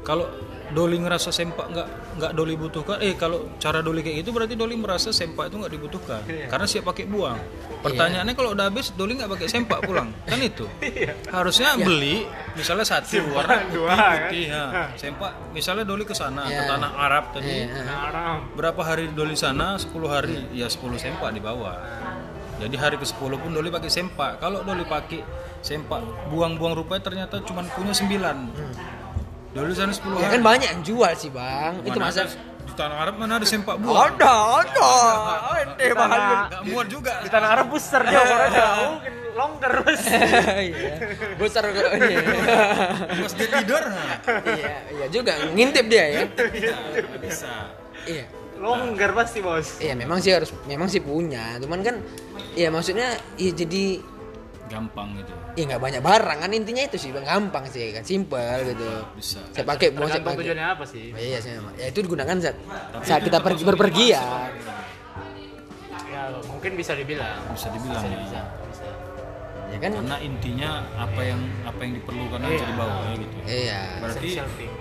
Kalau 0.06 0.30
Doli 0.70 0.98
ngerasa 0.98 1.30
sempak 1.30 1.66
nggak 1.68 1.88
nggak 2.16 2.32
Doli 2.32 2.54
butuhkan, 2.54 2.98
eh 3.00 3.14
kalau 3.14 3.50
cara 3.58 3.82
Doli 3.82 4.00
kayak 4.00 4.22
gitu 4.22 4.30
berarti 4.30 4.54
Doli 4.54 4.74
merasa 4.74 5.10
sempak 5.10 5.50
itu 5.50 5.58
nggak 5.58 5.74
dibutuhkan, 5.74 6.22
Iya. 6.24 6.46
karena 6.46 6.66
siap 6.66 6.86
pakai 6.86 7.06
buang. 7.06 7.40
Pertanyaannya 7.80 8.34
kalau 8.34 8.54
udah 8.54 8.68
habis 8.68 8.94
Doli 8.94 9.18
nggak 9.18 9.32
pakai 9.34 9.48
sempak 9.48 9.82
pulang, 9.82 10.14
kan 10.30 10.38
itu? 10.38 10.70
Harusnya 11.26 11.74
beli 11.74 12.22
misalnya 12.54 12.86
satu 12.86 13.18
warna 13.32 13.56
putih, 13.60 13.74
dua, 13.74 13.90
kan? 13.90 14.18
putih, 14.28 14.44
ya. 14.46 14.64
sempak. 14.94 15.32
Misalnya 15.50 15.84
Doli 15.84 16.04
ke 16.04 16.14
sana 16.14 16.46
ke 16.46 16.54
Iya. 16.54 16.70
tanah 16.70 16.92
Arab 16.94 17.24
tadi, 17.32 17.50
Iya. 17.66 17.84
haram. 17.88 18.38
berapa 18.54 18.82
hari 18.84 19.10
Doli 19.10 19.34
sana? 19.34 19.74
10 19.74 20.06
hari, 20.06 20.38
ya 20.52 20.68
10 20.68 20.98
sempak 20.98 21.34
dibawa. 21.34 21.82
Jadi 22.60 22.76
hari 22.76 22.96
ke 22.96 23.08
10 23.08 23.40
pun 23.40 23.50
Doli 23.50 23.72
pakai 23.72 23.88
sempak. 23.88 24.38
Kalau 24.38 24.62
Doli 24.62 24.84
pakai 24.84 25.24
sempak 25.60 26.04
buang-buang 26.28 26.76
rupanya 26.76 27.02
ternyata 27.02 27.40
cuma 27.42 27.64
punya 27.66 27.90
9. 27.90 28.52
Doli 29.50 29.74
sana 29.74 29.90
10 29.90 30.06
Ya 30.14 30.22
hari. 30.22 30.32
kan 30.32 30.42
banyak 30.46 30.68
yang 30.70 30.82
jual 30.84 31.12
sih 31.14 31.30
bang. 31.30 31.82
itu 31.82 31.90
Mana 31.92 32.06
masa 32.06 32.22
ada- 32.24 32.38
di 32.60 32.74
tanah 32.76 32.98
Arab 33.02 33.16
mana 33.18 33.34
ada 33.36 33.46
sempak 33.46 33.76
buang? 33.76 33.98
ada 33.98 34.34
ada. 34.62 34.90
Ada 35.80 35.94
bahan. 35.96 36.20
Gak 36.50 36.64
muat 36.68 36.88
juga. 36.88 37.14
Di 37.20 37.30
tanah 37.30 37.50
Arab 37.52 37.68
besar 37.70 38.02
dia 38.04 38.20
orangnya. 38.26 38.68
Mungkin 38.92 39.14
longgar, 39.32 39.74
Bos. 39.80 40.04
Iya. 40.70 40.94
Besar 41.36 41.64
kok 41.66 41.92
ini. 41.94 42.16
Pas 43.18 43.34
dia 43.34 43.48
tidur. 43.50 43.84
Iya 44.46 44.74
iya 44.92 45.06
juga 45.10 45.34
ngintip 45.50 45.86
dia 45.88 46.06
ya. 46.06 46.22
Bisa. 47.18 47.74
Iya. 48.06 48.26
Longgar 48.56 49.12
pasti, 49.14 49.40
Bos. 49.40 49.80
Iya 49.80 49.96
memang 49.96 50.20
sih 50.20 50.30
harus 50.30 50.54
memang 50.64 50.86
sih 50.86 51.00
punya. 51.00 51.58
Cuman 51.58 51.80
kan 51.80 51.96
iya 52.54 52.70
maksudnya 52.70 53.08
iya 53.36 53.50
jadi 53.52 53.98
Gampang 54.70 55.18
gitu. 55.18 55.34
ya 55.58 55.64
nggak 55.66 55.82
banyak 55.82 56.02
barang 56.06 56.40
kan 56.46 56.52
intinya 56.54 56.84
itu 56.86 56.98
sih 57.02 57.10
bang 57.10 57.26
gampang 57.26 57.66
sih 57.68 57.90
kan 57.90 58.06
simpel 58.06 58.62
gitu. 58.70 58.90
Bisa. 59.18 59.42
Saya 59.50 59.66
pakai 59.66 59.88
buang 59.92 60.14
saya 60.14 60.22
pakai. 60.22 60.46
tujuannya 60.46 60.68
apa 60.78 60.86
sih? 60.86 61.10
Iya 61.12 61.38
sih. 61.42 61.52
Ya 61.82 61.86
itu 61.90 62.00
digunakan 62.06 62.36
saat 62.38 62.58
saat 63.02 63.22
kita 63.26 63.42
pergi 63.42 63.64
berpergian. 63.66 64.22
Ya, 66.10 66.22
mungkin 66.46 66.72
bisa 66.78 66.94
dibilang. 66.94 67.42
Bisa 67.50 67.68
dibilang 67.74 68.04
ya. 68.06 68.18
Bisa, 68.22 68.42
bisa. 68.70 68.88
Ya 69.70 69.78
kan? 69.82 69.92
Karena 69.98 70.18
intinya 70.22 70.70
apa 70.98 71.22
yang 71.22 71.42
apa 71.66 71.80
yang 71.82 71.94
diperlukan 71.98 72.40
aja 72.42 72.66
dibawa 72.66 72.94
ya 72.94 73.14
gitu. 73.18 73.36
Iya. 73.50 73.82
Berarti 74.02 74.30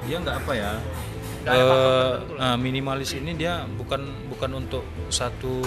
dia 0.04 0.16
nggak 0.20 0.36
apa 0.44 0.52
ya? 0.52 0.72
Eh, 1.48 1.64
lah. 1.64 2.20
nah, 2.36 2.56
minimalis 2.60 3.16
ini 3.16 3.32
dia 3.32 3.64
bukan 3.78 4.28
bukan 4.28 4.50
untuk 4.66 4.84
satu 5.08 5.64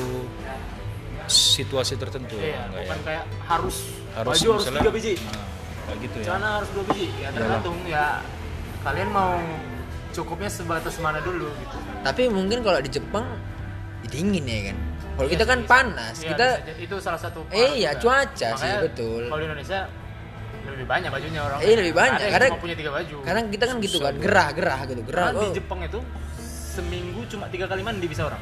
situasi 1.31 1.95
tertentu 1.95 2.35
Iya, 2.35 2.67
enggak 2.67 2.81
bukan 2.83 2.97
ya? 2.97 3.03
kayak 3.03 3.23
harus, 3.47 3.75
Harus 4.11 4.31
baju 4.35 4.47
harus 4.53 4.65
tiga 4.67 4.91
biji. 4.91 5.13
Nah, 5.17 5.45
kayak 5.81 5.97
gitu 6.01 6.15
ya. 6.19 6.25
Celana 6.27 6.47
harus 6.59 6.69
dua 6.71 6.83
biji. 6.85 7.07
Ya 7.17 7.29
tergantung 7.31 7.77
ya 7.85 8.05
kalian 8.81 9.09
mau 9.09 9.33
cukupnya 10.11 10.49
sebatas 10.49 10.95
mana 10.97 11.19
dulu 11.19 11.47
gitu. 11.47 11.77
Tapi 12.01 12.21
mungkin 12.27 12.59
kalau 12.59 12.79
di 12.79 12.89
Jepang 12.89 13.25
ya 14.01 14.07
dingin 14.09 14.43
ya 14.43 14.59
kan. 14.69 14.77
Kalau 15.11 15.27
kita 15.27 15.43
kan 15.43 15.59
panas, 15.65 16.15
Iya, 16.17 16.27
kita 16.33 16.47
bisa 16.65 16.81
itu 16.81 16.95
salah 16.97 17.19
satu 17.19 17.39
Eh, 17.49 17.77
iya, 17.77 17.93
cuaca 17.95 18.49
sih, 18.51 18.63
Makanya 18.63 18.79
betul. 18.81 19.21
Kalau 19.27 19.39
di 19.39 19.45
Indonesia 19.45 19.79
lebih 20.61 20.85
banyak 20.87 21.09
bajunya 21.09 21.41
orang. 21.41 21.57
Eh, 21.61 21.75
lebih 21.75 21.93
banyak. 21.93 22.27
Cuma 22.31 22.57
punya 22.57 22.75
tiga 22.75 22.91
baju. 22.91 23.15
kadang 23.21 23.45
kita 23.49 23.63
kan 23.65 23.75
gitu 23.79 23.97
kan, 23.99 24.13
gerah-gerah 24.17 24.79
gitu, 24.87 25.01
gerah. 25.03 25.25
Karena 25.29 25.39
di 25.39 25.47
Oh. 25.47 25.53
Jepang 25.53 25.79
itu 25.83 25.99
seminggu 26.71 27.21
cuma 27.27 27.45
tiga 27.51 27.65
kali 27.67 27.81
mandi 27.83 28.07
bisa 28.07 28.23
orang. 28.25 28.39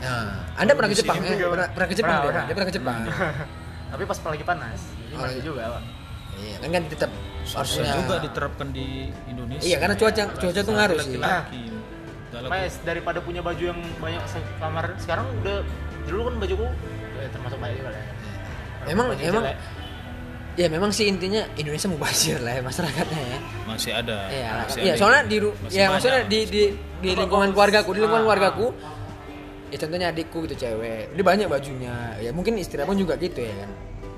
Nah, 0.00 0.32
Anda 0.56 0.72
pernah 0.72 0.88
ke 0.88 0.96
Jepang? 0.96 1.16
Eh, 1.18 1.36
pernah, 1.36 1.68
pernah 1.68 1.88
ke 1.88 1.94
Jepang 1.94 2.08
Pernah, 2.10 2.22
dia? 2.22 2.30
pernah. 2.30 2.44
Dia 2.44 2.54
pernah 2.54 2.68
ke 2.68 2.74
Jepang. 2.74 3.00
Tapi 3.92 4.02
pas 4.06 4.18
lagi 4.22 4.44
panas, 4.44 4.80
jadi 4.96 5.12
Oh, 5.12 5.18
mandi 5.18 5.34
iya. 5.34 5.42
juga, 5.42 5.62
Pak. 5.66 5.82
iya, 6.38 6.56
kan 6.56 6.68
kan 6.70 6.82
tetap 6.86 7.10
harusnya. 7.50 7.92
juga 7.92 8.14
diterapkan 8.18 8.68
di 8.70 8.86
Indonesia. 9.26 9.66
Iya, 9.66 9.76
karena 9.76 9.94
cuaca 9.94 10.22
cuaca 10.32 10.60
tuh 10.60 10.72
ngaruh 10.72 10.98
sih. 10.98 11.12
Laki-laki. 11.12 11.62
Laki- 12.30 12.48
Mas 12.48 12.74
daripada 12.80 13.18
punya 13.18 13.42
baju 13.42 13.58
yang 13.66 13.80
banyak 13.98 14.22
kamar 14.56 14.94
sekarang 14.96 15.26
udah 15.36 15.66
dulu 16.06 16.20
kan 16.24 16.34
bajuku 16.38 16.62
eh, 17.18 17.28
termasuk 17.28 17.58
banyak 17.58 17.76
juga 17.76 17.90
lah. 17.90 17.98
ya. 17.98 18.12
Emang 18.86 19.06
Baju 19.08 19.20
emang 19.20 19.44
jelek. 19.44 19.58
ya 20.56 20.66
memang 20.68 20.90
sih 20.90 21.06
intinya 21.06 21.42
Indonesia 21.54 21.88
mubazir 21.88 22.38
lah 22.38 22.52
ya 22.52 22.62
masyarakatnya 22.62 23.20
ya. 23.20 23.38
masih 23.66 23.90
ada. 23.92 24.16
Iya, 24.28 24.48
masih 24.56 24.78
iya 24.80 24.92
ada 24.92 24.96
soalnya 24.96 25.22
di 25.26 25.36
ya 25.68 25.84
maksudnya 25.90 26.20
di 26.24 26.38
di 26.46 26.62
di 26.96 27.10
lingkungan 27.12 27.50
keluargaku, 27.50 27.90
di 27.90 28.00
lingkungan 28.00 28.22
Ah, 28.22 28.26
keluargaku 28.28 28.66
ya 29.70 29.78
contohnya 29.78 30.06
adikku 30.10 30.44
gitu 30.44 30.54
cewek, 30.58 31.14
dia 31.14 31.24
banyak 31.24 31.46
bajunya. 31.46 31.94
Ya 32.18 32.30
mungkin 32.30 32.58
istri 32.58 32.78
abang 32.78 32.94
juga 32.94 33.14
gitu 33.14 33.40
ya 33.40 33.54
kan. 33.56 33.70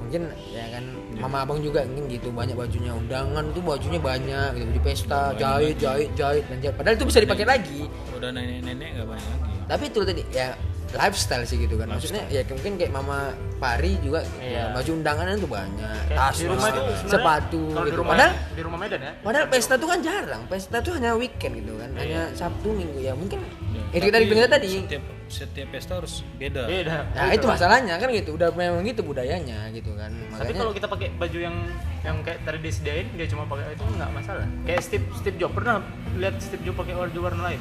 Mungkin 0.02 0.22
ya 0.50 0.66
kan 0.72 0.84
Iya. 1.12 1.20
mama 1.20 1.44
abang 1.44 1.60
juga 1.60 1.84
mungkin 1.84 2.08
gitu 2.08 2.32
banyak 2.32 2.56
bajunya 2.56 2.90
undangan 2.90 3.44
tuh 3.52 3.60
bajunya 3.60 4.00
banyak 4.00 4.48
gitu 4.56 4.64
baju 4.66 4.80
pesta 4.82 5.20
jahit 5.36 5.76
lagi. 5.76 5.84
jahit 5.84 6.10
jahit 6.16 6.44
dan 6.48 6.58
jahit. 6.58 6.74
padahal 6.74 6.96
itu 6.96 7.04
bisa 7.04 7.18
dipakai 7.20 7.44
lagi 7.44 7.80
udah 8.16 8.30
nenek-nenek 8.32 8.88
nggak 8.96 9.06
banyak 9.06 9.28
lagi. 9.30 9.56
tapi 9.68 9.84
itu 9.86 10.00
tadi 10.02 10.22
ya 10.32 10.56
lifestyle 10.92 11.44
sih 11.44 11.56
gitu 11.60 11.76
kan 11.76 11.86
maksudnya 11.86 12.24
ya 12.28 12.40
mungkin 12.48 12.76
kayak 12.76 12.92
mama 12.92 13.28
Pari 13.56 13.94
juga 14.00 14.24
Iya. 14.40 14.50
ya, 14.50 14.64
baju 14.74 14.90
undangan 14.92 15.36
tuh 15.36 15.46
banyak 15.46 16.00
Kayak 16.02 16.18
tas 16.18 16.34
di 16.34 16.44
rumah 16.48 16.66
itu 16.66 16.80
sebenarnya 16.80 17.12
sepatu 17.12 17.60
kalau 17.62 17.78
di 17.78 17.86
gitu 17.86 18.00
rumah 18.00 18.12
padahal 18.12 18.32
di 18.34 18.62
rumah 18.64 18.78
Medan 18.80 19.00
ya 19.00 19.12
padahal 19.20 19.46
pesta 19.46 19.74
tuh 19.76 19.88
kan 19.88 19.98
jarang 20.00 20.42
pesta 20.48 20.76
tuh 20.80 20.92
hanya 20.96 21.10
weekend 21.14 21.52
gitu 21.60 21.72
kan 21.76 21.90
hanya 21.94 22.20
Sabtu 22.32 22.68
Minggu 22.72 22.98
ya 22.98 23.12
mungkin 23.12 23.38
Ya, 23.38 23.48
itu 23.92 24.08
tadi 24.08 24.24
tapi 24.24 24.32
bilang 24.32 24.48
tadi. 24.48 24.68
setiap 24.72 25.04
setiap 25.28 25.68
pesta 25.68 25.92
harus 26.00 26.24
beda. 26.36 26.64
Beda. 26.64 26.96
Nah 27.12 27.30
itu 27.32 27.44
masalahnya 27.44 27.94
kan 27.96 28.08
gitu. 28.12 28.36
Udah 28.36 28.48
memang 28.52 28.84
gitu 28.84 29.00
budayanya 29.04 29.68
gitu 29.72 29.92
kan. 29.96 30.12
Tapi 30.12 30.52
makanya 30.52 30.60
kalau 30.60 30.72
kita 30.72 30.86
pakai 30.88 31.08
baju 31.16 31.38
yang 31.40 31.56
yang 32.02 32.16
kayak 32.24 32.40
tadi 32.44 32.58
disediain 32.60 33.06
dia 33.16 33.26
cuma 33.28 33.44
pakai 33.48 33.76
itu 33.76 33.84
nggak 33.84 34.10
masalah. 34.12 34.46
Kayak 34.64 34.80
Steve 34.84 35.04
Steve 35.16 35.36
Jobs 35.36 35.54
pernah 35.56 35.84
lihat 36.16 36.34
Steve 36.40 36.62
Jobs 36.64 36.78
pakai 36.80 36.94
baju 36.96 37.18
warna 37.20 37.42
lain? 37.52 37.60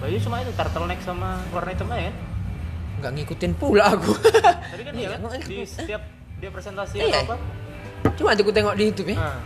Baju 0.00 0.16
cuma 0.20 0.36
itu 0.44 0.52
turtleneck 0.52 1.00
sama 1.00 1.28
warna 1.52 1.70
hitam 1.72 1.88
aja 1.92 2.02
kan? 2.08 2.14
Nggak 3.00 3.12
ngikutin 3.20 3.52
pula 3.56 3.84
aku. 3.92 4.12
Tadi 4.20 4.82
kan 4.84 4.92
dia 4.96 5.08
kan 5.16 5.20
Iya, 5.24 5.40
di 5.44 5.58
setiap 5.64 6.02
dia 6.40 6.50
presentasi 6.52 6.94
Iya. 7.00 7.24
atau 7.24 7.36
apa 7.36 7.36
cuma 8.14 8.30
aku 8.36 8.52
tengok 8.52 8.74
di 8.76 8.84
YouTube 8.84 9.08
ya. 9.12 9.16
Nah, 9.16 9.40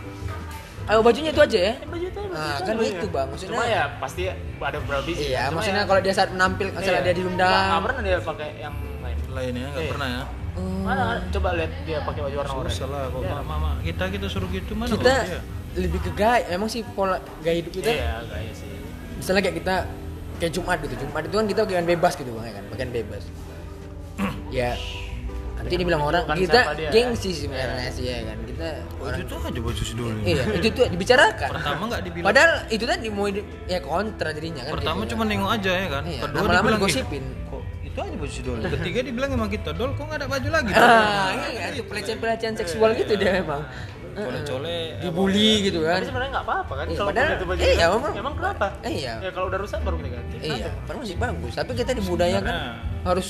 ayo 0.89 0.99
bajunya 0.99 1.29
itu 1.29 1.39
aja 1.39 1.59
ya. 1.61 1.73
Eh, 1.75 1.85
baju 1.85 2.01
itu 2.03 2.19
baju 2.19 2.33
Nah, 2.33 2.57
kan 2.57 2.73
bajunya. 2.73 2.91
itu, 2.91 3.07
Bang. 3.07 3.27
Maksudnya- 3.29 3.53
cuma 3.53 3.63
ya 3.65 3.83
pasti 3.95 4.21
ada 4.27 4.77
beberapa 4.79 5.03
biji. 5.03 5.21
Iya 5.27 5.41
Cuma 5.43 5.55
maksudnya 5.55 5.77
ya- 5.77 5.87
kalau 5.87 6.01
dia 6.01 6.13
saat 6.13 6.29
menampil 6.29 6.67
misalnya 6.67 6.81
iya. 6.81 6.97
dia 6.97 7.03
nggak 7.05 7.17
diundang. 7.17 7.53
Nggak 7.69 7.83
pernah 7.85 8.01
dia 8.01 8.17
pakai 8.19 8.49
yang 8.57 8.73
lain. 8.99 9.17
Lainnya 9.29 9.65
nggak 9.69 9.79
Iya. 9.79 9.91
pernah 9.91 10.07
ya? 10.09 10.23
Oh, 10.51 10.81
mana? 10.81 11.03
Coba 11.29 11.49
lihat 11.53 11.71
dia 11.83 11.97
pakai 12.01 12.21
baju 12.21 12.35
warna 12.35 12.53
oranye 12.55 12.73
susah 12.73 12.87
lah 12.87 13.03
kok 13.07 13.21
Iya. 13.21 13.35
mama. 13.39 13.69
Kita 13.79 14.03
kita 14.09 14.25
suruh 14.27 14.49
gitu 14.49 14.71
mana 14.73 14.89
kita 14.89 15.13
kok 15.13 15.27
dia? 15.29 15.41
lebih 15.77 15.99
ke 16.01 16.11
gaya 16.11 16.43
memang 16.49 16.67
sih 16.67 16.81
pola 16.83 17.15
gaya 17.39 17.55
hidup 17.55 17.71
kita? 17.71 17.89
Iya 17.91 18.13
kayak 18.25 18.53
sih. 18.53 18.69
Misalnya 19.15 19.41
kayak 19.41 19.57
kita 19.57 19.75
kayak 20.35 20.51
Jumat 20.51 20.77
gitu. 20.81 20.95
Jumat 20.97 21.21
itu 21.21 21.35
kan 21.35 21.45
kita 21.45 21.59
pakaian 21.63 21.85
bebas 21.85 22.13
gitu 22.15 22.29
bang 22.33 22.45
ya 22.45 22.53
kan? 22.55 22.63
Pakaian 22.67 22.91
bebas. 22.91 23.23
Ya 24.49 24.69
nanti 25.59 25.75
dibilang 25.75 26.01
orang 26.01 26.23
kita 26.33 26.59
dia, 26.73 26.89
gengsi 26.89 27.29
sebenarnya 27.35 27.91
sih 27.91 28.05
ya 28.05 28.17
kan? 28.23 28.37
Kita 28.41 28.67
Oh, 28.95 29.05
orang 29.05 29.19
itu 29.19 29.27
tuh 29.29 29.37
aja 29.41 29.59
baju 29.59 29.81
si 29.81 29.93
dulu. 29.93 30.17
Iya 30.21 30.43
itu 30.55 30.67
tuh 30.71 30.85
dibicarakan. 30.87 31.49
Pertama 31.51 31.83
nggak 31.85 32.01
dibilang. 32.01 32.27
Padahal 32.27 32.51
itu 32.67 32.83
tadi 32.83 33.07
mau 33.09 33.27
ya 33.65 33.79
kontra 33.79 34.29
jadinya 34.31 34.61
kan 34.61 34.71
pertama 34.73 34.99
gitu, 35.01 35.11
cuma 35.13 35.23
nengok 35.25 35.51
aja 35.53 35.71
ya 35.73 35.87
kan? 35.89 36.03
Iya, 36.03 36.21
kedua 36.21 36.39
lama-lama 36.39 36.55
dibilang 36.65 36.79
"Ih, 36.79 36.87
digosipin." 36.87 37.23
kok 37.45 37.61
itu 37.81 37.97
aja 37.99 38.15
baju 38.15 38.29
si 38.29 38.41
dol 38.41 38.57
ketiga 38.61 38.99
dibilang 39.01 39.29
emang 39.31 39.49
kita 39.49 39.69
dol 39.71 39.91
kok 39.93 40.03
nggak 40.03 40.19
ada 40.19 40.27
baju 40.27 40.49
lagi? 40.49 40.71
Ah 40.71 41.29
iya 41.49 41.65
itu 41.69 41.83
pelecehan-pelecehan 41.83 42.55
seksual 42.55 42.89
gitu 42.93 43.13
dia 43.13 43.31
memang. 43.35 43.61
Colek-colek 44.09 44.99
dibully 44.99 45.51
gitu 45.63 45.79
kan. 45.81 45.95
Tapi 45.95 46.07
sebenarnya 46.07 46.31
nggak 46.33 46.45
apa-apa 46.45 46.73
kan 46.75 46.85
Iya, 46.85 46.97
kalau 46.97 47.09
padahal- 47.09 47.31
itu 47.31 47.45
baju 47.45 47.59
iya, 47.61 47.75
kan. 47.77 47.89
memang. 47.93 48.13
emang 48.17 48.33
kenapa? 48.35 48.67
Iya. 48.83 49.13
Ya 49.21 49.29
kalau 49.31 49.47
udah 49.47 49.59
rusak 49.59 49.79
baru 49.79 49.95
kita 49.95 50.09
ganti 50.11 50.35
iya 50.41 50.67
padahal 50.81 50.99
masih 50.99 51.17
bagus. 51.17 51.51
Tapi 51.55 51.71
kita 51.73 51.91
dibudayakan 51.93 52.55
harus 53.01 53.27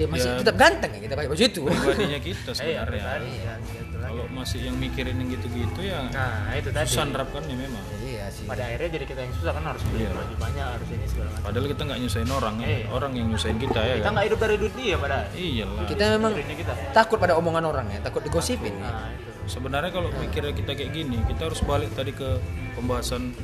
ya 0.00 0.06
masih 0.08 0.28
Ya. 0.30 0.38
tetap 0.40 0.56
ganteng 0.56 0.90
ya 0.90 1.00
kita 1.02 1.14
pakai 1.14 1.28
baju 1.28 1.44
itu. 1.44 1.60
Pribadinya 1.62 2.18
kita 2.18 2.50
iya 2.56 2.56
sebenarnya. 2.56 3.04
tadi 3.04 3.30
ya 3.36 3.54
gitu 3.60 3.94
kalau 4.00 4.24
masih 4.32 4.58
yang 4.64 4.74
mikirin 4.74 5.14
yang 5.14 5.28
gitu-gitu 5.30 5.80
ya 5.82 6.00
nah 6.08 6.50
itu 6.52 6.68
tadi. 6.70 6.88
susah 6.88 7.04
nerapkannya 7.06 7.54
memang. 7.54 7.84
Iya 8.00 8.24
sih. 8.26 8.44
Pada 8.44 8.62
akhirnya 8.64 8.90
jadi 8.90 9.04
kita 9.06 9.20
yang 9.20 9.34
susah 9.36 9.52
kan 9.52 9.64
harus 9.66 9.82
beli 9.84 10.00
Iya. 10.00 10.10
baju 10.10 10.34
banyak 10.34 10.66
harus 10.66 10.88
ini 10.88 11.04
segala 11.06 11.28
macam. 11.30 11.44
Padahal 11.44 11.66
kita 11.68 11.82
nggak 11.84 11.98
nyusahin 12.00 12.30
orang 12.32 12.54
ya. 12.56 12.66
Iya. 12.66 12.84
orang 12.88 13.12
yang 13.12 13.26
nyusahin 13.28 13.58
kita 13.58 13.80
ya 13.80 13.94
kita 13.94 14.02
kan. 14.02 14.12
nggak 14.12 14.26
hidup 14.26 14.38
dari 14.40 14.54
duit 14.56 14.74
dia 14.74 14.96
pada 14.96 15.16
iyalah. 15.30 15.84
Kita 15.84 16.04
memang 16.10 16.32
kita. 16.34 16.72
takut 16.90 17.18
pada 17.18 17.34
omongan 17.36 17.64
orang 17.66 17.86
ya 17.86 17.98
takut 18.00 18.22
digosipin 18.22 18.72
ya. 18.72 18.82
nah 18.82 19.08
itu. 19.12 19.30
Sebenarnya 19.46 19.90
kalau 19.90 20.08
mikirnya 20.12 20.52
kita 20.52 20.72
kayak 20.72 20.90
gini 20.90 21.18
kita 21.26 21.42
harus 21.44 21.60
balik 21.60 21.92
tadi 21.92 22.10
ke 22.10 22.40
pembahasan 22.72 23.36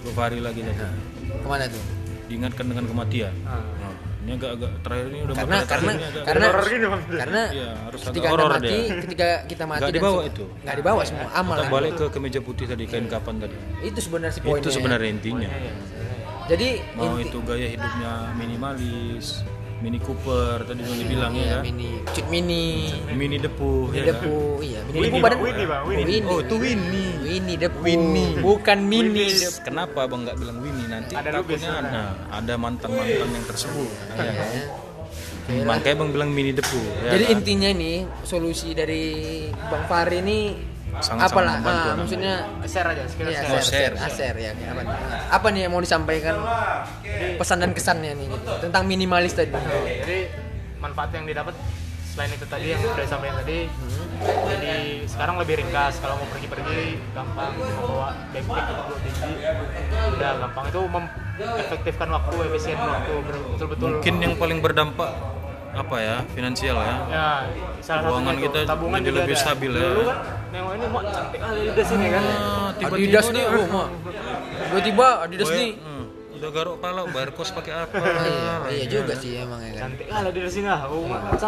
beberapa 0.00 0.20
hari 0.22 0.38
lagi 0.38 0.62
tadi. 0.62 0.78
Ke 1.34 1.46
mana 1.46 1.66
tuh? 1.66 1.82
Diingatkan 2.24 2.64
dengan 2.64 2.84
kematian. 2.86 3.32
Nah. 3.42 3.83
Ini 4.24 4.32
agak-agak 4.34 4.70
terakhir 4.80 5.06
ini 5.06 5.18
udah 5.20 5.34
karena 5.36 5.56
karena 5.62 5.90
agak 5.92 6.24
karena 6.24 6.44
Horor 6.46 6.64
gini, 6.66 6.86
karena 7.14 7.42
Iya, 7.46 7.70
harus 7.78 8.00
agak 8.00 8.08
ketika 8.08 8.24
anda 8.26 8.34
horor 8.34 8.50
mati 8.50 8.64
dia. 8.66 8.94
ketika 9.04 9.28
kita 9.44 9.64
mati 9.64 9.80
Nggak 9.80 9.92
dibawa 9.94 10.20
itu. 10.24 10.44
nggak 10.58 10.76
dibawa 10.76 11.02
semua 11.04 11.28
amal 11.30 11.54
kita 11.54 11.68
balik 11.68 11.92
ke 11.94 12.06
kemeja 12.08 12.40
putih 12.40 12.64
tadi 12.64 12.84
kain 12.84 13.06
kapan 13.06 13.34
tadi. 13.38 13.56
Itu 13.82 13.98
sebenarnya 14.00 14.32
sih 14.32 14.40
poinnya 14.40 14.58
itu 14.58 14.68
sebenarnya 14.70 15.08
intinya. 15.10 15.48
Jadi 16.44 16.68
mau 16.94 17.04
inti- 17.14 17.24
itu 17.26 17.38
gaya 17.42 17.68
hidupnya 17.68 18.12
minimalis 18.34 19.44
mini 19.84 19.98
cooper 20.00 20.64
tadi 20.64 20.80
yang 20.80 20.96
dibilang 20.96 21.32
iya, 21.36 21.44
ya 21.44 21.52
kan 21.52 21.62
mini 21.68 21.88
cut 22.08 22.26
mini 22.32 22.64
mini 23.12 23.36
depu 23.36 23.92
mini 23.92 23.98
ya 24.00 24.02
kan? 24.02 24.08
depu 24.16 24.36
iya 24.64 24.80
mini 24.88 24.96
Winnie, 24.96 25.04
depu 25.04 25.16
Bang, 25.20 25.24
badan 25.28 25.38
Winnie, 25.44 25.66
Bang, 25.68 25.82
Winnie. 25.84 26.20
Oh, 26.24 26.38
itu 26.40 26.56
Winnie. 26.56 27.12
Winnie 27.20 27.56
depu 27.60 27.78
Winnie. 27.84 28.32
bukan 28.40 28.78
mini 28.80 29.28
Winnie. 29.28 29.52
Kenapa 29.60 29.98
abang 30.08 30.24
nggak 30.24 30.36
bilang 30.40 30.56
Winnie 30.64 30.88
nanti 30.88 31.12
Ada 31.12 31.28
takutnya 31.36 31.70
ada 31.84 32.00
ada 32.32 32.54
mantan 32.56 32.88
mantan 32.96 33.28
yang 33.28 33.44
tersebut 33.44 33.90
ya 34.16 34.32
kan? 34.32 34.48
Makanya 35.44 35.96
bang 36.00 36.10
bilang 36.16 36.30
mini 36.32 36.56
depu 36.56 36.80
ya 37.04 37.20
Jadi 37.20 37.24
kan? 37.28 37.34
intinya 37.36 37.68
ini 37.68 37.92
solusi 38.24 38.72
dari 38.72 39.04
Bang 39.52 39.84
Fahri 39.84 40.24
ini 40.24 40.38
Sangat-sangat 40.94 41.28
apalah 41.28 41.52
membantu 41.58 41.88
ah, 41.88 41.94
maksudnya 41.96 42.34
share 42.64 42.88
aja 42.88 43.02
sekitar 43.04 43.30
Iya, 43.30 43.40
share 43.40 43.50
Oh, 43.50 43.60
share, 43.60 43.64
share. 43.64 43.94
share, 43.94 44.14
share, 44.14 44.36
ya. 44.38 44.50
Apa, 44.64 44.80
nih? 44.80 44.94
apa 45.28 45.46
nih 45.50 45.60
yang 45.62 45.72
mau 45.72 45.82
disampaikan 45.82 46.34
pesan 47.34 47.58
dan 47.58 47.70
kesannya 47.70 48.12
nih 48.14 48.26
gitu 48.30 48.50
tentang 48.60 48.82
minimalis 48.84 49.32
tadi? 49.32 49.50
jadi 49.50 50.18
manfaat 50.78 51.10
yang 51.12 51.24
didapat 51.24 51.54
selain 52.06 52.30
itu 52.30 52.46
tadi 52.46 52.70
yang 52.70 52.78
udah 52.78 53.02
disampaikan 53.02 53.36
tadi 53.42 53.58
jadi 54.22 54.72
sekarang 55.04 55.34
lebih 55.34 55.54
ringkas 55.58 55.98
kalau 55.98 56.14
mau 56.14 56.28
pergi-pergi 56.30 56.82
gampang 57.10 57.50
mau 57.58 57.84
bawa 57.90 58.08
backpack 58.30 58.66
bawa 58.70 58.94
biji 59.02 59.32
udah 60.14 60.30
gampang 60.38 60.64
itu 60.70 60.80
mengefektifkan 60.86 62.08
waktu 62.12 62.34
efisien 62.46 62.78
waktu 62.78 63.12
betul-betul 63.18 63.88
mungkin 63.98 64.14
yang 64.22 64.34
paling 64.38 64.58
berdampak 64.62 65.10
apa 65.74 65.96
ya 65.98 66.16
finansial 66.30 66.76
ya 66.78 66.94
ya 67.04 67.26
salah 67.80 68.06
Keuangan 68.06 68.36
kita 68.38 68.58
tabungan 68.64 68.98
jadi 69.00 69.16
lebih 69.16 69.34
ada. 69.34 69.42
stabil 69.42 69.70
ya. 69.70 69.82
dulu 69.84 70.02
kan 70.04 70.18
nengok 70.48 70.72
ini 70.72 70.86
mau 70.86 71.02
cantik 71.04 71.40
kali 71.40 71.60
udah 71.68 71.84
sini 71.84 72.06
kan 72.08 72.22
Ah, 72.24 72.68
tiba-tiba 72.72 72.94
Adidas 72.96 73.26
nih, 73.28 73.44
oh. 73.44 73.86
Tiba-tiba 74.64 75.06
Adidas 75.20 75.50
nih. 75.50 75.70
hmm, 75.74 76.04
udah 76.34 76.50
garuk 76.50 76.76
pala 76.78 77.00
bayar 77.06 77.30
kos 77.30 77.50
pakai 77.50 77.72
apa 77.76 77.94
iya, 78.24 78.54
iya 78.70 78.84
juga 78.86 79.12
sih 79.14 79.30
emang 79.36 79.60
ya 79.60 79.70
kan. 79.72 79.80
cantik 79.90 80.06
kali 80.06 80.28
di 80.30 80.40
sini 80.46 80.68
ah 80.68 80.80
oh 80.86 81.02
nggak 81.04 81.38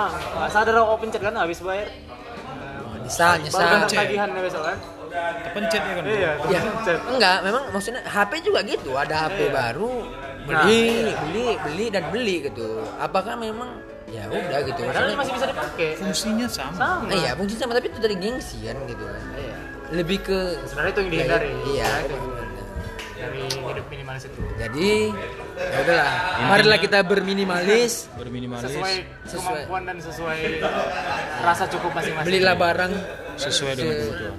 sadar 0.48 0.74
aku 0.76 0.94
pencet 1.00 1.20
kan 1.20 1.34
habis 1.34 1.58
bayar 1.60 1.88
Nyesal, 2.98 3.38
baru 3.38 3.46
nyesal. 3.78 3.86
tagihan 3.92 4.28
ya 4.28 4.40
besok 4.42 4.62
kan 4.64 4.76
kepencet 5.46 5.78
ya 5.80 5.92
kan 5.94 6.04
iya 6.04 6.32
Ya, 6.48 6.60
pencet 6.60 6.98
enggak, 7.06 7.36
memang 7.40 7.62
maksudnya 7.70 8.02
HP 8.04 8.32
juga 8.42 8.60
gitu, 8.62 8.90
ada 8.92 9.14
HP 9.24 9.38
Iya. 9.40 9.52
baru 9.52 9.92
Nah, 10.46 10.62
beli, 10.62 10.86
beli, 11.16 11.46
beli 11.58 11.86
dan 11.90 12.06
beli 12.06 12.36
gitu. 12.40 12.78
Apakah 12.96 13.34
memang 13.34 13.82
ya 14.16 14.24
udah 14.26 14.60
gitu. 14.62 14.80
padahal 14.82 15.06
ini 15.06 15.16
masih 15.16 15.32
bisa 15.34 15.46
dipakai 15.46 15.88
fungsinya 15.94 16.46
sama 16.48 16.74
sama 16.74 17.12
iya, 17.12 17.30
fungsi 17.32 17.54
sama 17.54 17.72
tapi 17.72 17.86
itu 17.88 17.98
dari 17.98 18.16
gengsi 18.16 18.56
kan 18.62 18.76
gitu 18.84 19.04
kan. 19.04 19.22
Iya. 19.34 19.56
Lebih 19.92 20.18
ke 20.20 20.38
sebenarnya 20.64 20.90
itu 20.90 21.00
yang 21.00 21.10
dihindari 21.10 21.50
Iya, 21.66 21.84
Ya, 21.84 21.90
itu 21.96 22.08
itu. 22.08 22.16
sebenarnya. 22.18 22.64
dari 23.16 23.40
hidup 23.48 23.86
minimalis 23.88 24.22
itu 24.24 24.40
Jadi, 24.56 24.90
ya 25.56 25.78
udahlah. 25.80 26.10
Marilah 26.46 26.78
kita 26.78 26.98
berminimalis, 27.02 27.92
berminimalis 28.20 28.64
sesuai 28.66 28.94
Sesuai. 29.24 29.62
kemampuan 29.62 29.82
dan 29.84 29.96
sesuai 29.98 30.38
rasa 31.42 31.64
cukup 31.66 31.90
masing-masing 31.92 32.26
belilah 32.26 32.54
barang 32.54 32.92
sesuai 33.36 33.72
dengan 33.74 33.94
se- 33.94 34.00
kebutuhan 34.02 34.36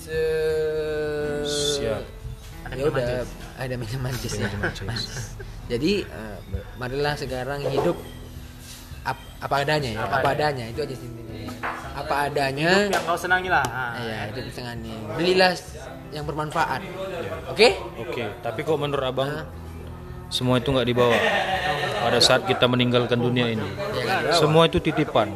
se 0.00 0.20
siap 1.46 2.02
ya 2.70 2.84
udah 2.84 3.22
ada 3.56 3.74
minum 3.74 4.00
mancis 4.00 4.34
ya. 4.34 4.48
Jadi 5.68 5.92
eh, 6.00 6.36
marilah 6.76 7.14
sekarang 7.14 7.60
hidup 7.66 7.96
ap- 9.08 9.26
apa 9.38 9.54
adanya 9.58 9.90
ya, 9.90 10.00
apa, 10.02 10.28
adanya 10.28 10.64
itu 10.66 10.80
aja 10.80 10.94
sih 10.94 11.06
intinya. 11.06 11.26
Apa 11.94 12.14
adanya. 12.26 12.70
yang 12.86 13.02
kau 13.02 13.16
senangi 13.16 13.48
lah 13.48 13.64
nah, 13.64 13.92
Iya, 13.96 14.18
hidup 14.30 14.44
setengahnya. 14.46 14.94
Belilah 15.14 15.52
yang 16.08 16.24
bermanfaat. 16.24 16.80
Oke? 17.48 17.68
oke 17.98 18.24
tapi 18.40 18.60
kok 18.60 18.76
menurut 18.76 19.04
abang 19.04 19.30
semua 20.28 20.56
itu 20.56 20.68
nggak 20.68 20.86
dibawa 20.86 21.16
pada 21.98 22.18
saat 22.18 22.44
kita 22.44 22.64
meninggalkan 22.64 23.16
dunia 23.18 23.48
ini 23.48 23.64
Ya 23.94 24.04
kan? 24.06 24.20
semua 24.34 24.64
itu 24.64 24.78
titipan 24.78 25.32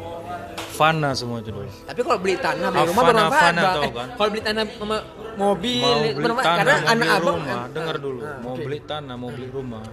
fana 0.70 1.12
semua 1.12 1.40
itu 1.40 1.50
dulu 1.50 1.68
Tapi 1.82 2.00
kalau 2.00 2.18
beli 2.18 2.36
tanah, 2.36 2.68
beli 2.68 2.76
Ah, 2.78 2.86
rumah 2.86 3.02
fana, 3.02 3.10
bermanfaat, 3.10 3.42
fana 3.42 3.62
Bang. 3.62 3.76
Eh, 3.78 3.90
kan? 3.90 4.08
kalau 4.14 4.28
beli 4.30 4.42
tanah 4.42 4.62
sama 4.70 4.96
mobil, 5.34 5.80
mau 5.82 5.96
beli 5.98 6.12
bermanfaat. 6.18 6.44
tanah 6.46 6.56
karena 6.56 6.74
mau 6.78 6.92
anak 6.92 7.00
beli 7.02 7.16
abang 7.18 7.36
rumah 7.36 7.52
eh, 7.58 7.68
dengar 7.70 7.96
dulu 7.98 8.20
eh, 8.22 8.36
mau 8.38 8.52
oke. 8.52 8.62
beli 8.62 8.78
tanah 8.82 9.14
mau 9.14 9.30
beli 9.30 9.48
rumah 9.50 9.84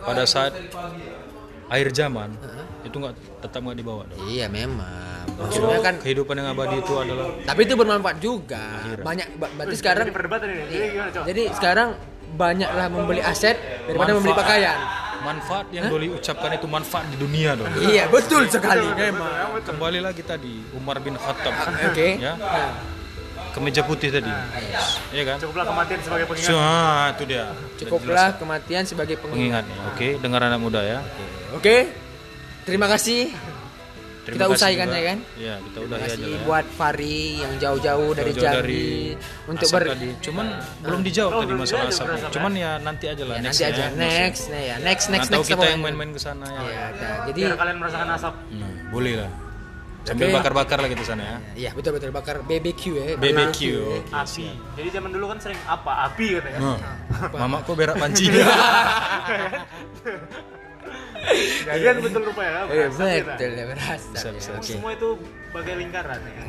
pada 0.00 0.22
saat 0.24 0.52
akhir 1.68 1.88
zaman 1.92 2.30
itu 2.82 2.96
nggak 2.96 3.14
tetap 3.40 3.60
nggak 3.60 3.76
dibawa 3.76 4.02
dong? 4.04 4.18
Iya, 4.26 4.46
memang. 4.46 5.24
Maksudnya 5.32 5.78
kan 5.80 5.94
kehidupan 5.98 6.34
yang 6.34 6.48
abadi 6.50 6.76
itu 6.76 6.92
adalah 6.94 7.26
tapi 7.42 7.60
itu 7.62 7.74
bermanfaat 7.74 8.16
juga. 8.18 8.64
Banyak 8.96 9.26
ba- 9.36 9.52
berarti 9.54 9.74
sekarang 9.74 10.06
ini 10.06 10.14
jadi 10.68 10.86
gimana 10.88 11.10
coba 11.10 11.24
Jadi 11.24 11.42
sekarang 11.52 11.88
banyaklah 12.32 12.86
membeli 12.88 13.20
aset 13.20 13.56
daripada 13.84 14.10
membeli 14.12 14.32
Manfaat. 14.32 14.48
pakaian. 14.48 14.78
manfaat 15.22 15.70
yang 15.70 15.86
Doli 15.86 16.10
ucapkan 16.10 16.50
itu 16.50 16.66
manfaat 16.66 17.06
di 17.06 17.14
dunia 17.14 17.54
dong 17.54 17.70
Iya, 17.78 18.10
betul 18.10 18.42
sekali 18.48 18.82
memang. 18.90 19.62
kembali 19.62 20.02
lagi 20.02 20.18
tadi 20.20 20.66
Umar 20.74 20.98
bin 20.98 21.14
Khattab. 21.14 21.54
Oke. 21.86 22.18
ya. 22.18 22.34
Kemeja 23.52 23.84
putih 23.84 24.10
tadi. 24.10 24.32
Ya 25.12 25.22
kan? 25.22 25.36
Cukuplah 25.38 25.62
kematian 25.62 26.00
sebagai 26.00 26.24
pengingat. 26.26 26.48
So, 26.48 26.56
ah, 26.56 27.12
itu 27.12 27.22
dia. 27.22 27.44
Cukuplah 27.78 28.34
kematian 28.34 28.82
sebagai 28.82 29.14
pengingat. 29.16 29.62
pengingatnya 29.62 29.78
oke 29.92 30.08
dengar 30.18 30.40
anak 30.42 30.58
muda 30.58 30.80
ya. 30.82 30.98
Oke. 31.52 31.86
Terima 32.64 32.86
kasih 32.86 33.34
Terima 34.22 34.38
Kita 34.38 34.46
juga. 34.86 34.94
ya 34.94 35.02
kan? 35.02 35.18
Iya, 35.34 35.54
kita 35.58 35.78
lah. 35.82 35.98
ya. 36.30 36.38
buat 36.46 36.62
Fari 36.78 37.42
yang 37.42 37.58
jauh-jauh 37.58 38.14
dari 38.14 38.30
Jauh-jauh 38.30 38.54
Jambi 38.54 39.18
untuk 39.50 39.66
ber 39.74 39.82
tadi. 39.90 40.08
Cuman 40.22 40.46
belum 40.78 41.02
dijawab 41.02 41.26
Oh, 41.26 41.42
tadi 41.42 41.50
belum 41.50 41.58
masalah 41.58 41.90
asap. 41.90 42.06
ya? 42.06 42.30
Cuman 42.30 42.52
ya 42.54 42.70
nanti 42.78 43.04
aja 43.10 43.22
lah 43.26 43.34
Ya, 43.34 43.42
next 43.42 43.58
nanti 43.58 43.66
aja 43.66 43.84
next 43.90 44.42
nah 44.46 44.62
ya 44.62 44.78
next 44.78 45.10
next 45.10 45.26
Atau 45.26 45.34
next 45.34 45.50
kita 45.50 45.66
yang 45.66 45.82
main-main 45.82 46.14
ke 46.14 46.22
sana 46.22 46.46
ya. 46.46 46.54
Iya, 46.62 46.86
nah, 46.94 47.26
jadi 47.26 47.40
biar 47.42 47.58
kalian 47.58 47.78
merasakan 47.82 48.08
asap 48.14 48.34
Nah, 48.54 48.70
boleh 48.94 49.14
lah. 49.18 49.30
Sambil 50.02 50.24
Oke. 50.24 50.34
bakar-bakar 50.34 50.78
lagi 50.78 50.94
ke 50.94 51.02
sana 51.02 51.22
ya. 51.22 51.38
Iya 51.58 51.70
betul 51.74 51.90
betul 51.90 52.14
bakar 52.14 52.46
BBQ 52.46 52.82
ya. 52.94 53.04
BBQ. 53.18 53.58
ya. 54.06 54.14
api 54.14 54.54
jadi 54.78 54.88
zaman 55.02 55.10
dulu 55.10 55.34
kan 55.34 55.38
sering 55.42 55.58
apa 55.66 56.06
api 56.06 56.38
katanya 56.38 56.58
Nah, 56.62 56.78
mama 57.34 57.58
kok 57.66 57.74
berak 57.74 57.98
panci. 57.98 58.30
jadian 61.66 61.96
betul 62.02 62.22
rupanya 62.28 62.66
Iya 62.68 62.86
betul 62.90 63.50
ya 63.54 63.64
berasa. 63.70 64.10
Bisa, 64.12 64.28
bisa. 64.34 64.50
ya. 64.50 64.58
Oh, 64.58 64.64
semua 64.64 64.90
itu 64.94 65.08
bagai 65.54 65.74
lingkaran 65.78 66.20
ya 66.22 66.44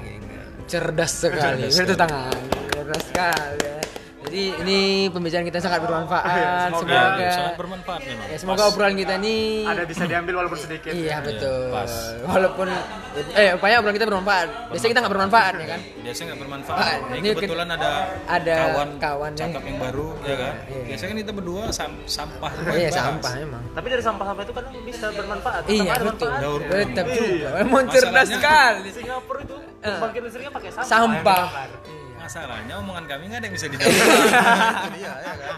Cerdas 0.64 1.12
sekali. 1.12 1.68
Cerdas 1.70 1.86
Itu 1.92 1.96
tangan. 2.00 2.38
Cerdas 2.72 3.04
sekali. 3.12 3.93
Jadi 4.34 4.66
ini 4.66 4.80
pembicaraan 5.08 5.46
kita 5.46 5.60
sangat 5.60 5.80
bermanfaat. 5.80 6.26
Semoga. 6.26 6.74
Semoga, 6.74 7.02
Ya, 7.16 7.32
sangat 7.32 7.54
bermanfaat 7.56 8.00
memang. 8.02 8.26
ya, 8.26 8.38
semoga 8.40 8.62
obrolan 8.66 8.96
kita 8.96 9.14
ini 9.16 9.36
ada 9.64 9.86
bisa 9.86 10.04
diambil 10.04 10.34
walaupun 10.36 10.58
sedikit 10.58 10.90
Iya 10.90 11.22
betul. 11.22 11.70
pas. 11.70 11.92
Walaupun 12.24 12.68
eh 13.32 13.54
upaya 13.54 13.78
obrolan 13.78 13.94
kita 13.94 14.08
bermanfaat. 14.08 14.48
Biasanya 14.68 14.90
kita 14.90 15.00
nggak 15.00 15.14
bermanfaat 15.14 15.54
ya 15.54 15.68
kan. 15.68 15.80
Biasanya 16.02 16.26
nggak 16.26 16.42
bermanfaat. 16.42 16.82
Ah, 16.82 16.96
Ini 17.14 17.28
kebetulan 17.32 17.68
ada 17.70 17.90
ada 18.26 18.56
kawan, 18.66 18.90
kawan 18.98 19.32
yang- 19.32 19.54
cakap 19.54 19.64
yang 19.64 19.78
baru, 19.80 20.08
ya 20.20 20.36
kan? 20.36 20.54
Iya. 20.66 20.82
Biasanya 20.84 21.08
kan 21.08 21.18
kita 21.20 21.32
berdua 21.32 21.64
sam- 21.70 22.02
sampah. 22.08 22.52
Iya 22.74 22.90
sampah 22.90 23.32
emang. 23.38 23.64
tapi 23.70 23.88
dari 23.88 24.02
sampah-sampah 24.02 24.44
itu 24.44 24.54
kadang 24.54 24.74
bisa 24.82 25.06
bermanfaat 25.12 25.62
Iya 25.68 25.94
betul. 26.02 26.32
Tetap 26.66 27.06
Iya. 27.06 27.18
juga. 27.20 27.48
Emang 27.60 27.86
cerdas 27.88 28.28
sekali. 28.28 28.90
Singapura 28.90 29.40
itu 29.42 29.56
Eh. 29.78 29.90
pembangkit 29.92 30.22
listriknya 30.24 30.52
pakai 30.52 30.70
sampah 30.72 30.90
Sampah. 30.90 31.46
Masalahnya 32.24 32.80
omongan 32.80 33.04
kami 33.04 33.28
nggak 33.28 33.40
ada 33.44 33.48
yang 33.52 33.56
bisa 33.60 33.68
dijawab. 33.68 33.92
Iya, 34.94 35.12
ya 35.20 35.34
kan? 35.36 35.56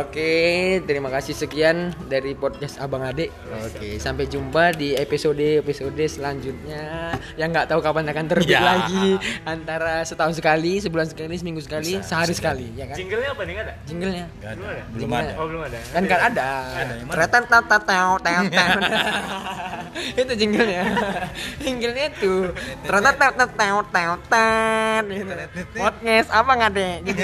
Oke, 0.00 0.32
terima 0.88 1.12
kasih 1.12 1.36
sekian 1.36 1.92
dari 2.08 2.32
podcast 2.32 2.80
Abang 2.80 3.04
Ade. 3.04 3.28
Oke, 3.60 4.00
sampai 4.00 4.24
jumpa 4.24 4.72
di 4.72 4.96
episode 4.96 5.60
episode 5.60 6.00
selanjutnya 6.08 7.12
yang 7.36 7.52
nggak 7.52 7.68
tahu 7.68 7.84
kapan 7.84 8.08
akan 8.08 8.26
terbit 8.32 8.48
Ya. 8.48 8.64
lagi 8.64 9.20
antara 9.44 10.00
setahun 10.08 10.40
sekali, 10.40 10.80
sebulan 10.80 11.12
sekali, 11.12 11.36
seminggu 11.36 11.60
sekali, 11.60 12.00
sehari 12.00 12.32
sekali, 12.32 12.72
ya 12.72 12.88
kan? 12.88 12.96
jinglenya 12.96 13.30
apa 13.36 13.42
nih 13.44 13.52
nggak 13.52 13.66
ada 13.68 13.74
Jinglenya 13.84 14.24
Nggak 14.40 14.50
ada. 14.56 14.56
Belum 14.56 14.72
ada? 14.72 14.80
Belum 14.88 15.00
Jingle. 15.04 15.20
ada. 15.20 15.32
oh 15.36 15.44
belum 15.44 15.62
ada 15.68 15.78
kan 15.92 16.02
kan 16.08 16.20
ada. 16.32 16.48
Ternyata 17.12 17.36
teo 17.84 18.12
teo. 18.24 18.42
Itu 20.16 20.32
jinglenya. 20.34 20.84
Jinglenya 21.62 22.04
itu. 22.08 22.34
Ternyata 22.82 23.24
teo 23.36 23.46
teo 23.52 23.78
teo 23.92 24.14
teo 24.30 24.93
ten. 24.94 25.04
Gitu. 25.10 25.32
Podcast 25.78 26.28
apa 26.30 26.50
nggak 26.54 26.72
deh? 26.74 26.94
Gitu. 27.06 27.22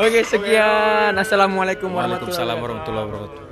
Oke 0.00 0.20
sekian. 0.24 1.12
Assalamualaikum 1.16 1.92
warahmatullahi 1.92 2.56
wabarakatuh. 2.56 3.45